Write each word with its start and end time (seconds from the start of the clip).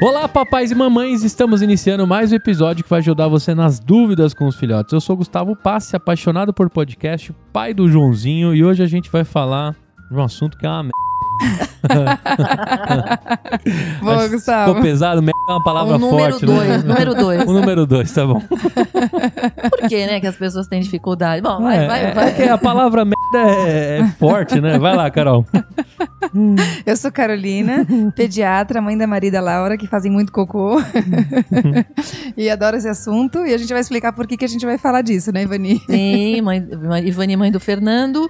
Olá, 0.00 0.28
papais 0.28 0.70
e 0.70 0.76
mamães! 0.76 1.24
Estamos 1.24 1.60
iniciando 1.60 2.06
mais 2.06 2.30
um 2.30 2.36
episódio 2.36 2.84
que 2.84 2.90
vai 2.90 3.00
ajudar 3.00 3.26
você 3.26 3.52
nas 3.52 3.80
dúvidas 3.80 4.32
com 4.32 4.46
os 4.46 4.54
filhotes. 4.54 4.92
Eu 4.92 5.00
sou 5.00 5.16
Gustavo 5.16 5.56
Passe, 5.56 5.96
apaixonado 5.96 6.54
por 6.54 6.70
podcast, 6.70 7.34
pai 7.52 7.74
do 7.74 7.88
Joãozinho, 7.88 8.54
e 8.54 8.64
hoje 8.64 8.80
a 8.80 8.86
gente 8.86 9.10
vai 9.10 9.24
falar 9.24 9.74
de 10.08 10.16
um 10.16 10.22
assunto 10.22 10.56
que 10.56 10.64
é 10.64 10.68
uma 10.68 10.84
merda. 10.84 10.92
Boa, 14.02 14.28
Gustavo. 14.28 14.68
Ficou 14.74 14.82
pesado, 14.82 15.22
merda 15.22 15.38
é 15.48 15.52
uma 15.52 15.62
palavra 15.64 15.96
o 15.96 15.98
número 15.98 16.30
forte, 16.32 16.46
dois, 16.46 16.68
né? 16.68 16.78
número 16.78 17.14
dois. 17.14 17.42
O 17.44 17.52
número 17.52 17.86
dois, 17.86 18.12
tá 18.12 18.26
bom. 18.26 18.40
Por 19.70 19.88
que, 19.88 20.06
né, 20.06 20.20
que 20.20 20.26
as 20.26 20.36
pessoas 20.36 20.66
têm 20.66 20.80
dificuldade? 20.80 21.40
Bom, 21.42 21.62
vai, 21.62 21.84
é, 21.84 21.86
vai, 21.86 22.04
é- 22.06 22.12
vai. 22.12 22.28
é 22.28 22.32
que 22.32 22.42
a 22.42 22.58
palavra 22.58 23.04
merda 23.04 23.50
é, 23.50 24.00
é 24.00 24.06
forte, 24.18 24.60
né? 24.60 24.78
Vai 24.78 24.94
lá, 24.94 25.10
Carol. 25.10 25.46
Eu 26.84 26.96
sou 26.96 27.10
Carolina, 27.10 27.86
pediatra, 28.14 28.82
mãe 28.82 28.96
da 28.98 29.06
Marida 29.06 29.40
Laura, 29.40 29.76
que 29.78 29.86
fazem 29.86 30.10
muito 30.10 30.32
cocô. 30.32 30.76
e 32.36 32.50
adoro 32.50 32.76
esse 32.76 32.88
assunto. 32.88 33.46
E 33.46 33.54
a 33.54 33.58
gente 33.58 33.72
vai 33.72 33.80
explicar 33.80 34.12
por 34.12 34.26
que, 34.26 34.36
que 34.36 34.44
a 34.44 34.48
gente 34.48 34.66
vai 34.66 34.76
falar 34.78 35.02
disso, 35.02 35.32
né, 35.32 35.42
Ivani? 35.42 35.80
Sim, 35.88 36.40
mãe, 36.42 36.60
mãe- 36.60 37.06
Ivani, 37.06 37.36
mãe 37.36 37.52
do 37.52 37.60
Fernando, 37.60 38.28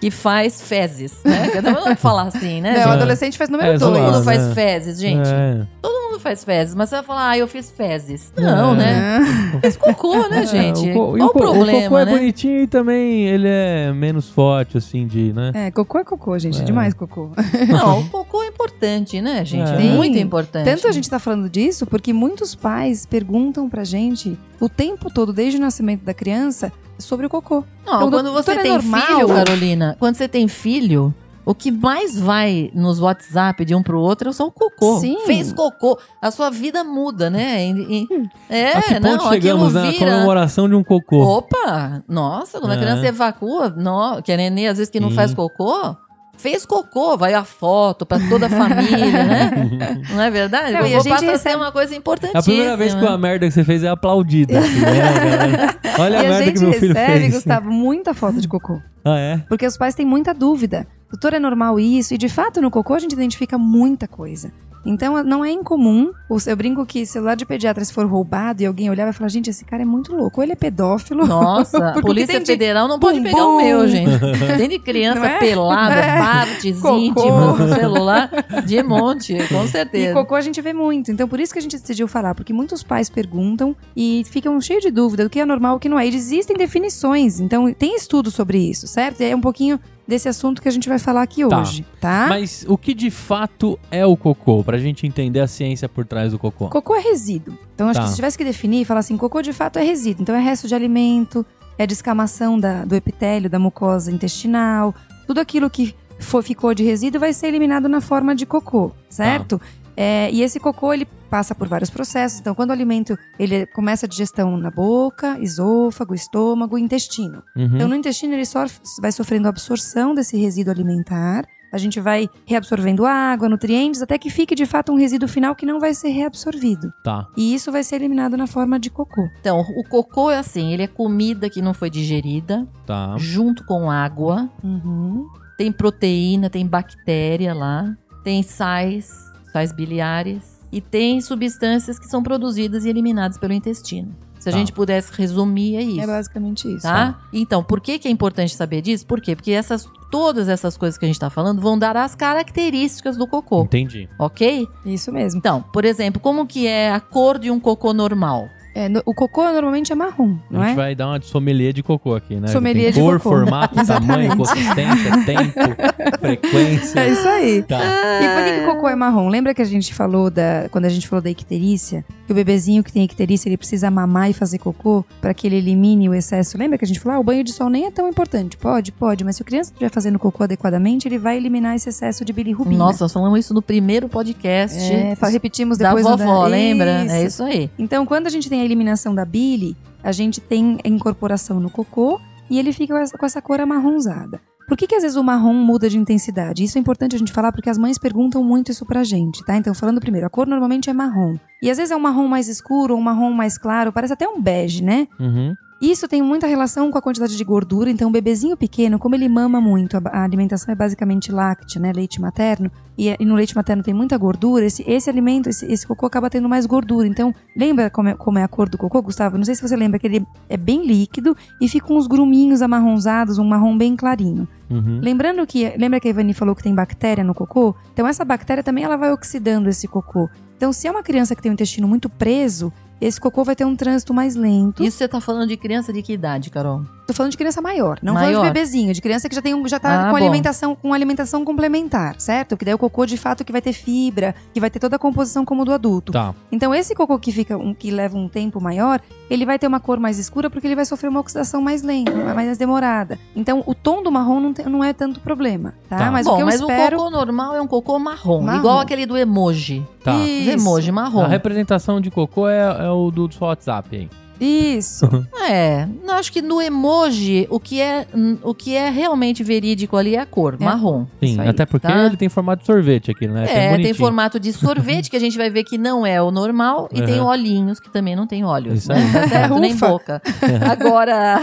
que 0.00 0.10
faz 0.10 0.62
fezes, 0.62 1.18
né? 1.24 1.50
Cada 1.52 1.70
um 1.84 1.94
falar 1.96 2.22
assim, 2.28 2.60
né? 2.60 2.70
Não, 2.72 2.78
o 2.78 2.82
gente? 2.84 2.92
adolescente 2.94 3.36
faz 3.38 3.50
número 3.50 3.72
É, 3.72 3.78
Todo 3.78 3.92
dois. 3.92 4.02
mundo 4.04 4.24
faz 4.24 4.46
né? 4.46 4.54
fezes, 4.54 4.98
gente. 5.00 5.28
É. 5.28 5.66
Todo 5.82 5.92
mundo 6.10 6.18
faz 6.20 6.42
fezes, 6.42 6.74
mas 6.74 6.88
você 6.88 6.96
vai 6.96 7.04
falar, 7.04 7.28
ah, 7.30 7.38
eu 7.38 7.46
fiz 7.46 7.70
fezes. 7.70 8.32
Não, 8.36 8.72
É. 8.74 8.76
né? 8.76 9.20
Fez 9.60 9.76
cocô, 9.76 10.26
né, 10.28 10.46
gente? 10.46 10.88
É, 10.90 10.92
o, 10.92 10.94
co- 10.94 11.16
e 11.16 11.20
Qual 11.20 11.28
o 11.28 11.32
co- 11.32 11.38
problema, 11.38 11.78
o 11.78 11.82
cocô 11.82 11.98
é 11.98 12.04
né? 12.06 12.12
bonitinho 12.12 12.62
e 12.62 12.66
também 12.66 13.26
ele 13.26 13.46
é 13.48 13.92
menos 13.92 14.28
forte, 14.30 14.78
assim, 14.78 15.06
de, 15.06 15.32
né? 15.32 15.50
É, 15.54 15.70
cocô 15.70 15.98
é 15.98 16.04
cocô, 16.04 16.38
gente. 16.38 16.60
É. 16.60 16.64
Demais 16.64 16.94
cocô. 16.94 17.30
Não, 17.68 18.00
o 18.00 18.08
cocô 18.08 18.42
é 18.42 18.46
importante, 18.46 19.20
né, 19.20 19.44
gente? 19.44 19.70
É. 19.70 19.74
É 19.86 19.90
muito 19.90 20.14
Sim. 20.16 20.20
importante. 20.22 20.64
Tanto 20.64 20.88
a 20.88 20.92
gente 20.92 21.08
tá 21.10 21.18
falando 21.18 21.48
disso 21.50 21.86
porque 21.86 22.12
muitos 22.12 22.54
pais 22.54 23.04
perguntam 23.04 23.68
pra 23.68 23.84
gente 23.84 24.38
o 24.58 24.68
tempo 24.68 25.10
todo, 25.12 25.32
desde 25.32 25.58
o 25.58 25.60
nascimento 25.60 26.02
da 26.04 26.12
criança, 26.14 26.72
sobre 27.00 27.26
o 27.26 27.30
cocô. 27.30 27.64
Não, 27.86 27.94
Então, 27.96 28.10
quando 28.10 28.32
você 28.32 28.52
é 28.52 28.62
tem 28.62 28.72
normal? 28.72 29.00
filho, 29.02 29.28
Carolina, 29.28 29.96
quando 29.98 30.14
você 30.16 30.28
tem 30.28 30.46
filho, 30.48 31.14
o 31.44 31.54
que 31.54 31.70
mais 31.72 32.18
vai 32.20 32.70
nos 32.74 33.00
WhatsApp 33.00 33.64
de 33.64 33.74
um 33.74 33.82
pro 33.82 33.98
outro 34.00 34.28
é 34.28 34.32
só 34.32 34.46
o 34.46 34.52
cocô. 34.52 34.98
Sim. 35.00 35.18
Fez 35.26 35.52
cocô. 35.52 35.98
A 36.20 36.30
sua 36.30 36.50
vida 36.50 36.84
muda, 36.84 37.28
né? 37.30 37.64
E- 37.66 38.06
e- 38.10 38.28
é, 38.48 38.72
a 38.76 38.82
que 38.82 39.00
não, 39.00 39.18
ponto 39.18 39.28
chegamos 39.30 39.74
aquilo 39.74 39.84
na 39.86 39.90
vira... 39.90 40.10
comemoração 40.12 40.68
de 40.68 40.74
um 40.74 40.84
cocô? 40.84 41.18
Opa! 41.38 42.02
Nossa, 42.08 42.60
quando 42.60 42.72
É. 42.72 42.76
a 42.76 42.78
criança 42.78 43.06
evacua, 43.06 43.70
no, 43.70 44.22
que 44.22 44.30
a 44.30 44.36
nenê 44.36 44.66
às 44.68 44.76
vezes 44.78 44.90
que 44.90 45.00
não 45.00 45.08
Sim. 45.10 45.16
faz 45.16 45.34
cocô, 45.34 45.96
fez 46.40 46.64
cocô, 46.66 47.16
vai 47.16 47.34
a 47.34 47.44
foto 47.44 48.04
pra 48.06 48.18
toda 48.28 48.46
a 48.46 48.48
família, 48.48 49.24
né? 49.24 50.02
Não 50.10 50.20
é 50.22 50.30
verdade? 50.30 50.72
Não, 50.72 50.80
o 50.82 50.86
e 50.86 50.94
a 50.94 50.98
gente 51.00 51.08
passa 51.10 51.24
a 51.26 51.30
recebe- 51.32 51.50
ser 51.50 51.56
uma 51.56 51.70
coisa 51.72 51.94
importantíssima. 51.94 52.40
a 52.40 52.42
primeira 52.42 52.76
vez 52.76 52.94
que 52.94 53.00
uma 53.04 53.18
merda 53.18 53.46
que 53.46 53.52
você 53.52 53.64
fez 53.64 53.82
é 53.84 53.88
aplaudida. 53.88 54.58
assim, 54.58 54.80
né? 54.80 55.74
Olha 55.98 56.18
a 56.18 56.22
e 56.22 56.26
a 56.26 56.28
merda 56.28 56.44
gente 56.44 56.54
que 56.58 56.60
meu 56.64 56.72
filho 56.72 56.94
recebe, 56.94 57.20
fez. 57.20 57.34
Gustavo, 57.34 57.70
muita 57.70 58.14
foto 58.14 58.40
de 58.40 58.48
cocô. 58.48 58.80
Ah, 59.04 59.18
é? 59.18 59.38
Porque 59.48 59.66
os 59.66 59.76
pais 59.76 59.94
têm 59.94 60.06
muita 60.06 60.32
dúvida. 60.34 60.86
Doutor, 61.10 61.34
é 61.34 61.38
normal 61.38 61.78
isso? 61.80 62.14
E 62.14 62.18
de 62.18 62.28
fato, 62.28 62.60
no 62.62 62.70
cocô 62.70 62.94
a 62.94 62.98
gente 62.98 63.12
identifica 63.12 63.58
muita 63.58 64.06
coisa. 64.08 64.52
Então 64.84 65.22
não 65.22 65.44
é 65.44 65.50
incomum. 65.50 66.10
o- 66.28 66.38
Eu 66.46 66.56
brinco 66.56 66.84
que 66.86 67.04
celular 67.04 67.34
de 67.34 67.44
pediatra, 67.44 67.84
se 67.84 67.92
for 67.92 68.06
roubado 68.06 68.62
e 68.62 68.66
alguém 68.66 68.88
olhar, 68.90 69.04
vai 69.04 69.12
falar: 69.12 69.28
gente, 69.28 69.50
esse 69.50 69.64
cara 69.64 69.82
é 69.82 69.84
muito 69.84 70.14
louco. 70.14 70.40
Ou 70.40 70.44
ele 70.44 70.52
é 70.52 70.56
pedófilo. 70.56 71.26
Nossa, 71.26 71.76
a 71.90 72.00
Polícia 72.00 72.34
tem 72.34 72.40
de 72.42 72.46
Federal 72.52 72.88
não 72.88 72.98
pode 72.98 73.18
bumbum. 73.18 73.30
pegar 73.30 73.46
o 73.46 73.56
meu, 73.58 73.86
gente. 73.88 74.10
Tem 74.56 74.68
de 74.68 74.78
criança 74.78 75.26
é? 75.26 75.38
pelada, 75.38 75.94
É. 75.94 76.18
partes 76.18 76.80
Cocô. 76.80 76.96
íntimas 76.98 77.58
no 77.58 77.74
celular, 77.74 78.30
de 78.66 78.82
monte, 78.82 79.34
com 79.48 79.64
E 79.64 79.68
certeza. 79.68 80.14
cocô 80.14 80.34
a 80.34 80.40
gente 80.40 80.60
vê 80.60 80.72
muito. 80.72 81.10
Então, 81.12 81.28
por 81.28 81.40
isso 81.40 81.52
que 81.52 81.58
a 81.58 81.62
gente 81.62 81.76
decidiu 81.78 82.06
falar. 82.08 82.34
Porque 82.34 82.52
muitos 82.52 82.82
pais 82.82 83.08
perguntam 83.10 83.76
e 83.96 84.22
ficam 84.30 84.60
cheios 84.60 84.82
de 84.82 84.90
dúvida 84.90 85.24
do 85.24 85.30
que 85.30 85.40
é 85.40 85.44
normal 85.46 85.74
e 85.74 85.76
o 85.76 85.80
que 85.80 85.88
não 85.88 85.98
é. 85.98 86.06
E 86.06 86.14
existem 86.14 86.56
definições. 86.56 87.40
Então, 87.40 87.72
tem 87.72 87.94
estudo 87.96 88.30
sobre 88.30 88.58
isso, 88.58 88.86
certo? 88.86 89.20
E 89.20 89.24
é 89.24 89.36
um 89.36 89.40
pouquinho 89.40 89.78
desse 90.10 90.28
assunto 90.28 90.60
que 90.60 90.68
a 90.68 90.72
gente 90.72 90.88
vai 90.88 90.98
falar 90.98 91.22
aqui 91.22 91.46
Tá. 91.48 91.60
hoje, 91.60 91.86
tá? 92.00 92.26
Mas 92.28 92.66
o 92.68 92.76
que 92.76 92.92
de 92.92 93.10
fato 93.10 93.78
é 93.90 94.04
o 94.04 94.14
cocô? 94.16 94.62
Pra 94.62 94.76
gente 94.76 95.06
entender 95.06 95.40
a 95.40 95.46
ciência 95.46 95.88
por 95.88 96.04
trás 96.04 96.32
do 96.32 96.38
cocô. 96.38 96.68
Cocô 96.68 96.94
é 96.94 97.00
resíduo. 97.00 97.56
Então, 97.74 97.88
acho 97.88 97.98
Tá. 98.00 98.04
que 98.04 98.10
se 98.10 98.16
tivesse 98.16 98.36
que 98.36 98.44
definir, 98.44 98.84
falar 98.84 99.00
assim, 99.00 99.16
cocô 99.16 99.40
de 99.40 99.52
fato 99.54 99.78
é 99.78 99.82
resíduo. 99.82 100.22
Então, 100.22 100.34
é 100.34 100.40
resto 100.40 100.68
de 100.68 100.74
alimento, 100.74 101.46
é 101.78 101.86
descamação 101.86 102.60
da- 102.60 102.84
do 102.84 102.94
epitélio, 102.94 103.48
da 103.48 103.58
mucosa 103.58 104.12
intestinal. 104.12 104.94
Tudo 105.26 105.40
aquilo 105.40 105.70
que 105.70 105.94
for, 106.18 106.42
ficou 106.42 106.74
de 106.74 106.82
resíduo 106.84 107.18
vai 107.18 107.32
ser 107.32 107.46
eliminado 107.46 107.88
na 107.88 108.00
forma 108.02 108.34
de 108.34 108.44
cocô, 108.44 108.92
certo? 109.08 109.58
É, 109.96 110.30
e 110.32 110.42
esse 110.42 110.58
cocô, 110.60 110.92
ele 110.92 111.06
passa 111.28 111.54
por 111.54 111.68
vários 111.68 111.90
processos. 111.90 112.40
Então, 112.40 112.54
quando 112.54 112.70
o 112.70 112.72
alimento, 112.72 113.16
ele 113.38 113.66
começa 113.66 114.06
a 114.06 114.08
digestão 114.08 114.56
na 114.56 114.70
boca, 114.70 115.38
esôfago, 115.40 116.14
estômago, 116.14 116.76
intestino. 116.78 117.42
Uhum. 117.56 117.70
Então, 117.74 117.88
no 117.88 117.94
intestino, 117.94 118.34
ele 118.34 118.44
só 118.46 118.64
vai 119.00 119.12
sofrendo 119.12 119.46
absorção 119.48 120.14
desse 120.14 120.36
resíduo 120.36 120.72
alimentar. 120.72 121.44
A 121.72 121.78
gente 121.78 122.00
vai 122.00 122.28
reabsorvendo 122.44 123.06
água, 123.06 123.48
nutrientes, 123.48 124.02
até 124.02 124.18
que 124.18 124.28
fique 124.28 124.56
de 124.56 124.66
fato 124.66 124.90
um 124.90 124.96
resíduo 124.96 125.28
final 125.28 125.54
que 125.54 125.64
não 125.64 125.78
vai 125.78 125.94
ser 125.94 126.08
reabsorvido. 126.08 126.92
Tá. 127.04 127.28
E 127.36 127.54
isso 127.54 127.70
vai 127.70 127.84
ser 127.84 127.94
eliminado 127.94 128.36
na 128.36 128.48
forma 128.48 128.76
de 128.76 128.90
cocô. 128.90 129.28
Então, 129.40 129.60
o 129.60 129.84
cocô 129.88 130.32
é 130.32 130.38
assim, 130.38 130.72
ele 130.72 130.82
é 130.82 130.88
comida 130.88 131.48
que 131.48 131.62
não 131.62 131.72
foi 131.72 131.88
digerida, 131.88 132.66
Tá. 132.84 133.14
junto 133.18 133.64
com 133.64 133.88
água, 133.88 134.50
Uhum. 134.64 135.28
tem 135.56 135.70
proteína, 135.70 136.50
tem 136.50 136.66
bactéria 136.66 137.54
lá, 137.54 137.96
tem 138.24 138.42
sais, 138.42 139.30
sais 139.50 139.72
biliares, 139.72 140.58
e 140.72 140.80
tem 140.80 141.20
substâncias 141.20 141.98
que 141.98 142.06
são 142.06 142.22
produzidas 142.22 142.84
e 142.84 142.88
eliminadas 142.88 143.36
pelo 143.38 143.52
intestino. 143.52 144.14
Se 144.38 144.48
a 144.48 144.52
Tá. 144.52 144.58
gente 144.58 144.72
pudesse 144.72 145.12
resumir, 145.12 145.76
é 145.76 145.82
isso. 145.82 146.00
É 146.00 146.06
basicamente 146.06 146.66
isso. 146.72 146.82
Tá? 146.82 147.18
Então, 147.30 147.62
por 147.62 147.78
que, 147.78 147.98
que 147.98 148.08
é 148.08 148.10
importante 148.10 148.54
saber 148.54 148.80
disso? 148.80 149.04
Por 149.04 149.20
quê? 149.20 149.36
Porque 149.36 149.50
essas, 149.52 149.86
todas 150.10 150.48
essas 150.48 150.78
coisas 150.78 150.96
que 150.96 151.04
a 151.04 151.08
gente 151.08 151.16
está 151.16 151.28
falando 151.28 151.60
vão 151.60 151.78
dar 151.78 151.94
as 151.94 152.14
características 152.14 153.18
do 153.18 153.26
cocô, 153.26 153.64
Entendi. 153.64 154.08
ok? 154.18 154.66
Isso 154.86 155.12
mesmo. 155.12 155.36
Então, 155.38 155.62
por 155.72 155.84
exemplo, 155.84 156.18
como 156.20 156.46
que 156.46 156.66
é 156.66 156.90
a 156.90 157.00
cor 157.00 157.38
de 157.38 157.50
um 157.50 157.60
cocô 157.60 157.92
normal? 157.92 158.48
É, 158.74 158.88
no- 158.88 159.02
o 159.04 159.12
cocô 159.14 159.42
normalmente 159.50 159.92
é 159.92 159.94
marrom, 159.96 160.36
não 160.50 160.60
a 160.60 160.66
gente 160.66 160.72
é? 160.72 160.76
vai 160.76 160.94
dar 160.94 161.08
uma 161.08 161.18
de 161.18 161.26
sommelier 161.26 161.72
de 161.72 161.82
cocô 161.82 162.14
aqui, 162.14 162.36
né? 162.36 162.48
Sommelier 162.48 162.92
Tem 162.92 163.02
de 163.02 163.08
cor, 163.08 163.18
cocô. 163.20 163.36
formato, 163.36 163.74
tamanho, 163.86 164.36
consistência, 164.36 165.24
tempo, 165.24 165.52
frequência. 166.20 167.00
É 167.00 167.08
isso 167.10 167.28
aí. 167.28 167.62
Tá. 167.62 167.80
E 167.82 168.28
por 168.34 168.44
que, 168.44 168.52
que 168.52 168.60
o 168.70 168.74
cocô 168.74 168.88
é 168.88 168.94
marrom? 168.94 169.28
Lembra 169.28 169.54
que 169.54 169.62
a 169.62 169.64
gente 169.64 169.92
falou 169.94 170.30
da. 170.30 170.68
Quando 170.70 170.84
a 170.84 170.88
gente 170.88 171.06
falou 171.08 171.22
da 171.22 171.30
icterícia? 171.30 172.04
Que 172.26 172.32
o 172.32 172.34
bebezinho 172.34 172.84
que 172.84 172.92
tem 172.92 173.02
icterícia, 173.04 173.48
ele 173.48 173.56
precisa 173.56 173.90
mamar 173.90 174.30
e 174.30 174.32
fazer 174.32 174.58
cocô 174.58 175.04
para 175.20 175.34
que 175.34 175.46
ele 175.46 175.56
elimine 175.56 176.08
o 176.08 176.14
excesso. 176.14 176.56
Lembra 176.56 176.78
que 176.78 176.84
a 176.84 176.88
gente 176.88 177.00
falou, 177.00 177.18
ah, 177.18 177.20
o 177.20 177.24
banho 177.24 177.42
de 177.42 177.52
sol 177.52 177.68
nem 177.68 177.86
é 177.86 177.90
tão 177.90 178.08
importante. 178.08 178.56
Pode, 178.56 178.92
pode, 178.92 179.24
mas 179.24 179.36
se 179.36 179.42
a 179.42 179.44
criança 179.44 179.70
estiver 179.72 179.90
fazendo 179.90 180.18
cocô 180.18 180.44
adequadamente, 180.44 181.08
ele 181.08 181.18
vai 181.18 181.36
eliminar 181.36 181.74
esse 181.74 181.88
excesso 181.88 182.24
de 182.24 182.32
bilirrubina. 182.32 182.78
Nossa, 182.78 183.04
nós 183.04 183.12
falamos 183.12 183.38
isso 183.40 183.52
no 183.52 183.60
primeiro 183.60 184.08
podcast 184.08 184.78
é, 184.92 185.14
repetimos 185.30 185.76
da 185.78 185.88
depois 185.88 186.04
no 186.06 186.16
vovó, 186.16 186.46
lembra? 186.46 187.04
É 187.08 187.24
isso 187.24 187.42
aí. 187.42 187.70
Então, 187.78 188.04
quando 188.06 188.26
a 188.26 188.30
gente 188.30 188.48
tem 188.48 188.59
a 188.60 188.64
eliminação 188.64 189.14
da 189.14 189.24
bile, 189.24 189.76
a 190.02 190.12
gente 190.12 190.40
tem 190.40 190.78
a 190.84 190.88
incorporação 190.88 191.58
no 191.60 191.70
cocô 191.70 192.20
e 192.48 192.58
ele 192.58 192.72
fica 192.72 192.94
com 193.18 193.26
essa- 193.26 193.42
cor 193.42 193.60
amarronzada. 193.60 194.40
Por 194.68 194.76
que, 194.76 194.86
que 194.86 194.94
às 194.94 195.02
vezes 195.02 195.16
o 195.16 195.24
marrom 195.24 195.52
muda 195.54 195.88
de 195.90 195.98
intensidade? 195.98 196.62
Isso 196.62 196.78
é 196.78 196.80
importante 196.80 197.16
a 197.16 197.18
gente 197.18 197.32
falar 197.32 197.50
porque 197.50 197.68
as 197.68 197.76
mães 197.76 197.98
perguntam 197.98 198.44
muito 198.44 198.70
isso 198.70 198.86
pra 198.86 199.02
gente, 199.02 199.44
tá? 199.44 199.56
Então, 199.56 199.74
falando 199.74 200.00
primeiro, 200.00 200.26
a 200.26 200.30
cor 200.30 200.46
normalmente 200.46 200.88
é 200.88 200.92
marrom. 200.92 201.34
E 201.60 201.68
às 201.68 201.76
vezes 201.76 201.90
é 201.90 201.96
um 201.96 202.00
marrom 202.00 202.28
mais 202.28 202.46
escuro 202.48 202.94
um 202.94 203.00
marrom 203.00 203.32
mais 203.32 203.58
claro, 203.58 203.92
parece 203.92 204.12
até 204.12 204.28
um 204.28 204.40
bege, 204.40 204.84
né? 204.84 205.08
Uhum. 205.18 205.54
Isso 205.80 206.06
tem 206.06 206.20
muita 206.20 206.46
relação 206.46 206.90
com 206.90 206.98
a 206.98 207.02
quantidade 207.02 207.34
de 207.34 207.42
gordura, 207.42 207.90
então 207.90 208.10
o 208.10 208.12
bebezinho 208.12 208.54
pequeno, 208.54 208.98
como 208.98 209.14
ele 209.14 209.28
mama 209.30 209.62
muito, 209.62 209.96
a, 209.96 210.22
alimentação 210.22 210.70
é 210.70 210.74
basicamente 210.74 211.32
láctea, 211.32 211.80
né, 211.80 211.90
leite 211.90 212.20
materno, 212.20 212.70
e, 212.98 213.08
e 213.18 213.24
no 213.24 213.34
leite 213.34 213.56
materno 213.56 213.82
tem 213.82 213.94
muita 213.94 214.18
gordura, 214.18 214.66
esse, 214.66 214.84
esse 214.86 215.08
alimento, 215.08 215.48
esse, 215.48 215.64
esse 215.64 215.86
cocô 215.86 216.04
acaba 216.04 216.28
tendo 216.28 216.50
mais 216.50 216.66
gordura. 216.66 217.06
Então, 217.06 217.34
lembra 217.56 217.88
como 217.88 218.10
é, 218.10 218.14
como 218.14 218.38
é 218.38 218.42
a 218.42 218.48
cor 218.48 218.68
do 218.68 218.76
cocô, 218.76 219.00
Gustavo? 219.00 219.38
Não 219.38 219.44
sei 219.44 219.54
se 219.54 219.62
você 219.66 219.74
lembra 219.74 219.98
que 219.98 220.06
ele 220.06 220.26
é 220.50 220.56
bem 220.58 220.86
líquido 220.86 221.34
e 221.58 221.66
fica 221.66 221.90
uns 221.94 222.06
gruminhos 222.06 222.60
amarronzados, 222.60 223.38
um 223.38 223.44
marrom 223.44 223.78
bem 223.78 223.96
clarinho. 223.96 224.46
Uhum. 224.68 225.00
Lembrando 225.02 225.46
que, 225.46 225.72
lembra 225.78 225.98
que 225.98 226.08
a 226.08 226.10
Ivani 226.10 226.34
falou 226.34 226.54
que 226.54 226.62
tem 226.62 226.74
bactéria 226.74 227.24
no 227.24 227.34
cocô? 227.34 227.74
Então 227.94 228.06
essa 228.06 228.22
bactéria 228.22 228.62
também 228.62 228.84
ela 228.84 228.98
vai 228.98 229.10
oxidando 229.12 229.70
esse 229.70 229.88
cocô. 229.88 230.28
Então 230.56 230.74
se 230.74 230.86
é 230.86 230.90
uma 230.90 231.02
criança 231.02 231.34
que 231.34 231.40
tem 231.40 231.50
o 231.50 231.54
intestino 231.54 231.88
muito 231.88 232.08
preso, 232.10 232.70
esse 233.00 233.20
cocô 233.20 233.44
vai 233.44 233.56
ter 233.56 233.64
um 233.64 233.74
trânsito 233.76 234.12
mais 234.12 234.36
lento. 234.36 234.82
Isso 234.82 234.98
você 234.98 235.08
tá 235.08 235.20
falando 235.20 235.48
de 235.48 235.56
criança 235.56 235.92
de 235.92 236.02
que 236.02 236.12
idade, 236.12 236.50
Carol? 236.50 236.82
Tô 237.06 237.14
falando 237.14 237.32
de 237.32 237.38
criança 237.38 237.60
maior, 237.60 237.98
não 238.02 238.14
Maior. 238.14 238.30
falando 238.34 238.42
de 238.46 238.52
bebezinho, 238.52 238.92
de 238.94 239.00
criança 239.02 239.28
que 239.28 239.34
já 239.34 239.42
tem 239.42 239.52
um, 239.52 239.66
já 239.66 239.80
tá 239.80 240.02
Ah, 240.02 240.04
com 240.04 240.10
bom. 240.12 240.16
alimentação 240.16 240.76
com 240.76 240.94
alimentação 240.94 241.44
complementar, 241.44 242.14
certo? 242.20 242.56
Que 242.56 242.64
daí 242.64 242.72
o 242.74 242.78
cocô 242.78 243.04
de 243.04 243.16
fato 243.16 243.44
que 243.44 243.50
vai 243.50 243.60
ter 243.60 243.72
fibra, 243.72 244.32
que 244.54 244.60
vai 244.60 244.70
ter 244.70 244.78
toda 244.78 244.94
a 244.94 244.98
composição 244.98 245.44
como 245.44 245.64
do 245.64 245.72
adulto. 245.72 246.12
Tá. 246.12 246.32
Então 246.52 246.72
esse 246.72 246.94
cocô 246.94 247.18
que 247.18 247.32
fica 247.32 247.56
um, 247.56 247.74
que 247.74 247.90
leva 247.90 248.16
um 248.16 248.28
tempo 248.28 248.60
maior, 248.60 249.00
ele 249.28 249.44
vai 249.44 249.58
ter 249.58 249.66
uma 249.66 249.80
cor 249.80 249.98
mais 249.98 250.20
escura 250.20 250.48
porque 250.48 250.68
ele 250.68 250.76
vai 250.76 250.84
sofrer 250.84 251.08
uma 251.08 251.18
oxidação 251.18 251.60
mais 251.60 251.82
lenta, 251.82 252.12
mais 252.32 252.56
demorada. 252.56 253.18
Então 253.34 253.64
o 253.66 253.74
tom 253.74 254.04
do 254.04 254.12
marrom 254.12 254.38
não, 254.38 254.52
tem- 254.52 254.66
não 254.66 254.84
é 254.84 254.92
tanto 254.92 255.18
problema, 255.18 255.74
tá? 255.88 255.96
Tá. 255.98 256.10
Mas 256.12 256.26
Bom, 256.26 256.34
o 256.34 256.36
que 256.36 256.42
eu 256.42 256.46
mas 256.46 256.60
espero 256.60 256.96
o 256.96 256.98
cocô 257.00 257.10
normal 257.10 257.56
é 257.56 257.60
um 257.60 257.66
cocô 257.66 257.98
marrom, 257.98 258.40
Marrom. 258.42 258.58
igual 258.58 258.78
aquele 258.78 259.04
do 259.04 259.16
emoji. 259.16 259.84
Tá. 260.04 260.14
Isso. 260.16 260.50
emoji 260.50 260.92
marrom. 260.92 261.24
A 261.24 261.28
representação 261.28 262.00
de 262.00 262.10
cocô 262.10 262.48
é, 262.48 262.86
é 262.86 262.89
o 262.92 263.10
do 263.10 263.30
seu 263.32 263.46
WhatsApp 263.46 263.96
aí. 263.96 264.08
Isso. 264.42 265.06
É, 265.50 265.86
não 266.02 266.14
acho 266.14 266.32
que 266.32 266.40
no 266.40 266.62
emoji 266.62 267.46
o 267.50 267.60
que 267.60 267.78
é 267.78 268.06
o 268.42 268.54
que 268.54 268.74
é 268.74 268.88
realmente 268.88 269.44
verídico 269.44 269.98
ali 269.98 270.16
é 270.16 270.20
a 270.20 270.24
cor, 270.24 270.56
É. 270.58 270.64
marrom. 270.64 271.04
Sim, 271.22 271.38
aí, 271.38 271.48
até 271.48 271.66
porque 271.66 271.86
tá? 271.86 272.06
ele 272.06 272.16
tem 272.16 272.30
formato 272.30 272.60
de 272.62 272.66
sorvete 272.66 273.10
aqui, 273.10 273.28
né? 273.28 273.44
É, 273.44 273.46
tem 273.46 273.70
bonitinho. 273.72 273.94
formato 273.96 274.40
de 274.40 274.50
sorvete 274.54 275.10
que 275.10 275.16
a 275.16 275.20
gente 275.20 275.36
vai 275.36 275.50
ver 275.50 275.64
que 275.64 275.76
não 275.76 276.06
é 276.06 276.22
o 276.22 276.30
normal 276.30 276.88
e 276.90 277.02
tem 277.02 277.20
Uhum. 277.20 277.26
olhinhos 277.26 277.78
que 277.78 277.90
também 277.92 278.16
não 278.16 278.26
tem 278.26 278.42
olhos, 278.42 278.78
Isso 278.78 278.88
né? 278.88 279.02
aí. 279.04 279.12
Tá 279.12 279.28
certo? 279.28 279.58
Nem 279.60 279.76
boca. 279.76 280.22
Agora, 280.70 281.38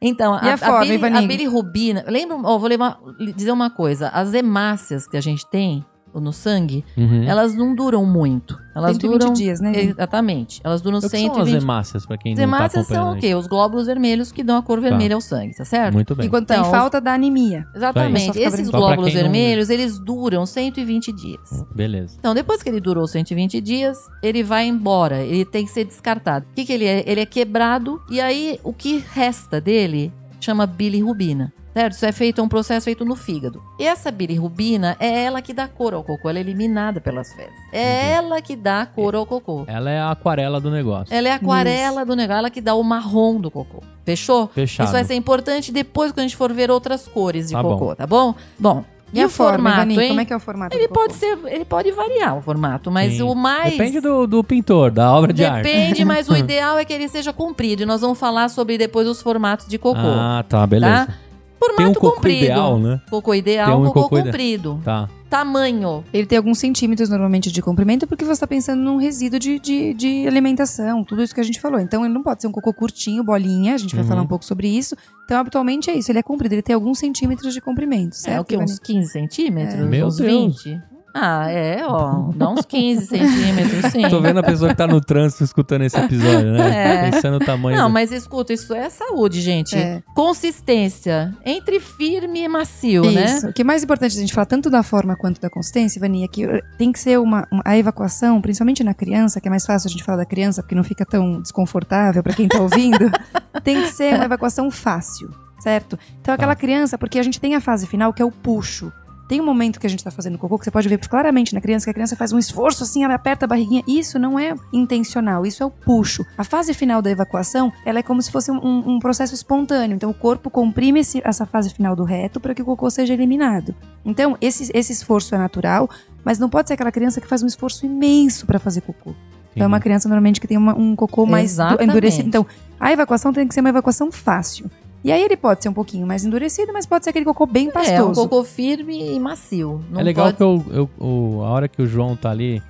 então, 0.00 0.34
E 0.42 0.48
a 0.50 0.58
forma, 0.58 0.84
Ivaninho? 0.84 1.24
a 1.24 1.26
bilirrubina, 1.26 2.04
lembra, 2.06 2.36
ó, 2.44 2.58
vou 2.58 2.68
lembrar- 2.68 2.98
dizer 3.34 3.50
uma 3.50 3.70
coisa, 3.70 4.08
as 4.10 4.34
hemácias 4.34 5.06
que 5.08 5.16
a 5.16 5.22
gente 5.22 5.46
tem 5.46 5.82
no 6.20 6.32
sangue, 6.32 6.84
Uhum. 6.96 7.22
elas 7.24 7.54
não 7.54 7.74
duram 7.74 8.04
muito. 8.04 8.58
Elas 8.74 8.96
120 8.96 9.18
duram 9.20 9.32
dias, 9.32 9.60
né? 9.60 9.72
Exatamente. 9.74 10.60
Elas 10.62 10.82
duram 10.82 10.98
O 10.98 11.00
que 11.00 11.08
são 11.08 11.18
120 11.18 11.56
as 11.56 11.62
hemácias, 11.62 12.04
pra 12.06 12.18
quem 12.18 12.32
As 12.34 12.38
não 12.38 12.46
tá 12.50 12.56
hemácias 12.58 12.86
são 12.86 13.12
o 13.12 13.18
quê? 13.18 13.34
Os 13.34 13.46
glóbulos 13.46 13.86
vermelhos 13.86 14.30
que 14.30 14.42
dão 14.42 14.58
a 14.58 14.62
cor 14.62 14.80
vermelha 14.80 15.14
ao 15.14 15.20
sangue, 15.20 15.54
tá 15.54 15.64
certo? 15.64 15.94
Muito 15.94 16.14
bem. 16.14 16.26
E 16.26 16.28
quando 16.28 16.46
tá 16.46 16.56
Então, 16.56 16.68
em 16.68 16.70
falta 16.70 17.00
da 17.00 17.14
anemia. 17.14 17.66
Exatamente. 17.74 18.38
Esses 18.38 18.68
glóbulos 18.68 19.06
quem 19.06 19.14
não- 19.14 19.22
vermelhos, 19.22 19.70
eles 19.70 19.98
duram 19.98 20.44
120 20.44 21.10
dias. 21.12 21.64
Beleza. 21.74 22.16
Então, 22.18 22.34
depois 22.34 22.62
que 22.62 22.68
ele 22.68 22.80
durou 22.80 23.06
120 23.06 23.60
dias, 23.62 23.96
ele 24.22 24.42
vai 24.42 24.66
embora. 24.66 25.22
Ele 25.22 25.44
tem 25.46 25.64
que 25.64 25.70
ser 25.70 25.84
descartado. 25.84 26.44
O 26.50 26.54
que, 26.54 26.64
que 26.66 26.72
ele 26.72 26.84
é? 26.84 27.02
Ele 27.06 27.20
é 27.22 27.26
quebrado 27.26 28.00
e 28.10 28.20
aí 28.20 28.58
o 28.62 28.72
que 28.74 29.02
resta 29.12 29.58
dele 29.60 30.12
chama 30.38 30.66
bilirrubina. 30.66 31.52
Certo? 31.76 31.92
Isso 31.92 32.06
é 32.06 32.12
feito, 32.12 32.40
é 32.40 32.44
um 32.44 32.48
processo 32.48 32.84
feito 32.84 33.04
no 33.04 33.14
fígado. 33.14 33.62
E 33.78 33.86
essa 33.86 34.10
bilirrubina 34.10 34.96
é 34.98 35.24
ela 35.24 35.42
que 35.42 35.52
dá 35.52 35.68
cor 35.68 35.92
ao 35.92 36.02
cocô. 36.02 36.30
Ela 36.30 36.38
é 36.38 36.40
eliminada 36.40 37.02
pelas 37.02 37.30
fezes. 37.34 37.52
É 37.70 37.98
Entendi. 37.98 38.12
ela 38.12 38.40
que 38.40 38.56
dá 38.56 38.86
cor 38.86 39.14
ao 39.14 39.26
cocô. 39.26 39.64
Ela 39.66 39.90
é 39.90 40.00
a 40.00 40.10
aquarela 40.10 40.58
do 40.58 40.70
negócio. 40.70 41.14
Ela 41.14 41.28
é 41.28 41.32
a 41.32 41.34
aquarela 41.34 42.06
do 42.06 42.16
negócio, 42.16 42.38
ela 42.38 42.48
que 42.48 42.62
dá 42.62 42.74
o 42.74 42.82
marrom 42.82 43.38
do 43.38 43.50
cocô. 43.50 43.82
Fechou? 44.06 44.48
Fechado. 44.48 44.86
Isso 44.86 44.92
vai 44.94 45.04
ser 45.04 45.16
importante 45.16 45.70
depois 45.70 46.12
quando 46.12 46.20
a 46.20 46.22
gente 46.22 46.36
for 46.36 46.50
ver 46.50 46.70
outras 46.70 47.06
cores 47.06 47.48
de 47.48 47.52
Tá 47.52 47.60
cocô, 47.60 47.88
bom. 47.88 47.94
tá 47.94 48.06
bom? 48.06 48.34
Bom, 48.58 48.82
e, 49.12 49.24
o 49.24 49.28
formato, 49.28 49.90
hein? 50.00 50.08
Como 50.08 50.20
é 50.20 50.24
que 50.24 50.32
é 50.32 50.36
o 50.36 50.40
formato 50.40 50.76
Ele 50.76 50.88
pode 50.88 51.14
ser, 51.14 51.38
ele 51.46 51.64
pode 51.64 51.92
variar 51.92 52.36
o 52.36 52.42
formato, 52.42 52.90
mas 52.90 53.14
Sim. 53.14 53.22
o 53.22 53.34
mais 53.34 53.72
Depende 53.72 54.00
do, 54.00 54.26
do 54.26 54.42
pintor, 54.42 54.90
da 54.90 55.12
obra 55.12 55.32
de 55.32 55.44
arte. 55.44 55.64
Depende, 55.64 56.04
mas 56.04 56.28
o 56.28 56.34
ideal 56.36 56.78
é 56.78 56.84
que 56.84 56.92
ele 56.92 57.06
seja 57.08 57.32
comprido. 57.32 57.82
E 57.82 57.86
nós 57.86 58.00
vamos 58.00 58.18
falar 58.18 58.48
sobre 58.48 58.76
depois 58.76 59.06
os 59.06 59.22
formatos 59.22 59.68
de 59.68 59.78
cocô. 59.78 60.00
Ah, 60.00 60.44
tá, 60.48 60.66
beleza. 60.66 61.06
Tá? 61.06 61.14
Formato 61.58 61.76
Tem 61.76 61.86
um 61.86 61.94
cocô 61.94 62.12
comprido. 62.16 62.44
ideal, 62.44 62.78
né? 62.78 63.00
Cocô 63.10 63.34
ideal, 63.34 63.66
Tem 63.70 63.76
um 63.80 63.84
cocô, 63.86 64.02
cocô 64.02 64.18
ide- 64.18 64.24
comprido. 64.26 64.80
Tá. 64.84 65.08
Tamanho. 65.30 66.04
Ele 66.12 66.26
tem 66.26 66.38
alguns 66.38 66.58
centímetros 66.58 67.08
normalmente 67.08 67.50
de 67.50 67.60
comprimento 67.60 68.06
porque 68.06 68.24
você 68.24 68.32
está 68.32 68.46
pensando 68.46 68.80
num 68.82 68.96
resíduo 68.96 69.38
de, 69.40 69.58
de, 69.58 69.92
de 69.94 70.26
alimentação, 70.28 71.02
tudo 71.02 71.22
isso 71.22 71.34
que 71.34 71.40
a 71.40 71.44
gente 71.44 71.60
falou. 71.60 71.80
Então 71.80 72.04
ele 72.04 72.14
não 72.14 72.22
pode 72.22 72.42
ser 72.42 72.46
um 72.48 72.52
cocô 72.52 72.72
curtinho, 72.72 73.24
bolinha, 73.24 73.74
a 73.74 73.78
gente 73.78 73.94
vai 73.94 74.04
Uhum. 74.04 74.08
falar 74.08 74.22
um 74.22 74.26
pouco 74.26 74.44
sobre 74.44 74.68
isso. 74.68 74.94
Então 75.24 75.38
habitualmente 75.38 75.90
é 75.90 75.94
isso, 75.98 76.12
ele 76.12 76.18
é 76.20 76.22
comprido, 76.22 76.52
ele 76.54 76.62
tem 76.62 76.74
alguns 76.74 76.98
centímetros 76.98 77.52
de 77.52 77.60
comprimento, 77.60 78.14
certo? 78.16 78.36
É 78.36 78.40
o 78.40 78.44
que? 78.44 78.56
Uns 78.56 78.78
15 78.78 79.10
centímetros? 79.10 79.74
É. 79.80 79.84
Meu 79.84 80.06
uns 80.06 80.16
Deus. 80.18 80.62
20? 80.62 80.80
Ah, 81.18 81.50
é, 81.50 81.82
ó. 81.86 82.30
Dá 82.34 82.50
uns 82.50 82.66
15 82.66 83.06
centímetros, 83.06 83.90
sim. 83.90 84.06
Tô 84.10 84.20
vendo 84.20 84.38
a 84.38 84.42
pessoa 84.42 84.68
que 84.70 84.76
tá 84.76 84.86
no 84.86 85.00
trânsito 85.00 85.42
escutando 85.44 85.82
esse 85.82 85.96
episódio, 85.98 86.52
né? 86.52 87.06
É. 87.06 87.10
Pensando 87.10 87.36
o 87.36 87.40
tamanho 87.40 87.76
Não, 87.78 87.88
do... 87.88 87.92
mas 87.94 88.12
escuta, 88.12 88.52
isso 88.52 88.74
é 88.74 88.90
saúde, 88.90 89.40
gente. 89.40 89.74
É. 89.76 90.02
Consistência. 90.14 91.34
Entre 91.44 91.80
firme 91.80 92.42
e 92.42 92.48
macio, 92.48 93.02
né? 93.10 93.24
Isso. 93.24 93.48
O 93.48 93.52
que 93.52 93.62
é 93.62 93.64
mais 93.64 93.82
importante 93.82 94.16
a 94.16 94.20
gente 94.20 94.32
falar 94.34 94.44
tanto 94.46 94.68
da 94.68 94.82
forma 94.82 95.16
quanto 95.16 95.40
da 95.40 95.48
consistência, 95.48 95.98
Vani, 96.00 96.24
é 96.24 96.28
que 96.28 96.46
tem 96.76 96.92
que 96.92 96.98
ser 97.00 97.18
uma, 97.18 97.48
uma- 97.50 97.62
a 97.64 97.76
evacuação, 97.78 98.40
principalmente 98.42 98.84
na 98.84 98.92
criança, 98.92 99.40
que 99.40 99.48
é 99.48 99.50
mais 99.50 99.64
fácil 99.64 99.88
a 99.88 99.90
gente 99.90 100.04
falar 100.04 100.18
da 100.18 100.26
criança, 100.26 100.62
porque 100.62 100.74
não 100.74 100.84
fica 100.84 101.04
tão 101.06 101.40
desconfortável 101.40 102.22
para 102.22 102.34
quem 102.34 102.46
tá 102.46 102.60
ouvindo, 102.60 103.10
tem 103.64 103.82
que 103.82 103.88
ser 103.88 104.14
uma 104.14 104.24
evacuação 104.26 104.70
fácil, 104.70 105.30
certo? 105.58 105.98
Então 106.20 106.34
aquela 106.34 106.54
Tá. 106.54 106.60
criança, 106.60 106.98
porque 106.98 107.18
a 107.18 107.22
gente 107.22 107.40
tem 107.40 107.54
a 107.54 107.60
fase 107.60 107.86
final 107.86 108.12
que 108.12 108.20
é 108.20 108.24
o 108.24 108.30
puxo. 108.30 108.92
Tem 109.28 109.40
um 109.40 109.44
momento 109.44 109.80
que 109.80 109.86
a 109.86 109.90
gente 109.90 110.04
tá 110.04 110.10
fazendo 110.10 110.38
cocô 110.38 110.56
que 110.56 110.64
você 110.64 110.70
pode 110.70 110.88
ver 110.88 110.98
claramente 111.08 111.52
na 111.52 111.60
criança 111.60 111.84
que 111.84 111.90
a 111.90 111.94
criança 111.94 112.14
faz 112.14 112.32
um 112.32 112.38
esforço 112.38 112.84
assim, 112.84 113.02
ela 113.02 113.14
aperta 113.14 113.44
a 113.44 113.48
barriguinha. 113.48 113.82
Isso 113.86 114.18
não 114.20 114.38
é 114.38 114.54
intencional, 114.72 115.44
isso 115.44 115.62
é 115.62 115.66
o 115.66 115.70
puxo. 115.70 116.24
A 116.38 116.44
fase 116.44 116.72
final 116.72 117.02
da 117.02 117.10
evacuação, 117.10 117.72
ela 117.84 117.98
é 117.98 118.02
como 118.02 118.22
se 118.22 118.30
fosse 118.30 118.52
um, 118.52 118.56
um 118.88 118.98
processo 119.00 119.34
espontâneo. 119.34 119.96
Então 119.96 120.10
o 120.10 120.14
corpo 120.14 120.48
comprime 120.48 121.00
esse- 121.00 121.20
essa 121.24 121.44
fase 121.44 121.70
final 121.70 121.96
do 121.96 122.04
reto 122.04 122.38
para 122.38 122.54
que 122.54 122.62
o 122.62 122.64
cocô 122.64 122.88
seja 122.88 123.14
eliminado. 123.14 123.74
Então 124.04 124.36
esse, 124.40 124.70
esse 124.72 124.92
esforço 124.92 125.34
é 125.34 125.38
natural, 125.38 125.90
mas 126.24 126.38
não 126.38 126.48
pode 126.48 126.68
ser 126.68 126.74
aquela 126.74 126.92
criança 126.92 127.20
que 127.20 127.26
faz 127.26 127.42
um 127.42 127.46
esforço 127.48 127.84
imenso 127.84 128.46
para 128.46 128.60
fazer 128.60 128.82
cocô. 128.82 129.12
Então 129.52 129.64
é 129.64 129.66
uma 129.66 129.80
criança 129.80 130.08
normalmente 130.08 130.40
que 130.40 130.46
tem 130.46 130.56
uma- 130.56 130.76
um 130.78 130.94
cocô 130.94 131.24
mais 131.26 131.52
Exatamente. 131.52 131.90
endurecido. 131.90 132.28
Então 132.28 132.46
a 132.78 132.92
evacuação 132.92 133.32
tem 133.32 133.48
que 133.48 133.54
ser 133.54 133.60
uma 133.60 133.70
evacuação 133.70 134.12
fácil. 134.12 134.70
E 135.04 135.12
aí 135.12 135.22
ele 135.22 135.36
pode 135.36 135.62
ser 135.62 135.68
um 135.68 135.72
pouquinho 135.72 136.06
mais 136.06 136.24
endurecido, 136.24 136.72
mas 136.72 136.84
pode 136.84 137.04
ser 137.04 137.10
aquele 137.10 137.24
cocô 137.24 137.46
bem 137.46 137.70
pastoso. 137.70 137.92
É, 137.94 138.02
um 138.02 138.12
cocô 138.12 138.42
firme 138.42 139.14
e 139.14 139.20
macio. 139.20 139.84
Não 139.90 140.00
é 140.00 140.02
legal 140.02 140.26
pode... 140.26 140.36
que 140.36 140.42
eu, 140.42 140.64
eu- 140.72 140.90
o- 140.98 141.42
a 141.44 141.50
hora 141.50 141.68
que 141.68 141.80
o 141.80 141.86
João 141.86 142.16
tá 142.16 142.30
ali 142.30 142.60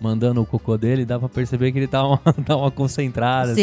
mandando 0.00 0.40
o 0.42 0.46
cocô 0.46 0.76
dele, 0.76 1.04
dá 1.04 1.16
pra 1.18 1.28
perceber 1.28 1.70
que 1.72 1.78
ele 1.78 1.86
dá 1.86 2.04
uma, 2.06 2.20
dá 2.38 2.56
uma 2.58 2.70
concentrada, 2.72 3.54
Sim, 3.54 3.62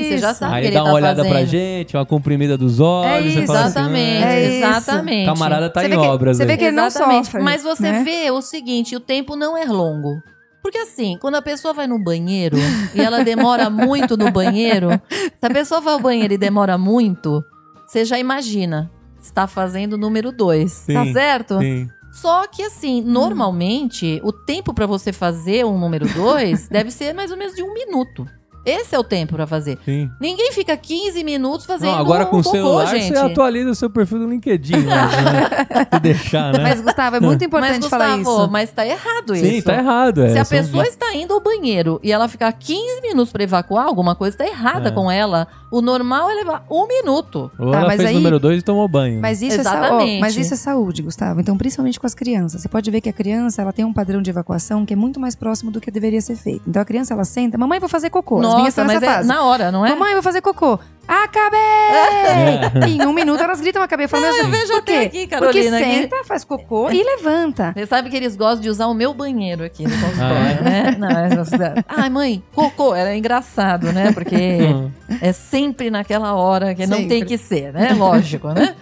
assim. 0.00 0.02
você 0.08 0.18
já 0.18 0.30
Isso. 0.30 0.38
sabe 0.40 0.54
Aí 0.54 0.60
que 0.62 0.66
ele 0.68 0.74
dá 0.74 0.82
uma 0.82 0.90
tá 0.90 0.94
olhada 0.96 1.22
pra 1.24 1.32
fazendo. 1.32 1.48
gente, 1.48 1.96
uma 1.96 2.06
comprimida 2.06 2.58
dos 2.58 2.80
olhos. 2.80 3.32
você 3.32 3.38
isso, 3.38 3.46
fala 3.46 3.60
assim, 3.60 3.68
Exatamente, 3.70 4.24
É 4.24 4.46
isso. 4.48 4.66
exatamente. 4.66 5.26
Camarada 5.26 5.70
tá 5.70 5.80
Você 5.80 5.86
em 5.86 5.90
que- 5.90 5.96
obras 5.96 6.36
você 6.36 6.46
vê 6.46 6.56
que 6.56 6.64
ele 6.64 6.76
não 6.76 6.90
sofre, 6.90 7.40
Mas 7.40 7.62
você 7.62 7.82
né? 7.90 8.02
vê 8.04 8.30
o 8.32 8.42
seguinte, 8.42 8.94
o 8.96 9.00
tempo 9.00 9.34
não 9.36 9.56
é 9.56 9.64
longo. 9.64 10.20
Porque 10.62 10.78
assim, 10.78 11.16
quando 11.20 11.36
a 11.36 11.42
pessoa 11.42 11.72
vai 11.72 11.86
no 11.86 11.98
banheiro 11.98 12.56
e 12.94 13.00
ela 13.00 13.24
demora 13.24 13.70
muito 13.70 14.16
no 14.16 14.30
banheiro, 14.30 14.90
se 15.08 15.46
a 15.46 15.50
pessoa 15.50 15.80
vai 15.80 15.94
ao 15.94 16.00
banheiro 16.00 16.34
e 16.34 16.38
demora 16.38 16.76
muito, 16.76 17.42
você 17.86 18.04
já 18.04 18.18
imagina. 18.18 18.90
Está 19.20 19.46
fazendo 19.46 19.94
o 19.94 19.98
número 19.98 20.32
dois, 20.32 20.86
tá 20.86 21.04
Sim, 21.04 21.12
certo? 21.12 21.58
Sim. 21.58 21.88
Só 22.12 22.46
que 22.46 22.62
assim, 22.62 23.02
normalmente, 23.02 24.20
o 24.24 24.32
tempo 24.32 24.74
pra 24.74 24.86
você 24.86 25.12
fazer 25.12 25.64
um 25.64 25.78
número 25.78 26.08
dois 26.12 26.68
deve 26.70 26.90
ser 26.90 27.14
mais 27.14 27.30
ou 27.30 27.36
menos 27.36 27.54
de 27.54 27.62
um 27.62 27.72
minuto. 27.72 28.26
Esse 28.64 28.94
é 28.94 28.98
o 28.98 29.04
tempo 29.04 29.34
pra 29.36 29.46
fazer. 29.46 29.78
Sim. 29.84 30.10
Ninguém 30.20 30.52
fica 30.52 30.76
15 30.76 31.22
minutos 31.24 31.64
fazendo 31.66 31.92
Não, 31.92 31.98
agora 31.98 32.24
um 32.24 32.30
com 32.30 32.38
o 32.38 32.44
celular 32.44 32.86
gente. 32.86 33.08
você 33.14 33.16
atualiza 33.18 33.70
o 33.70 33.74
seu 33.74 33.88
perfil 33.90 34.18
do 34.20 34.28
LinkedIn. 34.28 34.74
Né? 34.90 35.86
Se 35.92 36.00
deixar, 36.00 36.52
né? 36.52 36.58
Mas, 36.62 36.80
Gustavo, 36.80 37.16
é 37.16 37.20
muito 37.20 37.42
importante 37.44 37.80
Mas, 37.80 37.88
falar 37.90 38.16
Gustavo, 38.18 38.42
isso. 38.42 38.50
mas 38.50 38.70
tá 38.72 38.86
errado 38.86 39.34
Sim, 39.36 39.56
isso. 39.56 39.66
tá 39.66 39.74
errado. 39.74 40.16
Se 40.28 40.36
é, 40.36 40.40
a 40.40 40.44
são- 40.44 40.58
pessoa 40.58 40.84
está 40.86 41.14
indo 41.14 41.32
ao 41.32 41.40
banheiro 41.40 42.00
e 42.02 42.12
ela 42.12 42.28
ficar 42.28 42.52
15 42.52 43.00
minutos 43.02 43.32
pra 43.32 43.42
evacuar, 43.42 43.86
alguma 43.86 44.14
coisa 44.14 44.36
tá 44.36 44.46
errada 44.46 44.88
É. 44.88 44.92
com 44.92 45.10
ela. 45.10 45.46
O 45.70 45.80
normal 45.80 46.28
é 46.30 46.34
levar 46.34 46.64
um 46.68 46.86
minuto. 46.88 47.50
Ou 47.58 47.70
Tá, 47.70 47.78
ela 47.78 47.86
mas 47.86 47.96
fez 47.98 48.08
aí- 48.08 48.14
número 48.14 48.40
2 48.40 48.58
e 48.60 48.62
tomou 48.62 48.88
banho. 48.88 49.20
Mas 49.20 49.40
isso, 49.40 49.60
é 49.60 49.62
sa- 49.62 49.70
ó, 49.72 49.76
Exatamente. 49.78 50.20
mas 50.20 50.36
isso 50.36 50.52
é 50.54 50.56
saúde, 50.56 51.02
Gustavo. 51.02 51.40
Então, 51.40 51.56
principalmente 51.56 51.98
com 52.00 52.06
as 52.06 52.14
crianças. 52.14 52.60
Você 52.62 52.68
pode 52.68 52.90
ver 52.90 53.00
que 53.00 53.08
a 53.08 53.12
criança 53.12 53.62
ela 53.62 53.72
tem 53.72 53.84
um 53.84 53.92
padrão 53.92 54.20
de 54.20 54.30
evacuação 54.30 54.84
que 54.84 54.92
é 54.92 54.96
muito 54.96 55.20
mais 55.20 55.36
próximo 55.36 55.70
do 55.70 55.80
que 55.80 55.90
deveria 55.90 56.20
ser 56.20 56.34
feito. 56.36 56.62
Então, 56.68 56.82
a 56.82 56.84
criança 56.84 57.14
ela 57.14 57.24
senta, 57.24 57.56
mamãe, 57.56 57.78
vou 57.78 57.88
fazer 57.88 58.10
cocô. 58.10 58.40
As 58.50 58.56
minhas 58.56 58.76
Nossa, 58.76 58.82
estão 58.82 58.84
mas 58.86 59.00
nessa 59.00 59.12
é 59.12 59.16
fase. 59.16 59.28
na 59.28 59.44
hora, 59.44 59.72
não 59.72 59.84
é? 59.86 59.90
Mamãe, 59.90 60.12
vou 60.14 60.22
fazer 60.22 60.40
cocô. 60.40 60.78
Acabei! 61.08 62.86
em 62.88 63.04
um 63.06 63.12
minuto 63.12 63.42
elas 63.42 63.60
gritam, 63.60 63.82
acabei. 63.82 64.04
Eu 64.04 64.08
falo, 64.08 64.22
meu 64.22 64.32
Deus, 64.32 64.48
vejo 64.48 64.72
por 64.72 64.78
até 64.78 64.92
quê? 65.00 65.06
aqui, 65.06 65.26
Carolina, 65.26 65.76
Porque 65.78 65.90
aqui. 65.90 66.00
senta, 66.02 66.24
faz 66.24 66.44
cocô 66.44 66.90
e 66.90 67.02
levanta. 67.02 67.72
Você 67.74 67.86
sabe 67.86 68.10
que 68.10 68.16
eles 68.16 68.36
gostam 68.36 68.60
de 68.60 68.68
usar 68.68 68.86
o 68.86 68.94
meu 68.94 69.12
banheiro 69.12 69.64
aqui 69.64 69.82
no 69.84 69.90
consultório, 69.90 70.60
Ah, 70.64 70.68
é? 70.68 70.82
né? 70.90 70.96
Não, 70.98 71.08
é- 71.08 71.84
Ai, 71.88 72.08
mãe, 72.10 72.42
cocô. 72.54 72.94
Era 72.94 73.16
engraçado, 73.16 73.92
né? 73.92 74.12
Porque 74.12 74.36
Hum. 74.62 74.90
é 75.20 75.32
sempre 75.32 75.90
naquela 75.90 76.34
hora 76.34 76.74
que 76.74 76.86
não 76.86 76.98
Sempre. 76.98 77.08
tem 77.20 77.24
que 77.24 77.36
ser, 77.38 77.72
né? 77.72 77.92
Lógico, 77.92 78.48
né? 78.48 78.74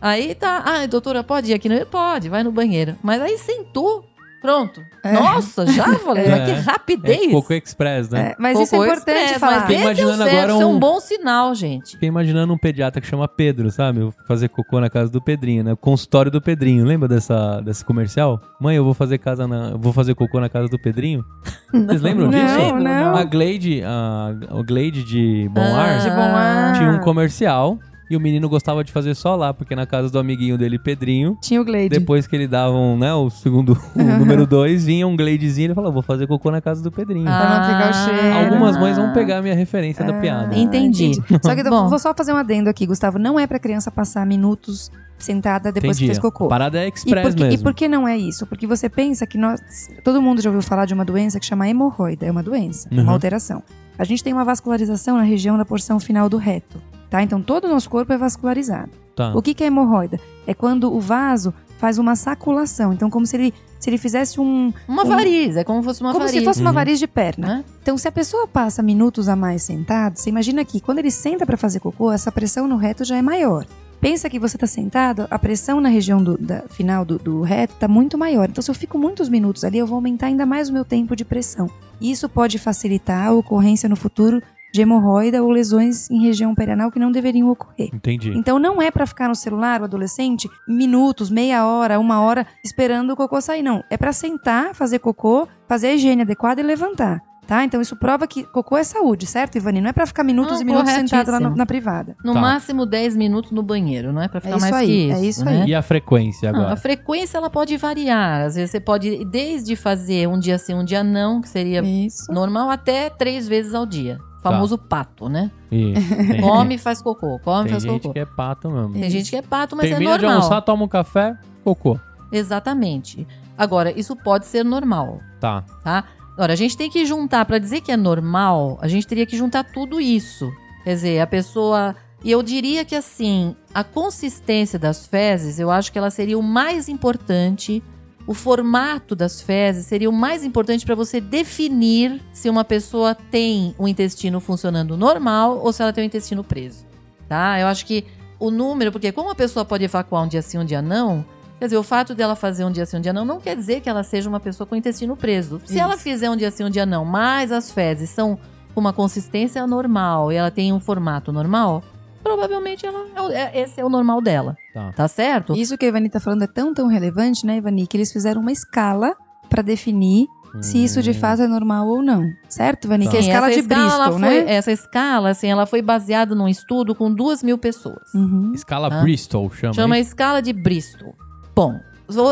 Aí 0.00 0.34
tá, 0.34 0.62
ai, 0.64 0.86
doutora, 0.86 1.22
pode 1.24 1.50
ir 1.50 1.54
aqui? 1.54 1.68
Não, 1.68 1.84
pode, 1.86 2.28
vai 2.28 2.42
no 2.42 2.50
banheiro. 2.52 2.96
Mas 3.02 3.20
aí 3.20 3.36
sentou, 3.38 4.04
Pronto. 4.40 4.84
É. 5.02 5.12
Nossa, 5.12 5.66
já, 5.66 5.84
Valéria? 6.04 6.34
É. 6.34 6.44
Que 6.44 6.60
rapidez. 6.60 7.28
É 7.28 7.30
Coco 7.30 7.52
Express, 7.52 8.10
né? 8.10 8.30
É, 8.32 8.36
mas 8.38 8.58
isso 8.60 8.74
é 8.74 8.78
importante 8.78 8.98
Express, 9.24 9.38
falar. 9.38 9.60
Mas 9.62 9.70
é, 9.70 9.80
imaginando 9.80 10.22
um, 10.22 10.26
agora 10.26 10.46
deve 10.46 10.58
ser 10.58 10.64
um 10.64 10.70
um- 10.74 10.78
bom 10.78 11.00
sinal, 11.00 11.54
gente. 11.54 11.92
Fiquei 11.92 12.08
imaginando 12.08 12.52
um 12.52 12.58
pediatra 12.58 13.00
que 13.00 13.06
chama 13.06 13.26
Pedro, 13.26 13.70
sabe? 13.70 14.00
Eu 14.00 14.14
fazer 14.28 14.48
cocô 14.48 14.78
na 14.80 14.88
casa 14.90 15.10
do 15.10 15.20
Pedrinho, 15.20 15.64
né? 15.64 15.72
O 15.72 15.76
consultório 15.76 16.30
do 16.30 16.40
Pedrinho. 16.40 16.84
Lembra 16.84 17.08
dessa, 17.08 17.60
desse 17.60 17.84
comercial? 17.84 18.38
Mãe, 18.60 18.76
eu 18.76 18.84
vou 18.84 18.94
fazer 18.94 19.18
casa 19.18 19.48
na, 19.48 19.70
eu 19.70 19.78
vou 19.78 19.92
fazer 19.92 20.14
cocô 20.14 20.38
na 20.38 20.48
casa 20.48 20.68
do 20.68 20.78
Pedrinho. 20.78 21.24
Vocês 21.72 22.00
lembram 22.02 22.30
Não, 22.30 22.38
disso? 22.38 22.74
não. 22.76 23.16
A 23.16 23.24
Glade, 23.24 23.82
a, 23.84 24.34
a 24.58 24.62
Glade 24.62 25.02
de 25.02 25.48
Bom 25.52 25.60
Ar 25.60 25.98
De 26.00 26.10
bom 26.10 26.20
ar. 26.22 26.72
tinha 26.74 26.90
um 26.90 27.00
comercial 27.00 27.78
e 28.08 28.16
o 28.16 28.20
menino 28.20 28.48
gostava 28.48 28.84
de 28.84 28.92
fazer 28.92 29.14
só 29.14 29.34
lá, 29.34 29.52
porque 29.52 29.74
na 29.74 29.86
casa 29.86 30.10
do 30.10 30.18
amiguinho 30.18 30.56
dele, 30.56 30.78
Pedrinho, 30.78 31.36
Tinha 31.40 31.60
o 31.60 31.64
Glade. 31.64 31.88
depois 31.88 32.26
que 32.26 32.36
ele 32.36 32.46
davam, 32.46 32.96
né, 32.96 33.12
o 33.14 33.28
segundo, 33.30 33.76
o 33.94 34.02
número 34.02 34.46
dois, 34.46 34.84
vinha 34.84 35.06
um 35.06 35.16
Gladezinho 35.16 35.64
e 35.64 35.66
ele 35.68 35.74
falou, 35.74 35.92
vou 35.92 36.02
fazer 36.02 36.26
cocô 36.26 36.50
na 36.50 36.60
casa 36.60 36.82
do 36.82 36.90
Pedrinho. 36.92 37.26
Ah, 37.28 37.38
Pra 37.40 37.58
não 37.60 37.66
pegar 37.66 37.90
o 37.90 37.94
cheiro. 38.20 38.36
Algumas 38.38 38.76
mães 38.78 38.96
vão 38.96 39.12
pegar 39.12 39.38
a 39.38 39.42
minha 39.42 39.54
referência 39.54 40.04
da 40.04 40.12
piada. 40.14 40.54
Ah, 40.54 40.58
Entendi. 40.58 41.12
Só 41.42 41.54
que 41.54 41.60
eu 41.62 41.70
Bom. 41.70 41.88
vou 41.88 41.98
só 41.98 42.14
fazer 42.14 42.32
um 42.32 42.36
adendo 42.36 42.70
aqui, 42.70 42.86
Gustavo. 42.86 43.18
Não 43.18 43.38
é 43.40 43.46
pra 43.46 43.58
criança 43.58 43.90
passar 43.90 44.24
minutos 44.26 44.90
sentada 45.18 45.72
depois 45.72 45.96
Entendi. 45.96 46.04
que 46.04 46.06
fez 46.14 46.18
cocô. 46.18 46.44
A 46.44 46.48
parada 46.48 46.78
é 46.78 46.86
E 46.86 46.88
express 46.94 47.34
e 47.34 47.38
mesmo. 47.40 47.62
por 47.62 47.72
que 47.74 47.88
não 47.88 48.06
é 48.06 48.16
isso? 48.18 48.46
Porque 48.46 48.66
você 48.66 48.88
pensa 48.88 49.26
que 49.26 49.38
nós. 49.38 49.60
Todo 50.04 50.20
mundo 50.20 50.42
já 50.42 50.50
ouviu 50.50 50.62
falar 50.62 50.84
de 50.84 50.92
uma 50.94 51.04
doença 51.06 51.40
que 51.40 51.46
chama 51.46 51.68
hemorroida. 51.68 52.26
É 52.26 52.30
uma 52.30 52.42
doença, 52.42 52.88
Uhum. 52.92 53.02
uma 53.02 53.12
alteração. 53.12 53.62
A 53.98 54.04
gente 54.04 54.22
tem 54.22 54.30
uma 54.32 54.44
vascularização 54.44 55.16
na 55.16 55.22
região 55.22 55.56
da 55.56 55.64
porção 55.64 55.98
final 55.98 56.28
do 56.28 56.36
reto. 56.36 56.76
Tá? 57.10 57.22
Então 57.22 57.40
todo 57.40 57.64
o 57.66 57.68
nosso 57.68 57.88
corpo 57.88 58.12
é 58.12 58.18
vascularizado. 58.18 58.90
Tá. 59.14 59.32
O 59.34 59.40
que, 59.40 59.54
que 59.54 59.64
é 59.64 59.68
hemorroida? 59.68 60.18
É 60.46 60.52
quando 60.54 60.92
o 60.94 61.00
vaso 61.00 61.52
faz 61.78 61.98
uma 61.98 62.16
saculação. 62.16 62.92
Então, 62.92 63.08
como 63.10 63.26
se 63.26 63.36
ele, 63.36 63.54
se 63.78 63.88
ele 63.90 63.98
fizesse 63.98 64.40
um. 64.40 64.72
Uma 64.88 65.04
Um- 65.04 65.08
variz, 65.08 65.56
é 65.56 65.64
como 65.64 65.80
se 65.80 65.84
fosse 65.86 66.00
uma 66.02 66.12
como 66.12 66.24
variz. 66.24 66.38
se 66.40 66.44
fosse 66.44 66.60
uma 66.60 66.70
Uhum. 66.70 66.74
variz 66.74 66.98
de 66.98 67.06
perna. 67.06 67.46
Né? 67.48 67.64
Então, 67.82 67.96
se 67.98 68.08
a 68.08 68.12
pessoa 68.12 68.46
passa 68.48 68.82
minutos 68.82 69.28
a 69.28 69.36
mais 69.36 69.62
sentado, 69.62 70.16
você 70.18 70.30
imagina 70.30 70.64
que 70.64 70.80
quando 70.80 70.98
ele 71.00 71.10
senta 71.10 71.44
para 71.46 71.56
fazer 71.56 71.80
cocô, 71.80 72.10
essa 72.12 72.32
pressão 72.32 72.66
no 72.66 72.76
reto 72.76 73.04
já 73.04 73.16
é 73.16 73.22
maior. 73.22 73.66
Pensa 74.00 74.28
que 74.28 74.38
você 74.38 74.56
está 74.56 74.66
sentado, 74.66 75.26
a 75.30 75.38
pressão 75.38 75.80
na 75.80 75.88
região 75.88 76.22
do, 76.22 76.36
da, 76.38 76.62
final 76.68 77.02
do, 77.04 77.18
do 77.18 77.40
reto 77.42 77.72
está 77.74 77.88
muito 77.88 78.16
maior. 78.18 78.48
Então, 78.50 78.60
se 78.62 78.70
eu 78.70 78.74
fico 78.74 78.98
muitos 78.98 79.28
minutos 79.30 79.64
ali, 79.64 79.78
eu 79.78 79.86
vou 79.86 79.96
aumentar 79.96 80.26
ainda 80.26 80.44
mais 80.44 80.68
o 80.68 80.72
meu 80.72 80.84
tempo 80.84 81.14
de 81.16 81.24
pressão. 81.24 81.70
E 82.00 82.10
isso 82.10 82.28
pode 82.28 82.58
facilitar 82.58 83.28
a 83.28 83.32
ocorrência 83.32 83.88
no 83.88 83.96
futuro 83.96 84.42
de 84.76 84.82
hemorroida 84.82 85.42
ou 85.42 85.50
lesões 85.50 86.08
em 86.10 86.20
região 86.22 86.54
perianal 86.54 86.90
que 86.92 86.98
não 86.98 87.10
deveriam 87.10 87.48
ocorrer. 87.50 87.88
Entendi. 87.94 88.32
Então 88.36 88.58
não 88.58 88.80
é 88.80 88.90
pra 88.90 89.06
ficar 89.06 89.26
no 89.28 89.34
celular 89.34 89.80
o 89.80 89.84
adolescente 89.84 90.48
minutos, 90.68 91.30
meia 91.30 91.66
hora, 91.66 91.98
uma 91.98 92.20
hora 92.20 92.46
esperando 92.62 93.10
o 93.12 93.16
cocô 93.16 93.40
sair, 93.40 93.62
não. 93.62 93.82
É 93.90 93.96
pra 93.96 94.12
sentar, 94.12 94.74
fazer 94.74 94.98
cocô, 94.98 95.48
fazer 95.66 95.88
a 95.88 95.94
higiene 95.94 96.22
adequada 96.22 96.60
e 96.60 96.64
levantar. 96.64 97.20
Tá? 97.46 97.64
Então 97.64 97.80
isso 97.80 97.94
prova 97.94 98.26
que 98.26 98.42
cocô 98.42 98.76
é 98.76 98.82
saúde, 98.82 99.24
certo, 99.24 99.54
Ivani? 99.56 99.80
Não 99.80 99.88
é 99.88 99.92
pra 99.92 100.04
ficar 100.04 100.24
minutos 100.24 100.54
Não, 100.56 100.62
e 100.62 100.64
minutos 100.64 100.90
sentado 100.92 101.30
lá 101.30 101.38
no- 101.38 101.54
na 101.54 101.64
privada. 101.64 102.16
No 102.24 102.34
Tá. 102.34 102.40
máximo 102.40 102.84
10 102.84 103.14
minutos 103.16 103.52
no 103.52 103.62
banheiro, 103.62 104.12
não 104.12 104.20
é 104.20 104.26
pra 104.26 104.40
ficar 104.40 104.56
isso 104.56 104.68
mais 104.68 104.74
aí, 104.74 104.88
que 104.88 105.12
é 105.12 105.14
isso. 105.20 105.24
isso 105.26 105.44
né? 105.44 105.62
aí. 105.62 105.68
E 105.70 105.72
a 105.72 105.80
frequência 105.80 106.50
Não, 106.50 106.58
agora? 106.58 106.74
a 106.74 106.76
frequência 106.76 107.38
ela 107.38 107.48
pode 107.48 107.76
variar. 107.76 108.46
Às 108.46 108.56
vezes 108.56 108.72
você 108.72 108.80
pode, 108.80 109.24
desde 109.26 109.76
fazer 109.76 110.26
um 110.28 110.40
dia 110.40 110.58
sim, 110.58 110.74
um 110.74 110.84
dia 110.84 111.04
não, 111.04 111.40
que 111.40 111.48
seria 111.48 111.82
Isso. 111.84 112.32
normal, 112.32 112.68
até 112.68 113.08
três 113.10 113.46
vezes 113.46 113.74
ao 113.74 113.86
dia. 113.86 114.18
O 114.48 114.52
famoso 114.52 114.78
pato, 114.78 115.28
né? 115.28 115.50
Isso. 115.70 116.08
Tem, 116.14 116.40
Come 116.40 116.74
e 116.74 116.78
faz 116.78 117.00
cocô, 117.02 117.38
come 117.40 117.60
e 117.60 117.64
tem 117.64 117.70
faz 117.72 117.82
gente 117.82 118.02
cocô. 118.02 118.12
que 118.12 118.18
é 118.20 118.24
pato 118.26 118.70
mesmo. 118.70 118.92
Tem 118.92 119.10
gente 119.10 119.30
que 119.30 119.36
é 119.36 119.42
pato, 119.42 119.74
mas 119.76 119.88
Termina 119.88 120.12
é 120.12 120.16
de 120.16 120.22
normal. 120.22 120.42
almoçar, 120.42 120.60
toma 120.62 120.84
um 120.84 120.88
café, 120.88 121.36
cocô. 121.64 121.98
Exatamente. 122.30 123.26
Agora, 123.58 123.90
isso 123.98 124.14
pode 124.16 124.46
ser 124.46 124.64
normal, 124.64 125.20
Tá. 125.40 125.62
tá? 125.82 126.04
Agora, 126.34 126.52
a 126.52 126.56
gente 126.56 126.76
tem 126.76 126.90
que 126.90 127.04
juntar, 127.06 127.44
pra 127.46 127.58
dizer 127.58 127.80
que 127.80 127.90
é 127.90 127.96
normal, 127.96 128.78
a 128.82 128.88
gente 128.88 129.06
teria 129.06 129.24
que 129.24 129.36
juntar 129.36 129.64
tudo 129.64 129.98
isso. 130.00 130.50
Quer 130.84 130.94
dizer, 130.94 131.20
a 131.20 131.26
pessoa. 131.26 131.96
E 132.22 132.30
eu 132.30 132.42
diria 132.42 132.84
que 132.84 132.94
assim, 132.94 133.54
a 133.72 133.82
consistência 133.84 134.78
das 134.78 135.06
fezes, 135.06 135.58
eu 135.58 135.70
acho 135.70 135.90
que 135.92 135.98
ela 135.98 136.10
seria 136.10 136.38
o 136.38 136.42
mais 136.42 136.88
importante. 136.88 137.82
O 138.26 138.34
formato 138.34 139.14
das 139.14 139.40
fezes 139.40 139.86
seria 139.86 140.10
o 140.10 140.12
mais 140.12 140.44
importante 140.44 140.84
para 140.84 140.94
você 140.94 141.20
definir 141.20 142.20
se 142.32 142.50
uma 142.50 142.64
pessoa 142.64 143.14
tem 143.14 143.74
o 143.78 143.86
intestino 143.86 144.40
funcionando 144.40 144.96
normal 144.96 145.60
ou 145.62 145.72
se 145.72 145.80
ela 145.82 145.92
tem 145.92 146.04
o 146.04 146.06
intestino 146.06 146.42
preso. 146.42 146.84
Tá? 147.28 147.60
Eu 147.60 147.68
acho 147.68 147.86
que 147.86 148.04
o 148.38 148.50
número, 148.50 148.90
porque 148.90 149.12
como 149.12 149.30
a 149.30 149.34
pessoa 149.34 149.64
pode 149.64 149.84
evacuar 149.84 150.24
um 150.24 150.28
dia 150.28 150.42
sim, 150.42 150.58
um 150.58 150.64
dia 150.64 150.82
não, 150.82 151.24
Quer 151.58 151.66
dizer, 151.66 151.78
o 151.78 151.82
fato 151.82 152.14
dela 152.14 152.36
fazer 152.36 152.64
um 152.64 152.70
dia 152.70 152.84
sim, 152.84 152.98
um 152.98 153.00
dia 153.00 153.14
não, 153.14 153.24
não 153.24 153.40
quer 153.40 153.56
dizer 153.56 153.80
que 153.80 153.88
ela 153.88 154.02
seja 154.02 154.28
uma 154.28 154.38
pessoa 154.38 154.66
com 154.66 154.74
o 154.74 154.78
intestino 154.78 155.16
preso. 155.16 155.58
Se 155.64 155.74
Isso. 155.74 155.82
ela 155.82 155.96
fizer 155.96 156.28
um 156.28 156.36
dia 156.36 156.50
sim, 156.50 156.64
um 156.64 156.70
dia 156.70 156.84
não, 156.84 157.04
mas 157.04 157.50
as 157.50 157.70
fezes 157.70 158.10
são 158.10 158.38
com 158.74 158.80
uma 158.80 158.92
consistência 158.92 159.66
normal 159.66 160.30
e 160.30 160.36
ela 160.36 160.50
tem 160.50 160.70
um 160.70 160.78
formato 160.78 161.32
normal, 161.32 161.82
provavelmente 162.26 162.84
ela, 162.84 163.04
é 163.32 163.34
é- 163.58 163.60
esse 163.62 163.80
é 163.80 163.84
o 163.84 163.88
normal 163.88 164.20
dela. 164.20 164.56
Tá. 164.74 164.92
Tá 164.92 165.08
certo? 165.08 165.54
Isso 165.54 165.78
que 165.78 165.84
a 165.84 165.88
Ivani 165.88 166.08
tá 166.08 166.18
falando 166.18 166.42
é 166.42 166.46
tão, 166.46 166.74
tão 166.74 166.88
relevante, 166.88 167.46
né, 167.46 167.56
Ivani, 167.58 167.86
que 167.86 167.96
eles 167.96 168.12
fizeram 168.12 168.40
uma 168.40 168.50
escala 168.52 169.14
pra 169.48 169.62
definir 169.62 170.26
se 170.60 170.82
isso 170.82 171.02
de 171.02 171.10
Hum. 171.10 171.14
fato 171.14 171.42
é 171.42 171.46
normal 171.46 171.86
ou 171.86 172.02
não. 172.02 172.22
Certo, 172.48 172.86
Ivani? 172.86 173.04
Tá. 173.04 173.10
Que 173.12 173.16
é 173.18 173.20
a 173.20 173.22
escala 173.22 173.50
essa 173.50 173.62
de 173.62 173.68
Bristol, 173.68 173.90
ela 173.92 174.10
foi- 174.12 174.20
né? 174.20 174.54
Essa 174.54 174.72
escala, 174.72 175.28
assim, 175.30 175.46
ela 175.48 175.66
foi 175.66 175.82
baseada 175.82 176.34
num 176.34 176.48
estudo 176.48 176.94
com 176.94 177.12
duas 177.14 177.42
mil 177.42 177.58
pessoas. 177.58 178.12
Uhum. 178.14 178.52
Escala 178.54 178.88
Tá. 178.90 179.02
Bristol, 179.02 179.50
chama. 179.50 179.74
Chama 179.74 179.98
isso? 179.98 180.08
escala 180.10 180.40
de 180.42 180.52
Bristol. 180.52 181.14
Bom, 181.54 181.78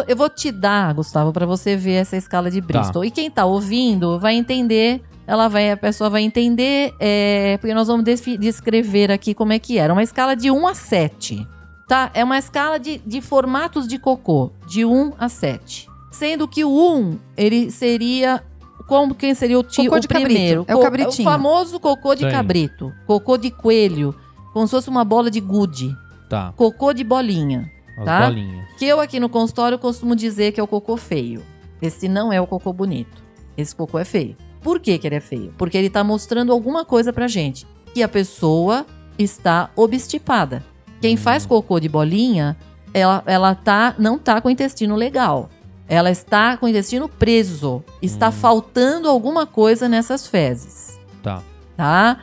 eu 0.08 0.16
vou 0.16 0.28
te 0.30 0.50
dar, 0.50 0.92
Gustavo, 0.94 1.32
pra 1.32 1.44
você 1.46 1.76
ver 1.76 1.94
essa 1.94 2.16
escala 2.16 2.50
de 2.50 2.60
Bristol. 2.60 3.04
E 3.04 3.10
quem 3.10 3.30
tá 3.30 3.44
ouvindo 3.44 4.18
vai 4.18 4.34
entender, 4.34 5.02
ela 5.26 5.48
vai, 5.48 5.70
a 5.70 5.76
pessoa 5.76 6.10
vai 6.10 6.22
entender, 6.22 6.94
é, 7.00 7.56
porque 7.58 7.74
nós 7.74 7.88
vamos 7.88 8.04
descrever 8.38 9.10
aqui 9.10 9.34
como 9.34 9.52
é 9.52 9.58
que 9.58 9.78
era. 9.78 9.92
Uma 9.92 10.02
escala 10.02 10.34
de 10.36 10.50
1 10.50 10.66
a 10.68 10.74
7, 10.74 11.46
tá? 11.88 12.10
É 12.14 12.22
uma 12.22 12.38
escala 12.38 12.78
de, 12.78 12.98
de 12.98 13.20
formatos 13.20 13.86
de 13.88 13.98
cocô, 13.98 14.50
de 14.66 14.84
1 14.84 15.12
a 15.18 15.28
7. 15.28 15.88
Sendo 16.10 16.46
que 16.46 16.64
o 16.64 16.70
1, 16.96 17.18
ele 17.36 17.70
seria... 17.70 18.42
Como 18.86 19.14
quem 19.14 19.34
seria 19.34 19.58
o, 19.58 19.62
tio, 19.62 19.84
Cocô 19.90 19.96
o 20.04 20.08
primeiro? 20.08 20.64
é 20.68 20.74
o 20.74 20.78
Co- 20.78 20.84
cabritinho. 20.84 21.26
O 21.26 21.32
famoso 21.32 21.80
cocô 21.80 22.14
de 22.14 22.24
Sim. 22.26 22.30
cabrito. 22.30 22.92
Cocô 23.06 23.38
de 23.38 23.50
coelho. 23.50 24.14
Como 24.52 24.66
se 24.66 24.72
fosse 24.72 24.90
uma 24.90 25.02
bola 25.02 25.30
de 25.30 25.40
gude. 25.40 25.96
Tá. 26.28 26.52
Cocô 26.54 26.92
de 26.92 27.02
bolinha 27.02 27.70
As 27.98 28.04
Tá? 28.04 28.26
bolinhas. 28.26 28.68
que 28.76 28.84
eu 28.84 29.00
aqui 29.00 29.18
no 29.18 29.30
consultório 29.30 29.78
costumo 29.78 30.14
dizer 30.14 30.52
que 30.52 30.60
é 30.60 30.62
o 30.62 30.66
cocô 30.66 30.98
feio. 30.98 31.42
Esse 31.80 32.08
não 32.10 32.30
é 32.30 32.38
o 32.42 32.46
cocô 32.46 32.74
bonito. 32.74 33.22
Esse 33.56 33.74
cocô 33.74 33.98
é 33.98 34.04
feio. 34.04 34.36
Por 34.64 34.80
que, 34.80 34.98
que 34.98 35.06
ele 35.06 35.14
é 35.16 35.20
feio? 35.20 35.54
Porque 35.56 35.78
ele 35.78 35.88
tá 35.90 36.02
mostrando 36.02 36.50
alguma 36.50 36.84
coisa 36.84 37.12
pra 37.12 37.28
gente. 37.28 37.64
Que 37.94 38.02
a 38.02 38.08
pessoa 38.08 38.84
está 39.16 39.70
obstipada. 39.76 40.64
Quem 41.00 41.14
Hum. 41.14 41.18
faz 41.18 41.46
cocô 41.46 41.78
de 41.78 41.88
bolinha, 41.88 42.56
ela, 42.92 43.22
ela 43.26 43.54
tá, 43.54 43.94
não 43.98 44.18
tá 44.18 44.40
com 44.40 44.48
o 44.48 44.50
intestino 44.50 44.96
legal. 44.96 45.48
Ela 45.86 46.10
está 46.10 46.56
com 46.56 46.64
o 46.66 46.68
intestino 46.68 47.08
preso. 47.08 47.84
Está 48.00 48.30
Hum. 48.30 48.32
faltando 48.32 49.08
alguma 49.08 49.46
coisa 49.46 49.88
nessas 49.88 50.26
fezes 50.26 50.98
Tá. 51.22 51.42
tá? 51.76 52.18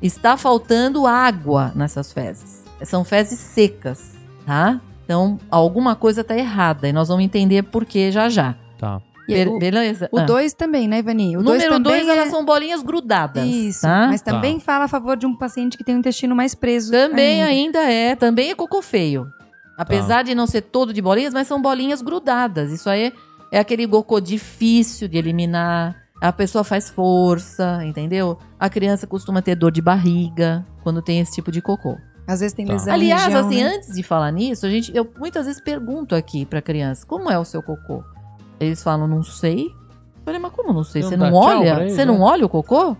Está 0.00 0.36
faltando 0.36 1.06
água 1.06 1.70
nessas 1.76 2.10
fezes. 2.12 2.64
São 2.84 3.04
fezes 3.04 3.38
secas, 3.38 4.12
tá? 4.44 4.80
Então, 5.04 5.38
alguma 5.50 5.94
coisa 5.94 6.24
tá 6.24 6.36
errada 6.36 6.88
e 6.88 6.92
nós 6.92 7.08
vamos 7.08 7.22
entender 7.24 7.62
por 7.64 7.84
que 7.84 8.10
já 8.10 8.28
já. 8.28 8.56
Tá. 8.78 9.00
E 9.28 9.34
Be- 9.44 9.50
o- 9.50 9.58
beleza? 9.58 10.08
O 10.10 10.18
Ah. 10.18 10.24
2 10.24 10.52
também, 10.52 10.88
né, 10.88 10.98
Ivani? 10.98 11.36
O 11.36 11.42
2 11.42 11.62
Número 11.62 11.82
também 11.82 12.04
2, 12.04 12.08
é... 12.08 12.18
elas 12.18 12.28
são 12.30 12.44
bolinhas 12.44 12.82
grudadas. 12.82 13.46
Isso, 13.46 13.82
tá? 13.82 14.08
mas 14.08 14.20
também 14.20 14.58
fala 14.58 14.84
a 14.86 14.88
favor 14.88 15.16
de 15.16 15.26
um 15.26 15.36
paciente 15.36 15.76
que 15.78 15.84
tem 15.84 15.94
o 15.94 15.98
intestino 15.98 16.34
mais 16.34 16.54
preso. 16.54 16.90
Também 16.90 17.42
ainda 17.42 17.78
é, 17.80 18.16
também 18.16 18.50
é 18.50 18.54
cocô 18.54 18.82
feio. 18.82 19.24
Tá. 19.24 19.84
Apesar 19.84 20.22
de 20.24 20.34
não 20.34 20.46
ser 20.46 20.62
todo 20.62 20.92
de 20.92 21.00
bolinhas, 21.00 21.32
mas 21.32 21.46
são 21.46 21.60
bolinhas 21.62 22.02
grudadas. 22.02 22.70
Isso 22.72 22.90
aí 22.90 23.12
é 23.50 23.58
aquele 23.58 23.86
cocô 23.86 24.20
difícil 24.20 25.08
de 25.08 25.18
eliminar. 25.18 25.96
A 26.20 26.32
pessoa 26.32 26.62
faz 26.62 26.88
força, 26.90 27.80
entendeu? 27.84 28.38
A 28.58 28.68
criança 28.70 29.06
costuma 29.06 29.42
ter 29.42 29.54
dor 29.56 29.72
de 29.72 29.82
barriga 29.82 30.64
quando 30.82 31.02
tem 31.02 31.18
esse 31.20 31.32
tipo 31.32 31.50
de 31.50 31.60
cocô. 31.62 31.96
Às 32.28 32.38
vezes 32.40 32.54
tem 32.54 32.64
Tá. 32.64 32.74
lesão 32.74 32.94
Aliás, 32.94 33.24
região, 33.24 33.40
assim, 33.46 33.64
né? 33.64 33.74
antes 33.76 33.94
de 33.94 34.02
falar 34.04 34.30
nisso, 34.30 34.64
a 34.64 34.70
gente, 34.70 34.94
eu 34.96 35.08
muitas 35.18 35.46
vezes 35.46 35.60
pergunto 35.60 36.14
aqui 36.14 36.46
pra 36.46 36.62
criança, 36.62 37.04
como 37.04 37.28
é 37.28 37.36
o 37.38 37.44
seu 37.44 37.60
cocô? 37.62 38.04
Eles 38.66 38.82
falam, 38.82 39.06
não 39.06 39.22
sei. 39.22 39.66
Eu 39.66 40.24
falei, 40.24 40.40
mas 40.40 40.52
como 40.52 40.72
não 40.72 40.84
sei? 40.84 41.02
Você 41.02 41.16
não 41.16 41.30
não 41.30 41.40
tchau 41.40 41.58
olha? 41.58 41.88
Você 41.88 42.04
não 42.04 42.18
né? 42.18 42.24
olha 42.24 42.46
o 42.46 42.48
cocô? 42.48 42.96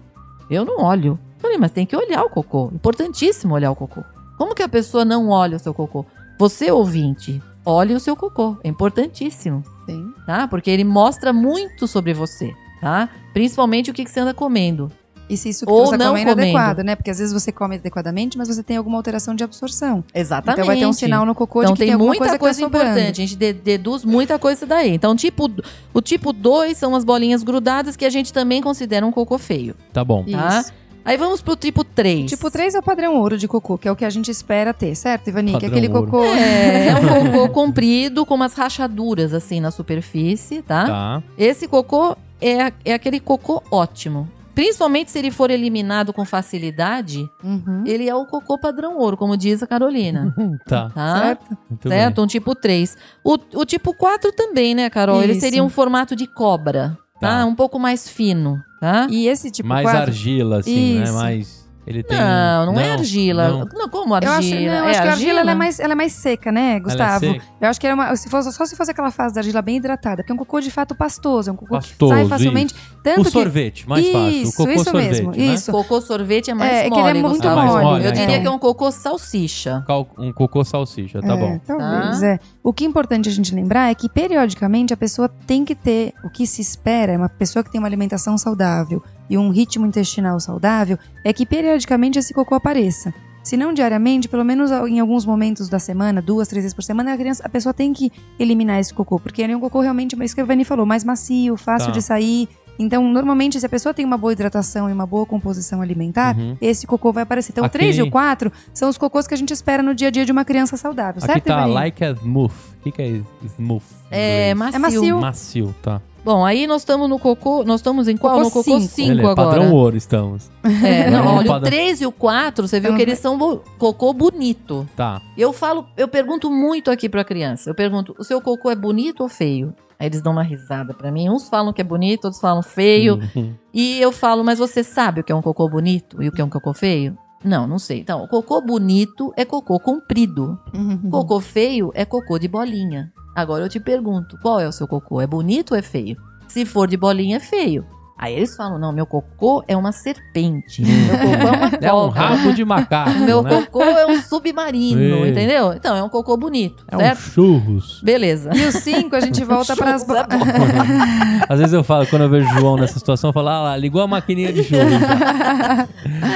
Eu 0.50 0.64
não 0.64 0.82
olho. 0.82 1.18
Eu 1.36 1.40
falei, 1.40 1.58
mas 1.58 1.70
tem 1.70 1.86
que 1.86 1.96
olhar 1.96 2.22
o 2.22 2.30
cocô. 2.30 2.70
Importantíssimo 2.72 3.54
olhar 3.54 3.70
o 3.70 3.76
cocô. 3.76 4.02
Como 4.36 4.54
que 4.54 4.62
a 4.62 4.68
pessoa 4.68 5.04
não 5.04 5.28
olha 5.28 5.56
o 5.56 5.60
seu 5.60 5.72
cocô? 5.72 6.04
Você, 6.38 6.70
ouvinte, 6.70 7.40
olhe 7.64 7.94
o 7.94 8.00
seu 8.00 8.16
cocô. 8.16 8.56
É 8.64 8.68
importantíssimo, 8.68 9.62
Tem. 9.86 10.12
tá? 10.26 10.48
Porque 10.48 10.70
ele 10.70 10.84
mostra 10.84 11.32
muito 11.32 11.86
sobre 11.86 12.12
você, 12.12 12.52
tá? 12.80 13.08
Principalmente 13.32 13.90
o 13.90 13.94
que, 13.94 14.04
que 14.04 14.10
você 14.10 14.20
anda 14.20 14.34
comendo. 14.34 14.90
E 15.32 15.36
se 15.36 15.48
isso 15.48 15.64
que 15.64 15.72
Ou 15.72 15.86
você 15.86 15.96
não 15.96 16.14
está 16.16 16.24
comendo 16.24 16.28
é 16.28 16.44
adequado, 16.44 16.78
né? 16.80 16.94
Porque 16.94 17.10
às 17.10 17.18
vezes 17.18 17.32
você 17.32 17.50
come 17.50 17.76
adequadamente, 17.76 18.36
mas 18.36 18.48
você 18.48 18.62
tem 18.62 18.76
alguma 18.76 18.98
alteração 18.98 19.34
de 19.34 19.42
absorção. 19.42 20.04
Exatamente. 20.14 20.58
Então 20.60 20.66
vai 20.66 20.78
ter 20.78 20.86
um 20.86 20.92
sinal 20.92 21.24
no 21.24 21.34
cocô 21.34 21.62
Então 21.62 21.72
de 21.72 21.78
que 21.78 21.78
tem, 21.80 21.86
tem 21.88 21.94
alguma 21.94 22.08
muita 22.10 22.24
coisa, 22.24 22.38
coisa, 22.38 22.58
que 22.58 22.64
tá 22.64 22.66
sobrando. 22.78 22.90
importante. 22.98 23.20
A 23.22 23.26
gente 23.26 23.36
de- 23.36 23.52
deduz 23.52 24.04
muita 24.04 24.38
coisa 24.38 24.66
daí. 24.66 24.90
Então, 24.94 25.16
tipo, 25.16 25.50
o 25.94 26.00
tipo 26.02 26.32
2 26.32 26.76
são 26.76 26.94
as 26.94 27.04
bolinhas 27.04 27.42
grudadas 27.42 27.96
que 27.96 28.04
a 28.04 28.10
gente 28.10 28.32
também 28.32 28.60
considera 28.62 29.06
um 29.06 29.10
cocô 29.12 29.38
feio. 29.38 29.74
Tá 29.92 30.04
bom. 30.04 30.24
Tá? 30.24 30.60
Isso. 30.60 30.72
Aí 31.04 31.16
vamos 31.16 31.42
pro 31.42 31.56
tipo 31.56 31.82
3. 31.82 32.30
Tipo 32.30 32.48
3 32.48 32.76
é 32.76 32.78
o 32.78 32.82
padrão 32.82 33.16
ouro 33.16 33.36
de 33.36 33.48
cocô, 33.48 33.76
que 33.76 33.88
é 33.88 33.90
o 33.90 33.96
que 33.96 34.04
a 34.04 34.10
gente 34.10 34.30
espera 34.30 34.72
ter, 34.72 34.94
certo, 34.94 35.28
Ivani? 35.28 35.58
Que 35.58 35.64
é 35.66 35.68
aquele 35.68 35.88
ouro. 35.88 36.04
cocô. 36.04 36.24
É, 36.26 36.88
é 36.88 36.94
um 36.94 37.32
cocô 37.32 37.48
comprido 37.48 38.24
com 38.24 38.34
umas 38.36 38.54
rachaduras 38.54 39.34
assim 39.34 39.58
na 39.60 39.72
superfície, 39.72 40.62
tá? 40.62 40.86
Tá. 40.86 41.22
Esse 41.36 41.66
cocô 41.66 42.16
é, 42.40 42.72
é 42.84 42.94
aquele 42.94 43.18
cocô 43.18 43.60
ótimo. 43.70 44.28
Principalmente 44.54 45.10
se 45.10 45.18
ele 45.18 45.30
for 45.30 45.50
eliminado 45.50 46.12
com 46.12 46.24
facilidade, 46.24 47.28
Uhum. 47.42 47.84
ele 47.86 48.08
é 48.08 48.14
o 48.14 48.26
cocô 48.26 48.58
padrão 48.58 48.98
ouro, 48.98 49.16
como 49.16 49.36
diz 49.36 49.62
a 49.62 49.66
Carolina. 49.66 50.34
Tá. 50.66 50.90
Tá? 50.90 51.18
Certo? 51.22 51.58
Muito 51.70 51.88
certo? 51.88 52.14
bem. 52.16 52.24
Um 52.24 52.26
tipo 52.26 52.54
3. 52.54 52.96
O, 53.24 53.38
o 53.54 53.64
tipo 53.64 53.94
4 53.94 54.32
também, 54.32 54.74
né, 54.74 54.88
Carol? 54.90 55.22
Ele 55.22 55.32
Isso. 55.32 55.40
seria 55.40 55.62
um 55.64 55.68
formato 55.68 56.14
de 56.14 56.26
cobra, 56.26 56.96
tá? 57.20 57.40
Tá. 57.40 57.44
Um 57.46 57.54
pouco 57.54 57.78
mais 57.78 58.08
fino, 58.08 58.60
tá? 58.80 59.06
E 59.10 59.26
esse 59.26 59.50
tipo 59.50 59.68
Mais 59.68 59.84
4. 59.84 60.00
argila, 60.02 60.58
assim, 60.58 60.98
né? 60.98 61.04
Isso. 61.04 61.12
Mais. 61.14 61.61
Ele 61.86 62.02
tem. 62.02 62.16
Não, 62.16 62.66
não, 62.66 62.80
é 62.80 62.92
argila. 62.92 63.48
Não. 63.48 63.68
Não, 63.72 63.88
como 63.88 64.14
Eu 64.14 64.30
argila? 64.30 64.38
acho, 64.38 64.50
não, 64.54 64.60
eu 64.60 64.84
é 64.84 64.90
acho 64.90 65.02
que 65.02 65.08
a 65.08 65.10
argila 65.10 65.40
ela 65.40 65.50
é, 65.50 65.54
mais, 65.54 65.80
ela 65.80 65.92
é 65.92 65.96
mais 65.96 66.12
seca, 66.12 66.52
né, 66.52 66.78
Gustavo? 66.78 67.26
seca? 67.26 67.44
eu 67.60 67.68
acho 67.68 67.80
que 67.80 67.86
era 67.86 67.96
uma, 67.96 68.14
se 68.14 68.30
fosse, 68.30 68.52
só 68.52 68.64
se 68.64 68.76
fosse 68.76 68.90
aquela 68.92 69.10
fase 69.10 69.34
da 69.34 69.40
argila 69.40 69.60
bem 69.60 69.78
hidratada, 69.78 70.22
porque 70.22 70.30
é 70.30 70.34
um 70.34 70.38
cocô 70.38 70.60
de 70.60 70.70
fato 70.70 70.94
pastoso, 70.94 71.50
é 71.50 71.52
um 71.52 71.56
cocô 71.56 71.74
Pastoso, 71.74 72.12
que 72.12 72.18
sai 72.20 72.28
facilmente. 72.28 72.74
Tanto 73.02 73.22
O 73.22 73.24
que, 73.24 73.30
sorvete, 73.30 73.88
mais 73.88 74.06
fácil. 74.06 74.20
O 74.22 74.30
Isso, 74.30 74.56
cocô 74.56 74.70
isso 74.70 74.84
sorvete, 74.84 75.08
mesmo, 75.08 75.30
né? 75.32 75.36
isso. 75.38 75.72
Cocô 75.72 76.00
sorvete 76.00 76.50
é 76.52 76.54
mais 76.54 76.72
É, 76.72 76.78
é 76.78 76.82
que 76.84 76.90
mole, 76.90 77.10
ele 77.10 77.18
é 77.18 77.22
muito 77.22 77.48
Gustavo. 77.48 77.78
mole, 77.82 78.04
Eu 78.04 78.10
né, 78.10 78.10
diria 78.12 78.24
então. 78.24 78.40
que 78.42 78.46
é 78.46 78.50
um 78.50 78.58
cocô 78.60 78.90
salsicha. 78.92 79.84
Um 80.18 80.32
cocô 80.32 80.64
salsicha, 80.64 81.20
tá 81.20 81.34
é, 81.34 81.36
bom. 81.36 81.58
Talvez, 81.66 82.20
Tá. 82.20 82.26
é. 82.26 82.38
O 82.62 82.72
que 82.72 82.84
é 82.84 82.86
importante 82.86 83.28
a 83.28 83.32
gente 83.32 83.52
lembrar 83.54 83.90
é 83.90 83.94
que 83.96 84.08
periodicamente 84.08 84.94
a 84.94 84.96
pessoa 84.96 85.28
tem 85.28 85.64
que 85.64 85.74
ter, 85.74 86.12
o 86.24 86.30
que 86.30 86.46
se 86.46 86.62
espera, 86.62 87.12
é 87.12 87.16
uma 87.16 87.28
pessoa 87.28 87.64
que 87.64 87.70
tem 87.72 87.80
uma 87.80 87.88
alimentação 87.88 88.38
saudável 88.38 89.02
e 89.30 89.38
um 89.38 89.50
ritmo 89.50 89.86
intestinal 89.86 90.38
saudável, 90.40 90.98
é 91.24 91.32
que 91.32 91.46
periodicamente 91.46 92.18
esse 92.18 92.32
cocô 92.34 92.54
apareça. 92.54 93.12
Se 93.42 93.56
não 93.56 93.72
diariamente, 93.72 94.28
pelo 94.28 94.44
menos 94.44 94.70
em 94.70 95.00
alguns 95.00 95.26
momentos 95.26 95.68
da 95.68 95.78
semana, 95.80 96.22
duas, 96.22 96.46
três 96.46 96.62
vezes 96.62 96.74
por 96.74 96.82
semana, 96.84 97.12
a, 97.12 97.16
criança, 97.16 97.42
a 97.44 97.48
pessoa 97.48 97.74
tem 97.74 97.92
que 97.92 98.12
eliminar 98.38 98.78
esse 98.78 98.94
cocô, 98.94 99.18
porque 99.18 99.42
ele 99.42 99.52
é 99.52 99.56
um 99.56 99.60
cocô 99.60 99.80
realmente, 99.80 100.16
isso 100.22 100.34
que 100.34 100.40
a 100.40 100.44
Vani 100.44 100.64
falou, 100.64 100.86
mais 100.86 101.02
macio, 101.02 101.56
fácil 101.56 101.88
Tá. 101.88 101.92
de 101.94 102.02
sair. 102.02 102.48
Então, 102.78 103.06
normalmente, 103.06 103.58
se 103.60 103.66
a 103.66 103.68
pessoa 103.68 103.92
tem 103.92 104.04
uma 104.04 104.16
boa 104.16 104.32
hidratação 104.32 104.88
e 104.88 104.92
uma 104.92 105.04
boa 105.06 105.26
composição 105.26 105.82
alimentar, 105.82 106.36
Uhum. 106.38 106.56
esse 106.60 106.86
cocô 106.86 107.12
vai 107.12 107.24
aparecer. 107.24 107.50
Então, 107.52 107.64
o 107.64 107.68
3 107.68 107.98
e 107.98 108.02
o 108.02 108.10
4 108.10 108.50
são 108.72 108.88
os 108.88 108.96
cocôs 108.96 109.26
que 109.26 109.34
a 109.34 109.36
gente 109.36 109.52
espera 109.52 109.82
no 109.82 109.94
dia 109.94 110.08
a 110.08 110.10
dia 110.10 110.24
de 110.24 110.30
uma 110.32 110.44
criança 110.44 110.76
saudável, 110.76 111.18
Aqui 111.22 111.32
certo, 111.32 111.44
tá 111.46 111.58
Ivani? 111.58 111.74
like 111.74 112.02
a 112.04 112.12
smooth. 112.12 112.52
O 112.78 112.82
que, 112.84 112.92
que 112.92 113.02
é 113.02 113.20
smooth? 113.58 113.82
É 114.10 114.54
macio. 114.54 114.76
É 114.76 114.78
macio. 114.78 115.20
Macio, 115.20 115.74
tá. 115.82 116.00
Bom, 116.24 116.44
aí 116.44 116.68
nós 116.68 116.82
estamos 116.82 117.08
no 117.08 117.18
cocô. 117.18 117.64
Nós 117.64 117.80
estamos 117.80 118.06
em 118.06 118.16
qual? 118.16 118.34
Cocô 118.34 118.44
no 118.44 118.50
cocô 118.50 118.62
cinco. 118.80 118.92
5 118.94 119.10
Ele 119.10 119.20
é 119.22 119.24
agora. 119.24 119.34
padrão 119.50 119.72
ouro, 119.74 119.96
estamos. 119.96 120.50
É, 120.62 121.10
não, 121.10 121.24
Não, 121.24 121.34
olha, 121.36 121.44
o 121.44 121.48
padrão- 121.48 121.68
3 121.70 122.00
e 122.00 122.06
o 122.06 122.12
4, 122.12 122.68
você 122.68 122.78
viu 122.78 122.94
que 122.94 123.02
eles 123.02 123.18
são 123.18 123.36
bo- 123.36 123.60
cocô 123.76 124.12
bonito. 124.12 124.86
Tá. 124.94 125.20
Eu 125.36 125.52
falo, 125.52 125.84
eu 125.96 126.06
pergunto 126.06 126.48
muito 126.48 126.90
aqui 126.92 127.08
pra 127.08 127.24
criança. 127.24 127.70
Eu 127.70 127.74
pergunto, 127.74 128.14
o 128.18 128.22
seu 128.22 128.40
cocô 128.40 128.70
é 128.70 128.76
bonito 128.76 129.22
ou 129.22 129.28
feio? 129.28 129.74
Aí 129.98 130.06
eles 130.06 130.22
dão 130.22 130.32
uma 130.32 130.42
risada 130.44 130.94
pra 130.94 131.10
mim. 131.10 131.28
Uns 131.28 131.48
falam 131.48 131.72
que 131.72 131.80
é 131.80 131.84
bonito, 131.84 132.24
outros 132.26 132.40
falam 132.40 132.62
feio. 132.62 133.18
Uhum. 133.34 133.54
E 133.74 134.00
eu 134.00 134.12
falo, 134.12 134.44
mas 134.44 134.60
você 134.60 134.84
sabe 134.84 135.20
o 135.20 135.24
que 135.24 135.32
é 135.32 135.34
um 135.34 135.42
cocô 135.42 135.68
bonito 135.68 136.22
e 136.22 136.28
o 136.28 136.32
que 136.32 136.40
é 136.40 136.44
um 136.44 136.48
cocô 136.48 136.72
feio? 136.72 137.16
Não, 137.44 137.66
não 137.66 137.78
sei. 137.80 137.98
Então, 137.98 138.22
o 138.22 138.28
cocô 138.28 138.60
bonito 138.60 139.32
é 139.36 139.44
cocô 139.44 139.80
comprido. 139.80 140.56
Uhum. 140.72 141.10
Cocô 141.10 141.40
feio 141.40 141.90
é 141.94 142.04
cocô 142.04 142.38
de 142.38 142.46
bolinha. 142.46 143.12
Agora 143.34 143.64
eu 143.64 143.68
te 143.68 143.80
pergunto, 143.80 144.38
qual 144.42 144.60
é 144.60 144.68
o 144.68 144.72
seu 144.72 144.86
cocô? 144.86 145.20
É 145.20 145.26
bonito 145.26 145.72
ou 145.72 145.76
é 145.78 145.82
feio? 145.82 146.16
Se 146.48 146.64
for 146.66 146.86
de 146.86 146.96
bolinha, 146.96 147.36
é 147.38 147.40
feio. 147.40 147.84
Aí 148.18 148.34
eles 148.34 148.54
falam, 148.54 148.78
não, 148.78 148.92
meu 148.92 149.04
cocô 149.04 149.64
é 149.66 149.76
uma 149.76 149.90
serpente. 149.90 150.82
Meu 150.86 151.18
cocô 151.18 151.32
é 151.32 151.50
uma 151.50 151.70
cobra. 151.70 151.86
É 151.88 151.92
um 151.92 152.08
rabo 152.08 152.52
de 152.52 152.64
macaco, 152.64 153.18
Meu 153.18 153.42
né? 153.42 153.50
cocô 153.50 153.82
é 153.82 154.06
um 154.06 154.22
submarino, 154.22 155.24
Ei. 155.24 155.30
entendeu? 155.30 155.72
Então, 155.72 155.96
é 155.96 156.02
um 156.04 156.08
cocô 156.08 156.36
bonito, 156.36 156.84
É 156.88 156.96
um 156.96 157.00
certo? 157.00 157.18
churros. 157.20 158.00
Beleza. 158.04 158.50
E 158.54 158.64
o 158.66 158.70
5, 158.70 159.16
a 159.16 159.20
gente 159.20 159.42
volta 159.44 159.74
para 159.74 159.94
as. 159.96 160.08
É. 160.08 160.14
Às 161.48 161.58
vezes 161.58 161.72
eu 161.72 161.82
falo, 161.82 162.06
quando 162.06 162.22
eu 162.22 162.28
vejo 162.30 162.46
o 162.48 162.60
João 162.60 162.76
nessa 162.76 162.96
situação, 162.98 163.30
eu 163.30 163.34
falo, 163.34 163.48
ah 163.48 163.60
lá, 163.62 163.76
ligou 163.76 164.00
a 164.00 164.06
maquininha 164.06 164.52
de 164.52 164.62
churros. 164.62 164.92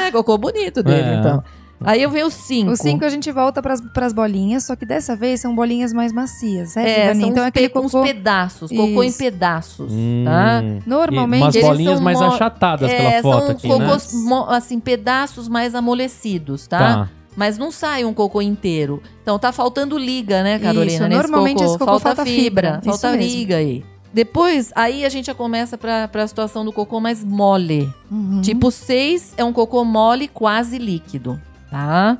É, 0.06 0.10
cocô 0.10 0.36
bonito 0.38 0.82
dele, 0.82 1.08
É. 1.10 1.14
então. 1.20 1.44
Aí 1.84 2.02
eu 2.02 2.10
venho 2.10 2.26
o 2.26 2.30
5. 2.30 2.70
O 2.70 2.76
5 2.76 3.04
a 3.04 3.08
gente 3.08 3.30
volta 3.30 3.60
para 3.62 3.74
as 4.06 4.12
bolinhas, 4.12 4.64
só 4.64 4.74
que 4.74 4.86
dessa 4.86 5.14
vez 5.14 5.40
são 5.40 5.54
bolinhas 5.54 5.92
mais 5.92 6.10
macias, 6.12 6.70
certo, 6.72 6.86
É, 6.88 7.04
Ivani? 7.04 7.20
são 7.20 7.28
Então 7.30 7.42
uns, 7.42 7.44
é 7.44 7.48
aquele 7.48 7.68
pe- 7.68 7.78
uns 7.78 7.92
cocô. 7.92 8.04
pedaços, 8.06 8.70
cocô 8.70 9.02
em 9.02 9.08
Isso. 9.08 9.18
pedaços, 9.18 9.92
Hum. 9.92 10.22
tá? 10.24 10.62
E 10.62 10.88
Normalmente. 10.88 11.42
umas 11.42 11.54
eles 11.54 11.66
bolinhas 11.68 11.94
são 11.96 12.02
mais 12.04 12.18
mo- 12.18 12.26
achatadas 12.26 12.90
É, 12.90 12.96
pela 12.96 13.22
foto 13.22 13.42
são 13.46 13.50
aqui, 13.52 13.68
né? 13.68 13.74
cocôs, 13.86 14.12
mo- 14.14 14.46
assim, 14.48 14.80
pedaços 14.80 15.48
mais 15.48 15.74
amolecidos, 15.74 16.66
tá? 16.66 16.78
Tá. 16.78 17.08
Mas 17.36 17.58
não 17.58 17.70
sai 17.70 18.02
um 18.04 18.14
cocô 18.14 18.40
inteiro. 18.40 19.02
Então 19.22 19.38
tá 19.38 19.52
faltando 19.52 19.98
liga, 19.98 20.42
né, 20.42 20.58
Carolina? 20.58 20.86
Isso, 20.86 21.02
nesse 21.02 21.20
normalmente 21.20 21.62
esse 21.62 21.72
cocô 21.74 21.84
falta, 21.84 22.00
falta 22.06 22.24
fibra, 22.24 22.76
fibra, 22.76 22.82
falta 22.82 23.08
isso 23.08 23.18
mesmo. 23.18 23.36
liga 23.38 23.56
aí. 23.56 23.84
Depois, 24.14 24.72
aí 24.74 25.04
a 25.04 25.10
gente 25.10 25.26
já 25.26 25.34
começa 25.34 25.76
pra, 25.76 26.08
pra 26.08 26.26
situação 26.26 26.64
do 26.64 26.72
cocô 26.72 26.98
mais 27.00 27.22
mole. 27.22 27.92
Uhum. 28.10 28.40
Tipo 28.40 28.70
6 28.70 29.34
é 29.36 29.44
um 29.44 29.52
cocô 29.52 29.84
mole 29.84 30.26
quase 30.28 30.78
líquido, 30.78 31.38
tá? 31.76 32.18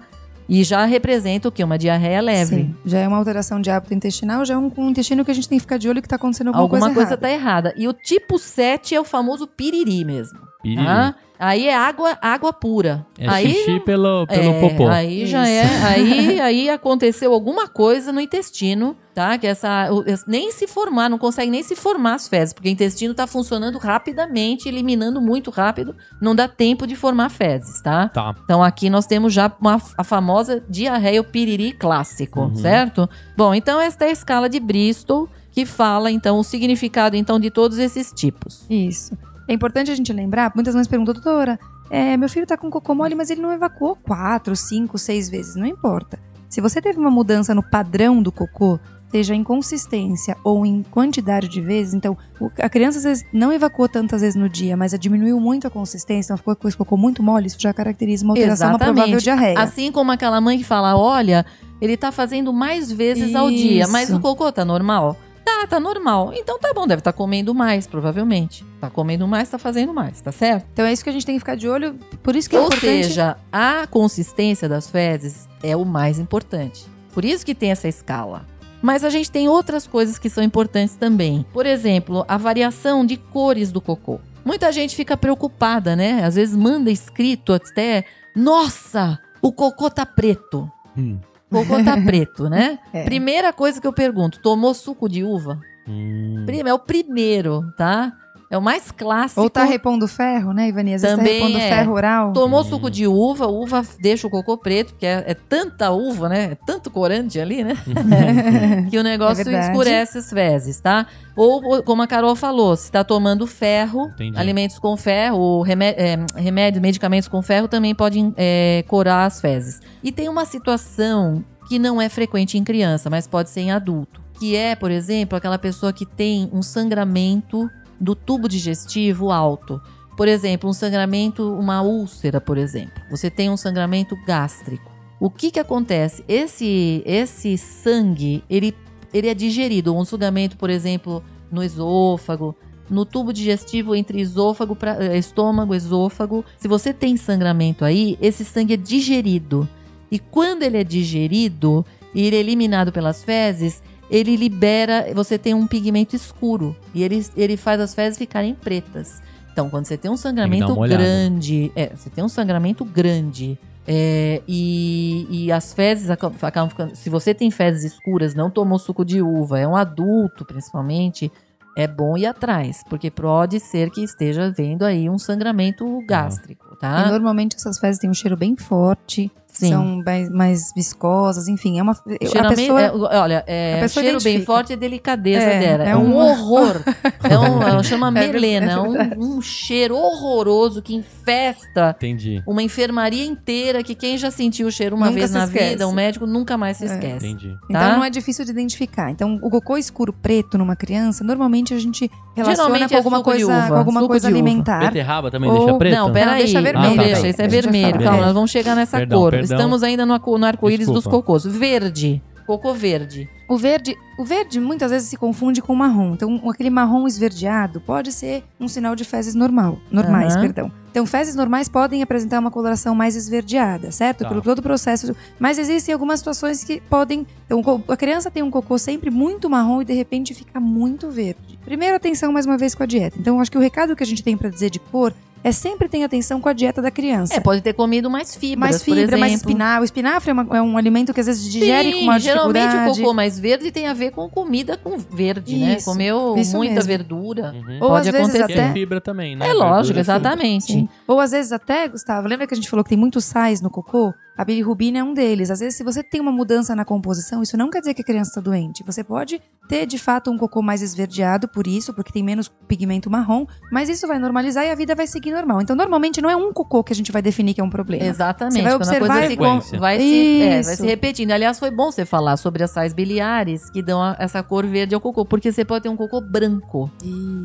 E 0.49 0.62
já 0.62 0.85
representa 0.85 1.49
o 1.49 1.53
quê? 1.53 1.64
Uma 1.64 1.77
diarreia 1.77 2.21
leve. 2.21 2.55
Sim, 2.57 2.75
já 2.85 3.01
é 3.01 3.09
uma 3.09 3.16
alteração 3.16 3.61
de 3.61 3.69
hábito 3.69 3.95
intestinal, 3.95 4.45
já 4.45 4.55
é 4.55 4.57
um, 4.57 4.71
um 4.77 4.90
intestino 4.90 5.25
que 5.25 5.31
a 5.31 5.35
gente 5.35 5.49
tem 5.49 5.59
que 5.59 5.62
ficar 5.62 5.77
de 5.77 5.88
olho 5.88 6.01
que 6.01 6.07
tá 6.09 6.14
acontecendo 6.16 6.49
alguma, 6.49 6.62
Alguma 6.62 6.95
coisa, 6.95 7.11
errada. 7.14 7.16
tá 7.16 7.31
errada. 7.31 7.75
E 7.77 7.88
o 7.88 7.92
tipo 7.92 8.38
7 8.38 8.95
é 8.95 9.01
o 9.01 9.05
famoso 9.05 9.47
piriri 9.49 10.05
mesmo. 10.05 10.38
Piriri. 10.68 10.85
Tá? 10.85 11.14
Aí 11.38 11.68
é 11.68 11.76
água, 11.76 12.16
água 12.22 12.50
pura. 12.50 13.05
É 13.18 13.29
aí 13.29 13.52
xixi 13.52 13.79
pelo, 13.81 14.26
pelo 14.26 14.52
é, 14.52 14.61
popô. 14.61 14.88
Aí 14.88 15.26
já 15.26 15.42
Isso. 15.42 15.50
é. 15.52 15.85
Aí, 15.85 16.40
aí 16.40 16.70
aconteceu 16.70 17.31
alguma 17.35 17.68
coisa 17.68 18.11
no 18.11 18.22
intestino, 18.22 18.96
tá? 19.14 19.37
Que 19.37 19.46
essa. 19.46 19.92
o- 19.92 20.02
es- 20.09 20.24
nem 20.26 20.50
se 20.50 20.66
formar, 20.66 21.11
não 21.11 21.18
consegue 21.18 21.50
nem 21.50 21.62
se 21.62 21.76
formar 21.76 22.14
as 22.14 22.26
fezes, 22.26 22.55
porque 22.55 22.70
o 22.70 22.72
intestino 22.72 23.12
tá 23.12 23.26
funcionando 23.26 23.76
rapidamente, 23.76 24.66
eliminando 24.66 25.20
muito 25.20 25.50
rápido, 25.50 25.94
não 26.22 26.35
dá 26.35 26.48
tempo 26.48 26.87
de 26.87 26.96
formar 26.96 27.29
fezes, 27.29 27.83
tá? 27.83 28.09
Tá. 28.09 28.35
Então 28.42 28.64
aqui 28.64 28.88
nós 28.88 29.05
temos 29.05 29.35
já 29.35 29.52
uma, 29.61 29.79
a 29.98 30.02
famosa 30.02 30.64
diarreia 30.70 31.20
ou 31.20 31.24
piriri 31.26 31.72
clássico, 31.72 32.40
Uhum. 32.40 32.55
certo? 32.55 33.07
Bom, 33.37 33.55
então 33.55 33.79
esta 33.79 34.07
é 34.07 34.09
a 34.09 34.12
escala 34.12 34.48
de 34.48 34.59
Bristol 34.59 35.29
que 35.52 35.66
fala 35.66 36.11
então 36.11 36.38
o 36.38 36.42
significado 36.44 37.14
então 37.14 37.38
de 37.38 37.50
todos 37.50 37.76
esses 37.76 38.11
tipos. 38.11 38.64
Isso. 38.70 39.16
É 39.49 39.53
importante 39.53 39.91
a 39.91 39.95
gente 39.95 40.13
lembrar, 40.13 40.53
muitas 40.55 40.75
mães 40.75 40.87
perguntam, 40.87 41.15
doutora, 41.15 41.59
é, 41.91 42.17
meu 42.17 42.29
filho 42.29 42.47
tá 42.47 42.57
com 42.57 42.71
cocô 42.71 42.95
mole, 42.95 43.15
mas 43.15 43.31
ele 43.31 43.41
não 43.41 43.53
evacuou 43.53 43.97
quatro, 43.97 44.57
cinco, 44.57 44.99
seis 44.99 45.29
vezes. 45.29 45.55
Não 45.57 45.67
importa. 45.67 46.19
Se 46.49 46.61
você 46.61 46.81
teve 46.81 46.99
uma 46.99 47.11
mudança 47.11 47.55
no 47.55 47.63
padrão 47.63 48.23
do 48.23 48.33
cocô, 48.33 48.79
seja 49.11 49.35
em 49.35 49.45
consistência 49.45 50.37
ou 50.43 50.67
em 50.67 50.83
quantidade 50.83 51.49
de 51.49 51.61
vezes, 51.61 51.95
então 51.95 52.17
a 52.59 52.69
criança 52.69 52.99
às 52.99 53.05
vezes 53.05 53.25
não 53.33 53.53
evacuou 53.53 53.89
tantas 53.89 54.21
vezes 54.21 54.37
no 54.37 54.49
dia, 54.49 54.77
mas 54.77 54.97
diminuiu 54.99 55.41
muito 55.41 55.67
a 55.67 55.71
consistência, 55.71 56.29
então 56.29 56.37
ficou 56.37 56.57
com 56.57 56.69
esse 56.69 56.77
cocô 56.77 56.97
muito 56.97 57.23
mole, 57.23 57.47
isso 57.47 57.57
já 57.59 57.73
caracteriza 57.73 58.25
uma 58.25 58.33
alteração 58.33 58.71
Exatamente. 58.71 58.95
provável 58.95 59.21
diarreia. 59.21 59.59
Assim 59.59 59.93
como 59.93 60.13
aquela 60.13 60.41
mãe 60.41 60.59
que 60.59 60.65
fala, 60.65 60.97
olha, 60.97 61.47
ele 61.81 61.97
tá 61.97 62.11
fazendo 62.11 62.53
mais 62.53 62.91
vezes 62.91 63.35
ao 63.35 63.51
dia, 63.51 63.83
Isso. 63.83 63.93
mas 63.93 64.11
o 64.11 64.21
cocô 64.21 64.51
tá 64.51 64.65
normal? 64.65 65.17
Tá, 65.47 65.65
tá 65.65 65.79
normal. 65.79 66.33
Então 66.35 66.59
tá 66.59 66.75
bom, 66.75 66.89
deve 66.89 66.99
estar 66.99 67.13
comendo 67.13 67.55
mais, 67.55 67.87
provavelmente. 67.87 68.65
Tá 68.81 68.91
comendo 68.91 69.29
mais, 69.29 69.49
tá 69.49 69.57
fazendo 69.61 69.95
mais, 69.95 70.21
tá 70.21 70.33
certo? 70.33 70.67
Então 70.73 70.85
é 70.85 70.93
isso 70.93 71.05
que 71.05 71.09
a 71.09 71.13
gente 71.13 71.25
tem 71.25 71.37
que 71.37 71.39
ficar 71.39 71.55
de 71.55 71.69
olho, 71.69 71.95
por 72.21 72.35
isso 72.35 72.51
que 72.51 72.57
é 72.57 72.59
Ou 72.59 72.67
importante... 72.67 73.05
seja, 73.05 73.37
a 73.53 73.87
consistência 73.87 74.69
das 74.69 74.91
fezes 74.91 75.49
é 75.63 75.77
o 75.77 75.85
mais 75.85 76.19
importante. 76.19 76.85
Por 77.15 77.25
isso 77.25 77.47
que 77.47 77.55
tem 77.55 77.71
essa 77.71 77.87
escala. 77.87 78.45
Mas 78.83 79.05
a 79.05 79.09
gente 79.09 79.31
tem 79.31 79.49
outras 79.49 79.87
coisas 79.87 80.19
que 80.19 80.29
são 80.29 80.43
importantes 80.43 80.97
também. 80.97 81.47
Por 81.53 81.65
exemplo, 81.65 82.25
a 82.27 82.37
variação 82.37 83.07
de 83.07 83.17
cores 83.17 83.71
do 83.71 83.81
cocô. 83.81 84.19
Muita 84.45 84.73
gente 84.73 84.97
fica 84.97 85.17
preocupada, 85.17 85.95
né? 85.95 86.25
Às 86.25 86.35
vezes 86.35 86.57
manda 86.57 86.91
escrito 86.91 87.53
até: 87.53 88.05
Nossa, 88.35 89.19
o 89.41 89.53
cocô 89.53 89.89
tá 89.89 90.05
preto. 90.05 90.71
Hum. 90.99 91.19
O 91.61 91.66
cocô 91.66 91.83
tá 91.83 92.01
preto, 92.01 92.49
né? 92.49 92.79
É. 92.92 93.05
Primeira 93.05 93.53
coisa 93.53 93.81
que 93.81 93.87
eu 93.87 93.92
pergunto: 93.92 94.40
tomou 94.40 94.75
suco 94.75 95.09
de 95.09 95.25
uva? 95.25 95.59
Hum. 95.88 96.45
É 96.66 96.75
o 96.75 96.79
primeiro, 96.79 97.62
tá? 97.77 98.12
É 98.49 98.57
o 98.57 98.63
mais 98.63 98.93
clássico. 98.93 99.41
Ou 99.41 99.51
tá 99.51 99.65
repondo 99.65 100.07
ferro, 100.07 100.53
né, 100.53 100.69
Ivani? 100.69 100.95
Às 100.95 101.03
vezes 101.03 101.17
Também 101.17 101.41
tá 101.41 101.47
repondo 101.47 101.59
é. 101.59 101.69
ferro 101.69 101.93
oral. 101.93 102.33
Tomou 102.33 102.61
Hum. 102.61 102.65
suco 102.65 102.91
de 102.91 103.07
uva, 103.07 103.47
uva 103.49 103.83
deixa 104.01 104.27
o 104.27 104.31
cocô 104.31 104.57
preto, 104.57 104.93
porque 104.93 105.05
é, 105.07 105.25
é 105.27 105.35
tanta 105.35 105.91
uva, 105.91 106.29
né? 106.29 106.53
É 106.53 106.55
tanto 106.67 106.89
corante 106.91 107.41
ali, 107.41 107.65
né? 107.65 107.75
que 108.89 108.97
o 108.99 109.03
negócio 109.03 109.49
É 109.49 109.61
escurece 109.61 110.19
as 110.19 110.31
fezes, 110.31 110.81
tá? 110.81 111.07
Ou, 111.35 111.63
ou, 111.65 111.83
como 111.83 112.03
a 112.03 112.07
Carol 112.07 112.37
falou, 112.37 112.77
se 112.77 112.91
tá 112.91 113.03
tomando 113.03 113.47
ferro, 113.47 114.09
Entendi. 114.15 114.39
alimentos 114.39 114.79
com 114.79 114.97
ferro, 114.97 115.39
ou 115.39 115.63
remé 115.63 115.95
é, 115.99 116.17
remédios, 116.37 116.81
medicamentos 116.81 117.29
com 117.29 117.43
ferro 117.43 117.67
também 117.67 117.95
podem 117.95 118.33
é, 118.37 118.85
corar 118.87 119.25
as 119.25 119.41
fezes. 119.41 119.81
E 120.03 120.13
tem 120.13 120.29
uma 120.29 120.45
situação 120.45 121.45
que 121.69 121.81
não 121.81 122.01
é 122.01 122.09
frequente 122.09 122.57
em 122.57 122.63
criança, 122.63 123.11
mas 123.11 123.27
pode 123.27 123.51
ser 123.51 123.63
em 123.63 123.73
adulto. 123.73 124.21
Que 124.39 124.55
é, 124.55 124.77
por 124.77 124.91
exemplo, 124.91 125.37
aquela 125.37 125.59
pessoa 125.59 125.93
que 125.93 126.07
tem 126.07 126.49
um 126.53 126.63
sangramento 126.63 127.69
do 128.01 128.15
tubo 128.15 128.49
digestivo 128.49 129.31
alto. 129.31 129.81
Por 130.17 130.29
exemplo, 130.29 130.69
um 130.69 130.73
sangramento, 130.73 131.53
uma 131.55 131.83
úlcera, 131.83 132.41
por 132.41 132.57
exemplo. 132.57 133.03
Você 133.11 133.31
tem 133.31 133.51
um 133.51 133.57
sangramento 133.57 134.17
gástrico. 134.27 134.91
O 135.21 135.31
que 135.31 135.51
que 135.51 135.61
acontece? 135.61 136.25
Esse 136.29 137.03
esse 137.05 137.57
sangue, 137.59 138.43
ele 138.49 138.75
ele 139.13 139.29
é 139.29 139.35
digerido, 139.35 139.97
um 139.97 140.05
sugamento, 140.05 140.57
por 140.57 140.69
exemplo, 140.69 141.23
no 141.51 141.63
esôfago, 141.63 142.55
no 142.89 143.05
tubo 143.05 143.33
digestivo 143.33 143.95
entre 143.95 144.21
esôfago, 144.21 144.77
pra, 144.77 145.03
eh, 145.03 145.19
estômago, 145.19 145.75
esôfago. 145.75 146.45
Se 146.59 146.69
você 146.69 146.93
tem 146.93 147.17
sangramento 147.17 147.85
aí, 147.85 148.19
esse 148.21 148.45
sangue 148.45 148.75
é 148.75 148.77
digerido. 148.77 149.69
E 150.11 150.19
quando 150.19 150.63
ele 150.63 150.79
é 150.79 150.85
digerido 150.85 151.85
e 152.15 152.27
ele 152.27 152.37
é 152.37 152.41
eliminado 152.41 152.93
pelas 152.93 153.25
fezes, 153.25 153.83
ele 154.11 154.37
libera, 154.37 155.07
você 155.14 155.38
tem 155.38 155.55
um 155.55 155.66
pigmento 155.66 156.14
escuro 156.14 156.77
e 156.95 157.03
ele, 157.03 157.25
ele 157.37 157.57
faz 157.57 157.81
as 157.81 157.95
fezes 157.95 158.19
ficarem 158.19 158.55
pretas. 158.55 159.21
Então, 159.53 159.71
quando 159.71 159.87
você 159.87 159.97
tem 159.97 160.11
um 160.11 160.16
sangramento 160.16 160.79
olhada. 160.79 161.03
grande, 161.03 161.73
é, 161.75 161.90
você 161.95 162.11
tem 162.11 162.23
um 162.23 162.29
sangramento 162.29 162.85
grande 162.85 163.59
é, 163.88 164.42
e, 164.47 165.27
e 165.31 165.53
as 165.53 165.73
fezes 165.73 166.11
acabam 166.11 166.69
ficando. 166.69 166.97
Se 166.97 167.09
você 167.09 167.33
tem 167.33 167.51
fezes 167.51 167.95
escuras, 167.95 168.35
não 168.35 168.51
tomou 168.51 168.79
suco 168.79 169.05
de 169.05 169.23
uva, 169.23 169.59
é 169.59 169.66
um 169.66 169.77
adulto 169.77 170.45
principalmente, 170.45 171.31
é 171.77 171.87
bom 171.87 172.16
ir 172.16 172.27
atrás, 172.27 172.83
porque 172.88 173.11
pode 173.11 173.61
ser 173.61 173.90
que 173.90 174.03
esteja 174.03 174.51
vendo 174.51 174.83
aí 174.83 175.09
um 175.09 175.19
sangramento 175.19 176.03
gástrico, 176.07 176.66
E 176.75 176.79
tá? 176.79 177.11
normalmente 177.11 177.55
essas 177.55 177.79
fezes 177.79 178.01
têm 178.01 178.11
um 178.11 178.14
cheiro 178.14 178.37
bem 178.37 178.57
forte, 178.57 179.31
Sim. 179.59 179.71
são 179.71 180.03
mais, 180.05 180.31
mais 180.31 180.73
viscosas, 180.75 181.49
enfim, 181.49 181.79
é 181.79 181.83
uma 181.83 181.92
a 181.92 182.49
pessoa 182.49 182.81
é, 182.83 182.90
olha, 182.92 183.45
é, 183.47 183.77
a 183.79 183.83
pessoa 183.83 184.03
cheiro 184.03 184.19
bem 184.23 184.33
identifica. 184.35 184.47
forte 184.53 184.73
e 184.73 184.77
delicadeza 184.77 185.45
É, 185.47 185.59
dela. 185.61 185.85
É, 185.85 185.90
é 185.90 185.97
um 185.97 186.14
uma- 186.14 186.25
horror. 186.31 186.81
É 187.23 187.38
um, 187.38 187.62
ela 187.62 187.83
chama 187.83 188.09
É 188.09 188.12
ver- 188.27 188.33
melena. 188.33 188.66
é 188.66 188.75
É, 188.75 188.81
verdade. 188.83 189.14
um, 189.21 189.37
um 189.37 189.42
cheiro 189.42 189.97
horroroso 189.97 190.81
que 190.83 190.95
infesta 190.95 191.95
Entendi. 191.97 192.42
uma 192.47 192.62
enfermaria 192.62 193.25
inteira 193.25 193.83
que 193.83 193.95
quem 193.95 194.16
já 194.19 194.31
sentiu 194.31 194.69
o 194.69 194.71
cheiro 194.73 194.95
uma 194.97 195.07
Nunca 195.07 195.19
vez 195.19 195.31
na 195.33 195.45
esquece. 195.45 195.71
vida, 195.71 195.88
um 195.88 195.92
médico 195.92 196.27
nunca 196.27 196.57
mais 196.57 196.77
se 196.77 196.85
É. 196.85 196.87
esquece. 196.88 197.27
Entendi. 197.27 197.57
Então 197.69 197.81
tá? 197.81 197.97
não 197.97 198.05
é 198.05 198.11
difícil 198.11 198.45
de 198.45 198.51
identificar. 198.51 199.11
Então, 199.11 199.38
o 199.42 199.51
cocô 199.51 199.77
escuro 199.77 200.12
preto 200.12 200.57
numa 200.59 200.77
criança, 200.77 201.25
normalmente 201.25 201.75
a 201.75 201.79
gente 201.79 202.11
relaciona 202.35 202.57
Geralmente 202.69 202.88
com 202.90 202.95
é 202.95 202.99
alguma 202.99 203.23
coisa, 203.23 203.47
uva, 203.47 203.69
com 203.69 203.75
alguma 203.75 204.01
suco 204.01 204.12
coisa 204.12 204.29
alimentar. 204.29 204.81
Beterraba 204.81 205.31
também 205.31 205.51
Ou- 205.51 205.59
deixa 205.59 205.79
preto? 205.79 205.95
Não, 205.95 206.12
peraí. 206.12 206.38
deixa 206.38 206.61
vermelho 206.62 206.88
Não, 206.90 206.97
daí. 206.97 207.07
deixa, 207.07 207.29
isso 207.29 207.42
é 207.42 207.49
vermelho. 207.49 208.03
Calma, 208.03 208.23
nós 208.27 208.35
vamos 208.35 208.51
chegar 208.51 208.75
nessa 208.77 209.07
cor. 209.07 209.33
Perdão. 209.49 209.57
Estamos 209.67 209.83
ainda 209.83 210.05
no, 210.07 210.13
arco- 210.15 210.39
no 210.39 210.47
arco-íris 210.47 210.87
dos 210.87 211.07
cocôs. 211.07 211.45
Verde. 211.45 212.23
Cocô 212.47 212.73
verde. 212.75 213.29
O 213.49 213.57
verde, 213.57 213.97
o 214.19 214.25
verde 214.25 214.61
muitas 214.61 214.91
vezes 214.93 215.09
se 215.09 215.17
confunde 215.17 215.61
com 215.61 215.73
o 215.73 215.77
marrom. 215.77 216.15
Então, 216.15 216.41
aquele 216.49 216.71
marrom 216.71 217.07
esverdeado 217.09 217.81
pode 217.81 218.13
ser 218.13 218.45
um 218.61 218.69
sinal 218.69 218.95
de 218.95 219.05
fezes 219.05 219.35
normal, 219.35 219.79
normais, 219.91 220.33
Aham. 220.35 220.43
perdão. 220.43 220.73
Então, 220.93 221.05
fezes 221.07 221.35
normais 221.35 221.69
podem 221.69 222.03
apresentar 222.03 222.39
uma 222.39 222.51
coloração 222.51 222.95
mais 222.95 223.17
esverdeada, 223.17 223.91
certo? 223.91 224.21
Tá. 224.23 224.29
Pelo 224.29 224.41
todo 224.43 224.61
o 224.61 224.63
processo. 224.63 225.15
Mas 225.39 225.59
existem 225.59 225.93
algumas 225.93 226.21
situações 226.21 226.63
que 226.65 226.81
podem. 226.83 227.27
Então, 227.47 227.63
a 227.89 227.97
criança 227.97 228.31
tem 228.31 228.43
um 228.45 228.51
cocô 228.51 228.79
sempre 228.79 229.11
muito 229.11 229.51
marrom 229.51 229.83
e 229.83 229.85
de 229.85 229.93
repente 229.93 230.33
fica 230.33 230.59
muito 230.61 231.11
verde. 231.11 231.59
Primeiro, 231.65 231.97
atenção 231.97 232.33
mais 232.33 232.47
uma 232.47 232.57
vez 232.57 232.75
com 232.77 232.83
a 232.85 232.87
dieta. 232.87 233.17
Então, 233.19 233.41
acho 233.41 233.51
que 233.51 233.59
o 233.59 233.61
recado 233.61 233.95
que 233.97 234.03
a 234.05 234.07
gente 234.07 234.23
tem 234.23 234.37
para 234.37 234.49
dizer 234.51 234.71
de 234.71 234.79
cor 234.79 235.13
é 235.49 235.53
sempre 235.53 235.89
ter 235.89 236.03
atenção 236.03 236.41
com 236.41 236.49
a 236.49 236.53
dieta 236.53 236.83
da 236.83 236.91
criança. 236.91 237.35
É, 237.35 237.41
pode 237.41 237.61
ter 237.61 237.73
comido 237.73 238.11
mais 238.11 238.35
fibras, 238.35 238.59
mais 238.71 238.83
por 238.83 238.97
fibra, 238.97 239.17
mais 239.17 239.33
espinafre. 239.35 239.81
O 239.81 239.85
espinafre 239.85 240.31
é, 240.31 240.33
uma- 240.33 240.57
é 240.57 240.61
um 240.63 240.77
alimento 240.77 241.15
que 241.15 241.21
às 241.21 241.27
vezes 241.27 241.45
digere 241.45 241.93
Sim, 241.93 241.99
com 241.99 242.03
uma 242.05 242.19
geralmente 242.19 242.63
dificuldade. 242.65 243.01
o 243.01 243.03
cocô 243.05 243.15
mais 243.15 243.39
verde 243.39 243.71
tem 243.71 243.87
a 243.87 243.95
ver 243.95 244.11
com 244.11 244.29
comida 244.29 244.77
com 244.77 244.99
verde, 244.99 245.57
né? 245.57 245.77
Isso, 245.77 245.85
Comeu 245.91 246.35
isso 246.37 246.57
muita 246.57 246.75
mesmo. 246.75 246.89
verdura. 246.89 247.53
Uhum. 247.55 247.79
Ou 247.81 247.89
Pode 247.91 248.09
às 248.09 248.15
vezes 248.15 248.35
acontecer. 248.35 248.59
É 248.59 248.65
até 248.65 248.73
fibra 248.73 249.01
também, 249.01 249.37
né? 249.37 249.49
É 249.49 249.53
lógico, 249.53 249.95
Verdura 249.95 250.01
é 250.01 250.05
fibra. 250.05 250.13
exatamente. 250.31 250.89
Ou 251.07 251.21
às 251.21 251.31
vezes 251.31 251.53
até, 251.53 251.89
Gustavo, 251.89 252.27
lembra 252.27 252.47
que 252.47 252.55
a 252.55 252.57
gente 252.57 252.69
falou 252.69 252.83
que 252.83 252.91
tem 252.91 252.99
muitos 252.99 253.25
sais 253.25 253.61
no 253.61 253.71
cocô? 253.71 254.13
A 254.37 254.44
bilirrubina 254.44 254.99
é 254.99 255.03
um 255.05 255.14
deles. 255.14 255.51
Às 255.51 255.61
vezes, 255.61 255.77
se 255.77 255.83
você 255.83 256.03
tem 256.03 256.20
uma 256.20 256.31
mudança 256.33 256.75
na 256.77 256.85
composição, 256.85 257.42
isso 257.42 257.57
não 257.57 257.70
quer 257.70 257.81
dizer 257.81 257.94
que 257.94 258.03
a 258.03 258.05
criança 258.05 258.31
está 258.31 258.40
doente. 258.40 258.85
Você 258.85 259.03
pode 259.03 259.40
ter, 259.68 259.87
de 259.87 259.99
fato, 259.99 260.31
um 260.31 260.37
cocô 260.37 260.61
mais 260.61 260.83
esverdeado 260.83 261.49
por 261.49 261.66
isso, 261.66 261.94
porque 261.94 262.12
tem 262.12 262.22
menos 262.22 262.46
pigmento 262.68 263.09
marrom, 263.11 263.46
mas 263.72 263.88
isso 263.88 264.07
vai 264.07 264.18
normalizar 264.18 264.64
e 264.66 264.70
a 264.70 264.75
vida 264.75 264.94
vai 264.94 265.07
seguir 265.07 265.33
normal. 265.33 265.62
Então, 265.62 265.75
normalmente, 265.75 266.20
não 266.20 266.29
é 266.29 266.37
um 266.37 266.53
cocô 266.53 266.85
que 266.85 266.92
a 266.92 266.96
gente 266.96 267.11
vai 267.11 267.22
definir 267.22 267.55
que 267.55 267.61
é 267.61 267.64
um 267.64 267.70
problema. 267.70 268.05
Exatamente. 268.05 268.55
Você 268.59 268.62
vai 268.62 268.75
observar 268.75 269.14
coisa 269.37 269.66
e- 269.66 269.70
se 269.70 269.77
vai, 269.79 269.99
se, 269.99 270.42
é, 270.42 270.62
vai 270.62 270.77
se 270.77 270.87
repetindo. 270.87 271.31
Aliás, 271.31 271.59
foi 271.59 271.70
bom 271.70 271.90
você 271.90 272.05
falar 272.05 272.37
sobre 272.37 272.62
as 272.62 272.70
sais 272.70 272.92
biliares 272.92 273.70
que 273.70 273.83
dão 273.83 274.03
a- 274.03 274.16
essa 274.18 274.42
cor 274.42 274.66
verde 274.66 274.94
ao 274.94 275.01
cocô, 275.01 275.25
porque 275.25 275.51
você 275.51 275.64
pode 275.64 275.85
ter 275.85 275.88
um 275.88 275.96
cocô 275.96 276.20
branco. 276.20 276.90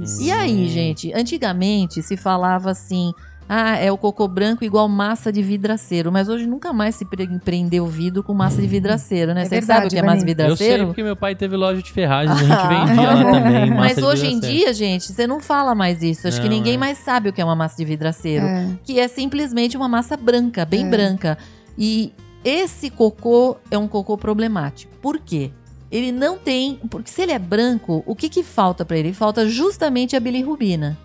Isso. 0.04 0.21
E 0.21 0.32
aí, 0.32 0.67
gente, 0.67 1.13
antigamente 1.13 2.01
se 2.04 2.17
falava 2.17 2.71
assim. 2.71 3.13
Ah, 3.54 3.76
é 3.76 3.92
o 3.92 3.98
cocô 3.98 4.30
branco 4.30 4.64
igual 4.64 4.88
massa 4.88 5.30
de 5.30 5.42
vidraceiro. 5.44 6.10
Mas 6.10 6.30
hoje 6.30 6.48
nunca 6.48 6.72
mais 6.72 6.96
se 6.96 7.04
pre- 7.04 7.28
prendeu 7.44 7.86
vidro 7.86 8.24
com 8.24 8.34
massa 8.34 8.62
de 8.62 8.68
vidraceiro, 8.68 9.34
né? 9.34 9.42
É 9.42 9.44
Você 9.44 9.50
verdade, 9.50 9.68
sabe 9.82 9.88
o 9.88 9.90
que 9.90 9.98
é 10.00 10.02
massa 10.02 10.24
de 10.26 10.32
Eu 10.32 10.36
sei 10.38 10.46
vidraceiro? 10.48 10.86
porque 10.88 11.04
meu 11.04 11.16
pai 11.18 11.36
teve 11.36 11.58
loja 11.58 11.82
de 11.82 11.92
ferragens, 11.92 12.34
a 12.38 12.44
gente 12.44 12.48
vendia 12.88 13.12
lá 13.14 13.32
também. 13.32 13.70
massa 13.72 13.76
Mas 13.76 13.96
de 13.98 14.04
hoje 14.06 14.26
em 14.28 14.36
vidraceiro. 14.36 14.58
dia, 14.64 14.74
gente, 14.74 15.12
você 15.12 15.28
não 15.28 15.42
fala 15.42 15.76
mais 15.76 16.02
isso. 16.02 16.30
Acho 16.30 16.42
que 16.42 16.48
Não, 16.48 16.56
ninguém 16.56 16.76
é. 16.76 16.78
mais 16.78 16.98
sabe 17.00 17.28
o 17.28 17.34
que 17.34 17.42
é 17.42 17.44
uma 17.44 17.56
massa 17.58 17.76
de 17.76 17.84
vidraceiro. 17.84 18.46
É. 18.46 18.70
Que 18.86 19.00
é 19.02 19.08
simplesmente 19.10 19.76
uma 19.76 19.90
massa 19.90 20.16
branca, 20.16 20.64
bem 20.64 20.88
É. 20.88 20.90
branca. 20.90 21.38
E 21.78 22.14
esse 22.46 22.90
cocô 22.90 23.58
é 23.70 23.78
um 23.78 23.88
cocô 23.88 24.18
problemático. 24.18 24.94
Por 25.02 25.20
quê? 25.20 25.52
Ele 25.92 26.14
não 26.14 26.38
tem. 26.38 26.80
Porque 26.90 27.12
se 27.12 27.22
ele 27.22 27.34
é 27.34 27.40
branco, 27.40 28.02
o 28.06 28.16
que, 28.16 28.30
que 28.30 28.44
falta 28.44 28.86
pra 28.86 28.98
ele? 28.98 29.12
Falta 29.12 29.46
justamente 29.46 30.16
a 30.16 30.22
bilirrubina. 30.22 30.98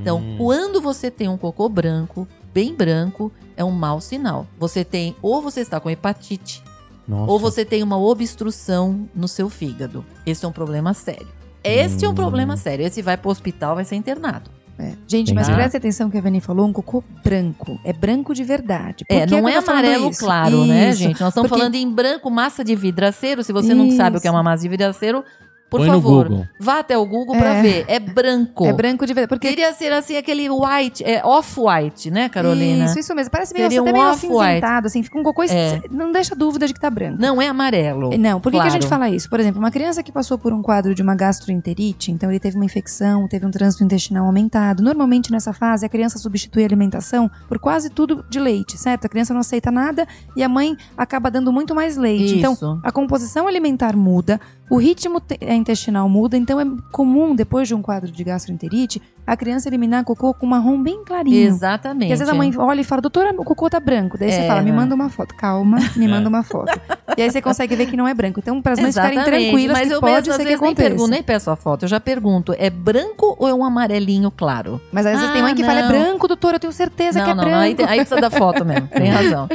Então, 0.00 0.18
Hum. 0.18 0.34
quando 0.38 0.80
você 0.80 1.10
tem 1.10 1.28
um 1.28 1.36
cocô 1.36 1.68
branco, 1.68 2.26
bem 2.52 2.74
branco, 2.74 3.30
é 3.56 3.64
um 3.64 3.70
mau 3.70 4.00
sinal. 4.00 4.46
Você 4.58 4.84
tem, 4.84 5.14
ou 5.22 5.40
você 5.40 5.60
está 5.60 5.78
com 5.78 5.88
hepatite, 5.90 6.62
Nossa. 7.06 7.30
ou 7.30 7.38
você 7.38 7.64
tem 7.64 7.82
uma 7.82 7.98
obstrução 7.98 9.08
no 9.14 9.28
seu 9.28 9.48
fígado. 9.48 10.04
Esse 10.26 10.44
é 10.44 10.48
um 10.48 10.52
problema 10.52 10.94
sério. 10.94 11.28
Este 11.62 12.04
é 12.04 12.08
um 12.08 12.12
Hum. 12.12 12.14
problema 12.14 12.56
sério. 12.56 12.84
Esse 12.86 13.02
vai 13.02 13.16
pro 13.16 13.30
hospital, 13.30 13.74
vai 13.74 13.84
ser 13.84 13.96
internado. 13.96 14.50
É. 14.78 14.94
Gente, 15.06 15.34
mas 15.34 15.46
presta 15.46 15.76
atenção 15.76 16.08
que 16.08 16.16
a 16.16 16.22
Vani 16.22 16.40
falou, 16.40 16.66
um 16.66 16.72
cocô 16.72 17.04
branco. 17.22 17.78
É 17.84 17.92
branco 17.92 18.32
de 18.32 18.42
verdade. 18.42 19.04
Por 19.04 19.14
É, 19.14 19.26
não 19.26 19.46
é 19.46 19.56
amarelo 19.58 20.08
isso? 20.08 20.20
claro, 20.20 20.64
né, 20.64 20.88
Isso. 20.88 21.00
gente? 21.00 21.20
Nós 21.20 21.28
estamos 21.28 21.50
Porque- 21.50 21.60
falando 21.60 21.74
em 21.74 21.90
branco, 21.92 22.30
massa 22.30 22.64
de 22.64 22.74
vidraceiro. 22.74 23.44
Se 23.44 23.52
você 23.52 23.74
não 23.74 23.90
sabe 23.90 24.16
o 24.16 24.20
que 24.22 24.26
é 24.26 24.30
Isso. 24.30 24.34
uma 24.36 24.42
massa 24.42 24.62
de 24.62 24.68
vidraceiro, 24.70 25.22
por 25.70 25.78
Põe 25.80 25.86
no 25.88 25.94
favor, 25.94 26.28
Google. 26.28 26.46
vá 26.58 26.80
até 26.80 26.98
o 26.98 27.06
Google 27.06 27.36
pra 27.36 27.54
É. 27.54 27.62
ver. 27.62 27.84
É 27.88 27.98
branco. 28.00 28.66
É 28.66 28.72
branco 28.72 29.06
de 29.06 29.14
verdade. 29.14 29.28
Porque 29.28 29.48
Queria 29.48 29.72
ser 29.72 29.92
assim, 29.92 30.16
aquele 30.16 30.48
white, 30.50 31.02
é 31.04 31.24
off-white, 31.24 32.10
né, 32.10 32.28
Carolina? 32.28 32.84
Isso, 32.86 32.98
isso 32.98 33.14
mesmo. 33.14 33.30
Parece 33.30 33.54
meio, 33.54 33.64
Seria 33.66 33.80
até 33.80 33.90
um 33.90 33.92
meio 33.94 34.06
off-white. 34.10 34.36
acinzentado, 34.42 34.86
assim. 34.88 35.02
Fica 35.02 35.18
um 35.18 35.22
cocô... 35.22 35.42
É. 35.44 35.80
Não 35.90 36.10
deixa 36.12 36.34
dúvida 36.34 36.66
de 36.66 36.74
que 36.74 36.80
tá 36.80 36.90
branco. 36.90 37.18
Não 37.20 37.40
é 37.40 37.48
amarelo. 37.48 38.10
Não, 38.18 38.40
por 38.40 38.50
que, 38.50 38.58
que 38.58 38.62
a 38.62 38.66
Claro. 38.66 38.72
gente 38.82 38.88
fala 38.88 39.08
isso? 39.08 39.30
Por 39.30 39.38
exemplo, 39.40 39.58
uma 39.60 39.70
criança 39.70 40.02
que 40.02 40.10
passou 40.12 40.36
por 40.36 40.52
um 40.52 40.60
quadro 40.60 40.94
de 40.94 41.02
uma 41.02 41.14
gastroenterite, 41.14 42.10
então 42.12 42.30
ele 42.30 42.40
teve 42.40 42.56
uma 42.56 42.64
infecção, 42.64 43.26
teve 43.28 43.46
um 43.46 43.50
trânsito 43.50 43.82
intestinal 43.84 44.26
aumentado. 44.26 44.82
Normalmente 44.82 45.30
nessa 45.32 45.52
fase 45.52 45.86
a 45.86 45.88
criança 45.88 46.18
substitui 46.18 46.62
a 46.62 46.66
alimentação 46.66 47.30
por 47.48 47.58
quase 47.58 47.90
tudo 47.90 48.24
de 48.28 48.38
leite, 48.40 48.76
certo? 48.78 49.04
A 49.06 49.08
criança 49.08 49.32
não 49.32 49.40
aceita 49.40 49.70
nada 49.70 50.06
e 50.36 50.42
a 50.42 50.48
mãe 50.48 50.76
acaba 50.96 51.30
dando 51.30 51.52
muito 51.52 51.74
mais 51.74 51.96
leite. 51.96 52.38
Então, 52.38 52.52
Isso. 52.54 52.80
a 52.82 52.90
composição 52.92 53.46
alimentar 53.46 53.96
muda, 53.96 54.40
o 54.70 54.76
ritmo 54.78 55.20
eh, 55.40 55.54
intestinal 55.54 56.08
muda, 56.08 56.36
então 56.36 56.60
é 56.60 56.64
comum, 56.92 57.34
depois 57.34 57.66
de 57.68 57.74
um 57.74 57.82
quadro 57.82 58.10
de 58.10 58.22
gastroenterite, 58.24 59.02
a 59.26 59.36
criança 59.36 59.68
eliminar 59.68 60.04
cocô 60.04 60.32
com 60.32 60.46
marrom 60.46 60.80
bem 60.82 61.04
clarinho. 61.04 61.46
Exatamente. 61.46 61.98
Porque 62.08 62.12
às 62.14 62.18
vezes 62.20 62.32
a 62.32 62.36
mãe 62.36 62.52
olha 62.56 62.80
e 62.80 62.84
fala, 62.84 63.02
doutora, 63.02 63.32
o 63.36 63.44
cocô 63.44 63.68
tá 63.68 63.78
branco. 63.80 64.16
Daí 64.16 64.30
você 64.32 64.40
É. 64.40 64.46
fala, 64.46 64.62
me 64.62 64.72
manda 64.72 64.94
uma 64.94 65.08
foto. 65.08 65.34
Calma, 65.36 65.78
me 65.96 66.06
manda 66.08 66.28
uma 66.28 66.42
foto. 66.42 66.80
e 67.16 67.22
aí 67.22 67.30
você 67.30 67.42
consegue 67.42 67.74
ver 67.76 67.86
que 67.86 67.96
não 67.96 68.06
é 68.08 68.14
branco. 68.14 68.40
Então, 68.40 68.60
para 68.62 68.72
as 68.74 68.80
mães 68.80 68.94
ficarem 68.94 69.22
tranquilas, 69.22 69.78
mas 69.78 69.88
que 69.88 69.94
eu 69.94 70.00
pode 70.00 70.12
mesmo, 70.14 70.32
ser 70.32 70.38
que 70.38 70.44
vezes, 70.44 70.60
nem 70.60 70.68
aconteça. 70.70 70.88
pergunto, 70.88 71.10
nem 71.10 71.22
peço 71.22 71.50
a 71.50 71.56
foto. 71.56 71.84
Eu 71.84 71.88
já 71.88 72.00
pergunto, 72.00 72.54
é 72.58 72.70
branco 72.70 73.36
ou 73.38 73.48
é 73.48 73.54
um 73.54 73.64
amarelinho 73.64 74.30
claro? 74.30 74.80
Mas 74.92 75.04
às 75.06 75.12
vezes 75.14 75.28
Ah, 75.28 75.32
tem 75.32 75.42
mãe 75.42 75.54
que 75.54 75.64
fala, 75.64 75.80
é 75.80 75.82
não. 75.82 75.88
branco, 75.88 76.26
doutora, 76.28 76.56
eu 76.56 76.60
tenho 76.60 76.72
certeza 76.72 77.18
não, 77.18 77.24
que 77.24 77.30
é 77.30 77.34
não, 77.34 77.44
branco. 77.44 77.56
não, 77.56 77.62
aí, 77.62 77.76
aí 77.88 77.98
precisa 78.04 78.20
da 78.20 78.30
foto 78.30 78.64
mesmo, 78.64 78.86
tem 78.88 79.06
razão. 79.10 79.48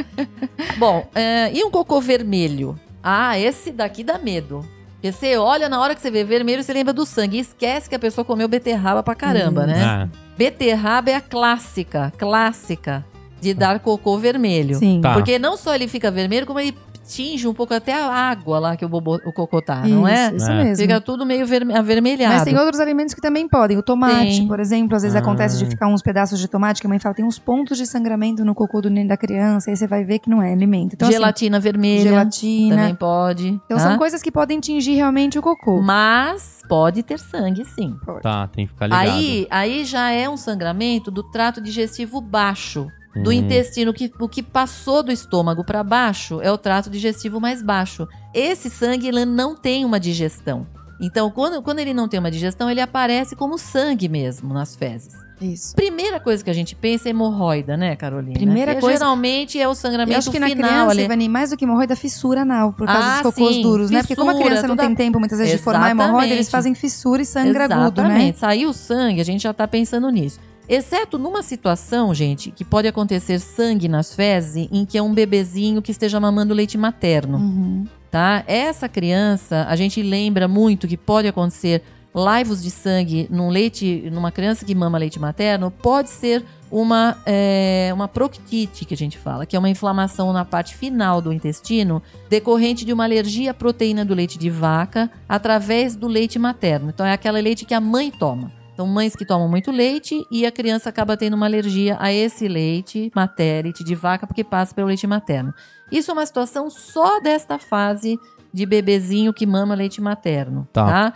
Bom, 0.78 1.06
é, 1.14 1.50
e 1.52 1.62
um 1.64 1.70
cocô 1.70 2.00
vermelho? 2.00 2.78
Ah, 3.02 3.38
esse 3.38 3.70
daqui 3.70 4.02
dá 4.04 4.18
medo. 4.18 4.64
Porque 5.12 5.26
você 5.26 5.36
olha, 5.36 5.68
na 5.68 5.80
hora 5.80 5.94
que 5.94 6.00
você 6.00 6.10
vê 6.10 6.24
vermelho, 6.24 6.62
você 6.62 6.72
lembra 6.72 6.92
do 6.92 7.04
sangue. 7.06 7.36
E 7.38 7.40
esquece 7.40 7.88
que 7.88 7.94
a 7.94 7.98
pessoa 7.98 8.24
comeu 8.24 8.48
beterraba 8.48 9.02
pra 9.02 9.14
caramba, 9.14 9.62
Hum. 9.62 9.66
né? 9.66 9.84
Ah, 9.84 10.08
Beterraba 10.36 11.10
é 11.10 11.14
a 11.14 11.20
clássica, 11.20 12.12
clássica 12.18 13.04
de 13.40 13.54
dar 13.54 13.80
cocô 13.80 14.18
vermelho. 14.18 14.76
Sim. 14.78 15.00
Tá. 15.00 15.12
Porque 15.14 15.38
não 15.38 15.56
só 15.56 15.74
ele 15.74 15.86
fica 15.88 16.10
vermelho, 16.10 16.46
como 16.46 16.58
ele 16.58 16.74
tinge 17.06 17.46
um 17.46 17.54
pouco 17.54 17.72
até 17.74 17.94
a 17.94 18.06
água 18.10 18.58
lá 18.58 18.76
que 18.76 18.84
o, 18.84 18.88
bobo, 18.88 19.16
o 19.24 19.32
cocô 19.32 19.62
tá, 19.62 19.82
não 19.86 20.06
é? 20.06 20.26
Isso, 20.28 20.36
isso 20.36 20.50
É. 20.50 20.64
mesmo. 20.64 20.76
Fica 20.82 21.00
tudo 21.00 21.24
meio 21.24 21.46
verme- 21.46 21.74
avermelhado. 21.74 22.34
Mas 22.34 22.44
tem 22.44 22.56
outros 22.58 22.80
alimentos 22.80 23.14
que 23.14 23.20
também 23.20 23.48
podem. 23.48 23.76
O 23.78 23.82
tomate, 23.82 24.38
Tem. 24.38 24.48
por 24.48 24.58
exemplo, 24.60 24.96
às 24.96 25.02
vezes 25.02 25.16
Ah. 25.16 25.20
acontece 25.20 25.58
de 25.58 25.66
ficar 25.66 25.86
uns 25.88 26.02
pedaços 26.02 26.38
de 26.38 26.48
tomate 26.48 26.80
que 26.80 26.86
a 26.86 26.90
mãe 26.90 26.98
fala 26.98 27.14
tem 27.14 27.24
uns 27.24 27.38
pontos 27.38 27.78
de 27.78 27.86
sangramento 27.86 28.44
no 28.44 28.54
cocô 28.54 28.80
do 28.80 28.88
neném 28.90 29.06
da 29.06 29.16
criança, 29.16 29.70
aí 29.70 29.76
você 29.76 29.86
vai 29.86 30.04
ver 30.04 30.18
que 30.18 30.28
não 30.28 30.42
é 30.42 30.52
alimento. 30.52 30.94
Então, 30.94 31.08
assim, 31.08 31.16
Gelatina 31.16 31.60
vermelha 31.60 32.02
gelatina. 32.10 32.76
também 32.76 32.94
pode. 32.94 33.48
Então 33.64 33.76
tá? 33.78 33.82
são 33.84 33.98
coisas 33.98 34.20
que 34.22 34.30
podem 34.32 34.58
tingir 34.60 34.94
realmente 34.94 35.38
o 35.38 35.42
cocô. 35.42 35.80
Mas 35.80 36.60
pode 36.68 37.02
ter 37.02 37.18
sangue, 37.18 37.64
sim. 37.64 37.94
tá, 38.22 38.48
tem 38.48 38.66
que 38.66 38.72
ficar 38.72 38.86
ligado. 38.86 39.08
Aí, 39.08 39.46
aí 39.50 39.84
já 39.84 40.10
é 40.10 40.28
um 40.28 40.36
sangramento 40.36 41.10
do 41.10 41.22
trato 41.22 41.60
digestivo 41.60 42.20
baixo. 42.20 42.88
Do 43.22 43.30
Hum. 43.30 43.32
intestino, 43.32 43.92
que, 43.94 44.12
o 44.20 44.28
que 44.28 44.42
passou 44.42 45.02
do 45.02 45.10
estômago 45.12 45.64
para 45.64 45.82
baixo 45.82 46.40
é 46.40 46.50
o 46.52 46.58
trato 46.58 46.90
digestivo 46.90 47.40
mais 47.40 47.62
baixo. 47.62 48.06
Esse 48.34 48.68
sangue 48.70 49.08
ele 49.08 49.24
não 49.24 49.54
tem 49.56 49.84
uma 49.84 49.98
digestão. 50.00 50.66
Então, 51.00 51.30
quando, 51.30 51.60
quando 51.62 51.78
ele 51.78 51.92
não 51.92 52.08
tem 52.08 52.18
uma 52.18 52.30
digestão, 52.30 52.70
ele 52.70 52.80
aparece 52.80 53.36
como 53.36 53.58
sangue 53.58 54.08
mesmo 54.08 54.54
nas 54.54 54.74
fezes. 54.74 55.12
Isso. 55.38 55.76
Primeira 55.76 56.18
coisa 56.18 56.42
que 56.42 56.48
a 56.48 56.52
gente 56.54 56.74
pensa 56.74 57.08
é 57.08 57.10
hemorroida, 57.10 57.76
né, 57.76 57.94
Carolina? 57.94 58.32
Primeira 58.32 58.74
Que 58.74 58.80
coisa- 58.80 59.00
Geralmente 59.00 59.60
é 59.60 59.68
o 59.68 59.72
Eu 59.72 59.74
sangramento 59.74 60.16
acho 60.18 60.30
que 60.30 60.38
na 60.40 60.46
final 60.48 60.62
criança, 60.70 60.90
ali. 60.92 61.02
Ivani, 61.04 61.28
mais 61.28 61.50
do 61.50 61.56
que 61.58 61.66
hemorroida, 61.66 61.94
fissura 61.94 62.40
anal, 62.40 62.72
por 62.72 62.86
causa 62.86 63.06
Ah, 63.06 63.22
dos 63.22 63.34
cocôs 63.34 63.56
sim, 63.56 63.62
duros, 63.62 63.90
né? 63.90 64.00
Porque 64.00 64.16
como 64.16 64.30
a 64.30 64.32
fissura, 64.32 64.48
criança 64.50 64.68
não 64.68 64.76
tem 64.76 64.94
tempo, 64.94 65.18
muitas 65.18 65.38
vezes, 65.38 65.56
de 65.58 65.62
formar 65.62 65.90
hemorroida, 65.90 66.24
eles 66.32 66.46
Exatamente. 66.48 66.50
fazem 66.50 66.74
fissura 66.74 67.20
e 67.20 67.26
sangue 67.26 67.50
agudo, 67.58 67.74
né? 67.74 68.08
Exatamente. 68.08 68.38
Saiu 68.38 68.70
o 68.70 68.72
sangue, 68.72 69.20
a 69.20 69.24
gente 69.24 69.42
já 69.42 69.52
tá 69.52 69.68
pensando 69.68 70.08
nisso. 70.08 70.40
Exceto 70.68 71.18
numa 71.18 71.42
situação, 71.42 72.12
gente, 72.14 72.50
que 72.50 72.64
pode 72.64 72.88
acontecer 72.88 73.38
sangue 73.38 73.88
nas 73.88 74.14
fezes 74.14 74.68
em 74.72 74.84
que 74.84 74.98
é 74.98 75.02
um 75.02 75.14
bebezinho 75.14 75.80
que 75.80 75.92
esteja 75.92 76.18
mamando 76.18 76.52
leite 76.54 76.76
materno, 76.76 77.38
Uhum. 77.38 77.86
tá? 78.10 78.42
Essa 78.46 78.88
criança, 78.88 79.64
a 79.68 79.76
gente 79.76 80.02
lembra 80.02 80.48
muito 80.48 80.88
que 80.88 80.96
pode 80.96 81.28
acontecer 81.28 81.82
laivos 82.12 82.62
de 82.62 82.70
sangue 82.70 83.28
num 83.30 83.48
leite, 83.50 84.08
numa 84.10 84.32
criança 84.32 84.64
que 84.64 84.74
mama 84.74 84.96
leite 84.98 85.20
materno, 85.20 85.70
pode 85.70 86.08
ser 86.08 86.42
uma, 86.70 87.16
é, 87.26 87.90
uma 87.94 88.08
proctite, 88.08 88.84
que 88.84 88.94
a 88.94 88.96
gente 88.96 89.16
fala, 89.18 89.46
que 89.46 89.54
é 89.54 89.58
uma 89.58 89.68
inflamação 89.68 90.32
na 90.32 90.44
parte 90.44 90.74
final 90.74 91.20
do 91.20 91.32
intestino 91.32 92.02
decorrente 92.28 92.84
de 92.84 92.92
uma 92.92 93.04
alergia 93.04 93.50
à 93.52 93.54
proteína 93.54 94.04
do 94.04 94.14
leite 94.14 94.38
de 94.38 94.50
vaca 94.50 95.10
através 95.28 95.94
do 95.94 96.08
leite 96.08 96.38
materno. 96.38 96.88
Então 96.88 97.06
é 97.06 97.12
aquela 97.12 97.38
leite 97.38 97.64
que 97.64 97.74
a 97.74 97.80
mãe 97.80 98.10
toma. 98.10 98.50
Então, 98.76 98.86
mães 98.86 99.16
que 99.16 99.24
tomam 99.24 99.48
muito 99.48 99.72
leite 99.72 100.26
e 100.30 100.44
a 100.44 100.52
criança 100.52 100.90
acaba 100.90 101.16
tendo 101.16 101.32
uma 101.32 101.46
alergia 101.46 101.96
a 101.98 102.12
esse 102.12 102.46
leite 102.46 103.10
materno, 103.14 103.72
de 103.72 103.94
vaca, 103.94 104.26
porque 104.26 104.44
passa 104.44 104.74
pelo 104.74 104.88
leite 104.88 105.06
materno. 105.06 105.54
Isso 105.90 106.10
é 106.10 106.12
uma 106.12 106.26
situação 106.26 106.68
só 106.68 107.18
desta 107.18 107.58
fase 107.58 108.18
de 108.52 108.66
bebezinho 108.66 109.32
que 109.32 109.46
mama 109.46 109.74
leite 109.74 109.98
materno, 109.98 110.68
Tá. 110.74 110.84
tá? 110.84 111.12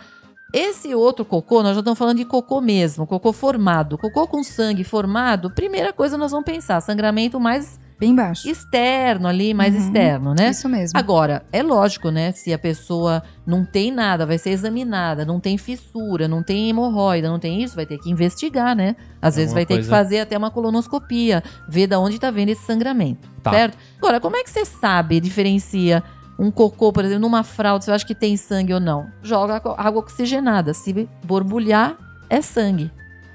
Esse 0.51 0.95
outro 0.95 1.23
cocô, 1.23 1.61
nós 1.61 1.75
já 1.75 1.81
estamos 1.81 1.99
falando 1.99 2.17
de 2.17 2.25
cocô 2.25 2.59
mesmo, 2.61 3.05
cocô 3.05 3.31
formado. 3.31 3.95
Cocô 3.95 4.27
com 4.27 4.43
sangue 4.43 4.83
formado, 4.83 5.51
primeira 5.51 5.93
coisa 5.93 6.17
nós 6.17 6.31
vamos 6.31 6.45
pensar, 6.45 6.81
sangramento 6.81 7.39
mais 7.39 7.79
Bem 8.01 8.15
baixo. 8.15 8.49
externo 8.49 9.27
ali, 9.27 9.53
mais 9.53 9.73
Uhum. 9.75 9.79
externo, 9.79 10.33
né? 10.33 10.49
Isso 10.49 10.67
mesmo. 10.67 10.97
Agora, 10.97 11.45
é 11.53 11.61
lógico, 11.61 12.09
né? 12.09 12.31
Se 12.31 12.51
a 12.51 12.57
pessoa 12.57 13.21
não 13.45 13.63
tem 13.63 13.91
nada, 13.91 14.25
vai 14.25 14.37
ser 14.39 14.49
examinada, 14.49 15.23
não 15.23 15.39
tem 15.39 15.55
fissura, 15.57 16.27
não 16.27 16.41
tem 16.41 16.67
hemorroida, 16.69 17.29
não 17.29 17.37
tem 17.37 17.61
isso, 17.63 17.75
vai 17.75 17.85
ter 17.85 17.99
que 17.99 18.09
investigar, 18.09 18.75
né? 18.75 18.95
Às 19.21 19.35
vezes 19.35 19.51
Alguma 19.51 19.59
vai 19.59 19.65
ter 19.67 19.73
coisa- 19.75 19.87
que 19.89 19.95
fazer 19.95 20.19
até 20.19 20.35
uma 20.35 20.49
colonoscopia, 20.49 21.43
ver 21.69 21.85
da 21.85 21.99
onde 21.99 22.19
tá 22.19 22.31
vendo 22.31 22.49
esse 22.49 22.63
sangramento, 22.65 23.29
Tá. 23.43 23.51
certo? 23.51 23.77
Agora, 23.99 24.19
como 24.19 24.35
é 24.35 24.43
que 24.43 24.49
você 24.49 24.65
sabe, 24.65 25.19
diferencia 25.19 26.03
um 26.39 26.49
cocô, 26.49 26.91
por 26.91 27.05
exemplo, 27.05 27.21
numa 27.21 27.43
fralda, 27.43 27.85
você 27.85 27.91
acha 27.91 28.03
que 28.05 28.15
tem 28.15 28.35
sangue 28.35 28.73
ou 28.73 28.79
não? 28.79 29.05
Joga 29.21 29.61
água 29.77 29.99
oxigenada, 30.01 30.73
se 30.73 31.07
borbulhar, 31.23 31.95
é 32.27 32.41
sangue. 32.41 32.91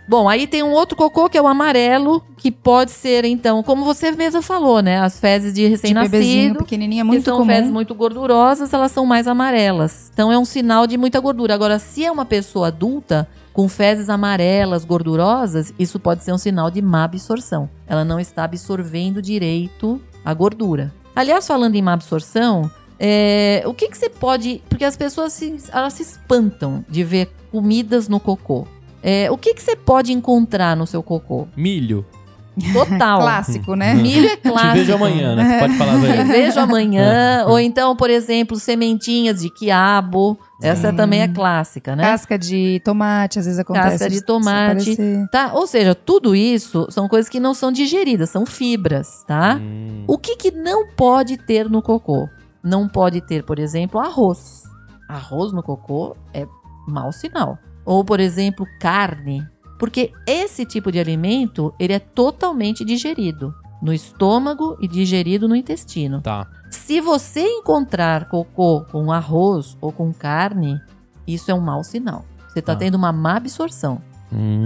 Bom, 0.09 0.29
aí 0.29 0.47
tem 0.47 0.62
um 0.62 0.71
outro 0.73 0.97
cocô 0.97 1.29
que 1.29 1.37
é 1.37 1.42
o 1.42 1.49
amarelo, 1.49 2.23
que 2.37 2.51
pode 2.51 2.92
ser, 2.92 3.25
então, 3.25 3.62
como 3.62 3.85
você 3.85 4.12
mesma 4.12 4.40
falou, 4.40 4.81
né? 4.81 5.01
As 5.01 5.19
fezes 5.19 5.53
de 5.53 5.66
recém-nascido 5.66 6.59
pequenininho 6.61 7.01
é 7.01 7.03
que 7.03 7.09
muito 7.09 7.25
são 7.25 7.38
comum. 7.38 7.51
fezes 7.51 7.71
muito 7.71 7.95
gordurosas, 7.95 8.73
elas 8.73 8.92
são 8.92 9.05
mais 9.05 9.27
amarelas. 9.27 10.11
Então 10.12 10.31
é 10.31 10.38
um 10.38 10.45
sinal 10.45 10.87
de 10.87 10.97
muita 10.97 11.19
gordura. 11.19 11.55
Agora, 11.55 11.79
se 11.79 12.05
é 12.05 12.11
uma 12.11 12.25
pessoa 12.25 12.69
adulta 12.69 13.29
com 13.53 13.69
fezes 13.69 14.09
amarelas, 14.09 14.85
gordurosas, 14.85 15.73
isso 15.79 15.99
pode 15.99 16.23
ser 16.23 16.33
um 16.33 16.38
sinal 16.38 16.71
de 16.71 16.81
má 16.81 17.05
absorção. 17.05 17.69
Ela 17.87 18.05
não 18.05 18.21
está 18.21 18.45
absorvendo 18.45 19.21
direito 19.21 20.01
a 20.25 20.33
gordura. 20.35 20.92
Aliás, 21.16 21.47
falando 21.47 21.75
em 21.75 21.83
má 21.83 21.95
absorção, 21.95 22.71
é, 22.99 23.62
o 23.66 23.75
que, 23.75 23.88
que 23.88 23.97
você 23.97 24.09
pode. 24.09 24.62
Porque 24.69 24.85
as 24.85 24.97
pessoas 24.97 25.33
se, 25.33 25.57
elas 25.73 25.95
se 25.95 26.03
espantam 26.03 26.85
de 26.88 27.03
ver 27.03 27.31
comidas 27.51 28.09
no 28.09 28.21
cocô. 28.21 28.66
É, 29.03 29.31
o 29.31 29.37
que, 29.39 29.55
que 29.55 29.63
você 29.63 29.77
pode 29.77 30.13
encontrar 30.13 30.77
no 30.77 30.87
seu 30.87 31.03
cocô? 31.03 31.47
Milho. 31.57 32.05
Total. 32.73 33.21
Clássico, 33.21 33.75
né? 33.75 33.95
Milho 33.95 34.27
é 34.29 34.37
Te 34.37 34.49
clássico. 34.49 34.75
vejo 34.75 34.95
amanhã, 34.95 35.37
né? 35.37 35.45
Você 35.45 35.59
pode 35.59 35.75
falar 35.77 35.93
Te 35.95 36.01
velho. 36.01 36.25
vejo 36.27 36.61
amanhã. 36.61 37.03
É. 37.03 37.45
Ou 37.45 37.61
então, 37.61 37.95
por 37.95 38.09
exemplo, 38.09 38.59
sementinhas 38.59 39.41
de 39.41 39.51
quiabo. 39.51 40.39
Essa 40.63 40.91
Sim. 40.91 40.97
também 40.97 41.21
é 41.21 41.29
clássica, 41.29 41.95
né? 41.95 42.03
Casca 42.03 42.39
de 42.39 42.81
tomate, 42.83 43.39
às 43.39 43.45
vezes 43.45 43.61
acontece. 43.61 43.91
Casca 43.91 44.09
de 44.09 44.23
tomate. 44.25 44.97
Tá? 45.31 45.51
Ou 45.53 45.67
seja, 45.67 45.95
tudo 45.95 46.35
isso 46.35 46.87
são 46.91 47.07
coisas 47.09 47.29
que 47.29 47.39
não 47.39 47.53
são 47.53 47.71
digeridas, 47.71 48.31
são 48.31 48.47
fibras, 48.47 49.23
tá? 49.27 49.61
Hum. 49.61 50.05
O 50.07 50.17
que, 50.17 50.35
que 50.37 50.51
não 50.51 50.89
pode 50.97 51.37
ter 51.37 51.69
no 51.69 51.83
cocô? 51.83 52.27
Não 52.65 52.89
pode 52.89 53.21
ter, 53.21 53.45
por 53.45 53.59
exemplo, 53.59 54.01
arroz. 54.01 54.63
Arroz 55.07 55.53
no 55.53 55.63
cocô 55.63 56.17
é 56.33 56.47
mau 56.89 57.13
sinal. 57.13 57.59
Ou, 57.87 58.05
por 58.05 58.20
exemplo, 58.20 58.66
carne. 58.81 59.46
Porque 59.79 60.12
esse 60.27 60.66
tipo 60.66 60.90
de 60.90 60.99
alimento, 60.99 61.72
ele 61.79 61.92
é 61.92 61.99
totalmente 61.99 62.85
digerido 62.85 63.55
no 63.81 63.92
estômago 63.92 64.77
e 64.81 64.88
digerido 64.88 65.46
no 65.46 65.55
intestino. 65.55 66.20
Tá. 66.22 66.46
Se 66.70 67.01
você 67.01 67.42
encontrar 67.46 68.29
cocô 68.29 68.85
com 68.90 69.12
arroz 69.12 69.77
ou 69.81 69.92
com 69.92 70.12
carne, 70.12 70.81
isso 71.27 71.51
é 71.51 71.55
um 71.55 71.61
mau 71.61 71.85
sinal. 71.85 72.25
Você 72.49 72.59
está 72.61 72.72
Tá. 72.72 72.79
tendo 72.81 72.94
uma 72.96 73.12
má 73.12 73.37
absorção, 73.37 74.01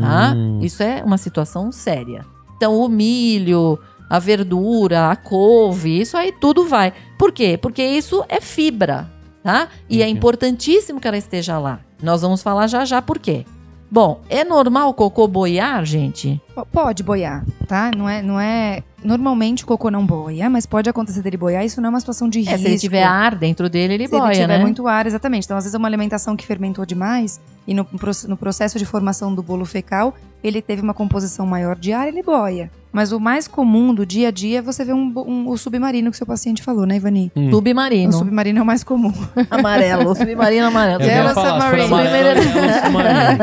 tá? 0.00 0.32
Hum. 0.34 0.60
Isso 0.62 0.82
é 0.82 1.02
uma 1.04 1.18
situação 1.18 1.70
séria. 1.72 2.24
Então, 2.56 2.78
o 2.78 2.88
milho, 2.88 3.78
a 4.08 4.18
verdura, 4.20 5.10
a 5.10 5.16
couve, 5.16 6.00
isso 6.00 6.16
aí 6.16 6.32
tudo 6.40 6.66
vai. 6.68 6.92
Por 7.18 7.32
quê? 7.32 7.58
Porque 7.60 7.82
isso 7.82 8.24
é 8.28 8.40
fibra, 8.40 9.10
tá? 9.42 9.68
E 9.88 10.02
é 10.02 10.08
importantíssimo 10.08 11.00
que 11.00 11.08
ela 11.08 11.18
esteja 11.18 11.58
lá. 11.58 11.80
Nós 12.02 12.22
vamos 12.22 12.42
falar 12.42 12.66
já 12.66 12.84
já 12.84 13.00
por 13.02 13.18
quê. 13.18 13.44
Bom, 13.90 14.20
é 14.28 14.44
normal 14.44 14.90
o 14.90 14.94
cocô 14.94 15.26
boiar, 15.26 15.84
gente? 15.84 16.40
Pode 16.70 17.02
boiar, 17.02 17.44
tá? 17.66 17.90
Não 17.96 18.08
é, 18.08 18.22
não 18.22 18.38
é. 18.38 18.84
Normalmente 19.02 19.64
o 19.64 19.66
cocô 19.66 19.90
não 19.90 20.06
boia, 20.06 20.48
mas 20.48 20.64
pode 20.64 20.88
acontecer 20.88 21.22
dele 21.22 21.36
boiar. 21.36 21.64
Isso 21.64 21.80
não 21.80 21.88
é 21.88 21.90
uma 21.90 21.98
situação 21.98 22.28
de 22.28 22.38
risco. 22.38 22.54
É, 22.54 22.58
se 22.58 22.66
ele 22.66 22.78
tiver 22.78 23.02
ar 23.02 23.34
dentro 23.34 23.68
dele, 23.68 23.94
ele 23.94 24.06
Se 24.06 24.16
boia, 24.16 24.30
ele 24.30 24.42
tiver 24.42 24.58
né? 24.58 24.62
muito 24.62 24.86
ar, 24.86 25.06
exatamente. 25.06 25.44
Então, 25.44 25.56
às 25.56 25.64
vezes, 25.64 25.74
é 25.74 25.78
uma 25.78 25.88
alimentação 25.88 26.36
que 26.36 26.46
fermentou 26.46 26.86
demais 26.86 27.40
e 27.70 27.74
no, 27.74 27.86
no 28.28 28.36
processo 28.36 28.78
de 28.78 28.84
formação 28.84 29.32
do 29.32 29.42
bolo 29.44 29.64
fecal, 29.64 30.12
ele 30.42 30.60
teve 30.60 30.82
uma 30.82 30.92
composição 30.92 31.46
maior 31.46 31.76
de 31.76 31.92
ar, 31.92 32.08
ele 32.08 32.20
boia. 32.22 32.68
Mas 32.92 33.12
o 33.12 33.20
mais 33.20 33.46
comum 33.46 33.94
do 33.94 34.04
dia 34.04 34.26
a 34.28 34.30
dia 34.32 34.58
é 34.58 34.62
você 34.62 34.84
ver 34.84 34.92
um, 34.94 35.12
um- 35.24 35.48
o 35.48 35.56
submarino 35.56 36.10
que 36.10 36.16
seu 36.16 36.26
paciente 36.26 36.60
falou, 36.60 36.84
né, 36.84 36.96
Ivani? 36.96 37.30
Hum. 37.36 37.48
Submarino. 37.52 38.08
O 38.08 38.12
submarino 38.12 38.58
é 38.58 38.62
o 38.62 38.66
mais 38.66 38.82
comum. 38.82 39.12
Amarelo. 39.48 40.12
Submarino 40.16 40.66
amarelo. 40.66 41.00
Yellow 41.04 41.28
Submarine. 41.32 41.84
amarelo, 41.84 42.26
é 42.26 42.42
Yellow 42.42 42.82
Submarine. 42.82 43.38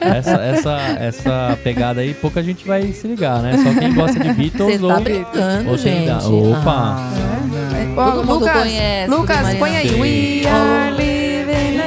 essa, 0.00 0.30
essa, 0.42 0.78
essa 1.00 1.58
pegada 1.64 2.02
aí, 2.02 2.12
pouca 2.12 2.42
gente 2.42 2.66
vai 2.66 2.92
se 2.92 3.06
ligar, 3.08 3.40
né? 3.40 3.56
Só 3.56 3.80
quem 3.80 3.94
gosta 3.94 4.18
de 4.20 4.32
Beatles 4.34 4.80
tá 4.80 4.86
ou... 4.86 5.00
brincando, 5.00 5.70
ou 5.70 5.78
gente. 5.78 6.06
da- 6.06 6.18
Opa. 6.28 6.96
Ah, 6.98 7.10
É. 7.80 7.94
Todo 7.94 8.24
mundo 8.26 8.40
Lucas, 8.40 8.62
conhece 8.62 9.10
Lucas, 9.10 9.36
Submarino. 9.36 9.58
põe 9.60 9.76
aí. 9.76 10.00
We 10.00 10.48
are 10.50 10.94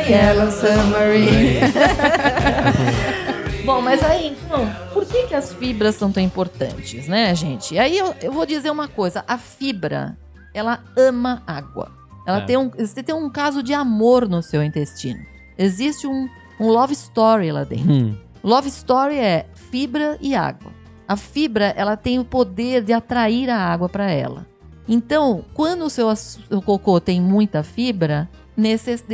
yellow 0.10 0.52
submarine. 0.52 1.60
Bom, 3.66 3.82
mas 3.82 4.02
aí, 4.04 4.36
então, 4.46 4.66
por 4.94 5.06
que, 5.06 5.28
que 5.28 5.36
as 5.36 5.54
fibras 5.54 5.96
são 5.96 6.12
tão 6.12 6.24
importantes, 6.24 7.08
né, 7.08 7.36
gente? 7.36 7.78
Aí 7.78 7.98
eu, 7.98 8.16
eu 8.22 8.32
vou 8.32 8.46
dizer 8.46 8.70
uma 8.72 8.88
coisa: 8.88 9.24
a 9.28 9.38
fibra, 9.38 10.18
ela 10.54 10.80
ama 10.98 11.44
água. 11.46 11.92
Ela 12.26 12.38
É. 12.40 12.42
tem 12.42 12.58
um, 12.58 12.70
você 12.70 13.04
tem 13.04 13.14
um 13.16 13.30
caso 13.30 13.62
de 13.62 13.74
amor 13.74 14.28
no 14.28 14.42
seu 14.42 14.64
intestino. 14.64 15.20
Existe 15.58 16.08
um, 16.08 16.30
um 16.60 16.68
love 16.68 16.94
story 16.94 17.52
lá 17.52 17.64
dentro. 17.64 17.92
Hum. 17.92 18.16
Love 18.44 18.68
story 18.70 19.18
é 19.18 19.46
fibra 19.72 20.18
e 20.22 20.36
água. 20.36 20.72
A 21.08 21.16
fibra, 21.18 21.74
ela 21.76 21.98
tem 21.98 22.20
o 22.20 22.26
poder 22.26 22.84
de 22.84 22.94
atrair 22.94 23.50
a 23.50 23.58
água 23.58 23.90
para 23.90 24.10
ela. 24.12 24.46
Então, 24.88 25.44
quando 25.54 25.84
o 25.86 25.90
seu, 25.90 26.08
o 26.52 26.62
cocô 26.62 27.00
tem 27.02 27.20
muita 27.22 27.64
fibra, 27.64 28.30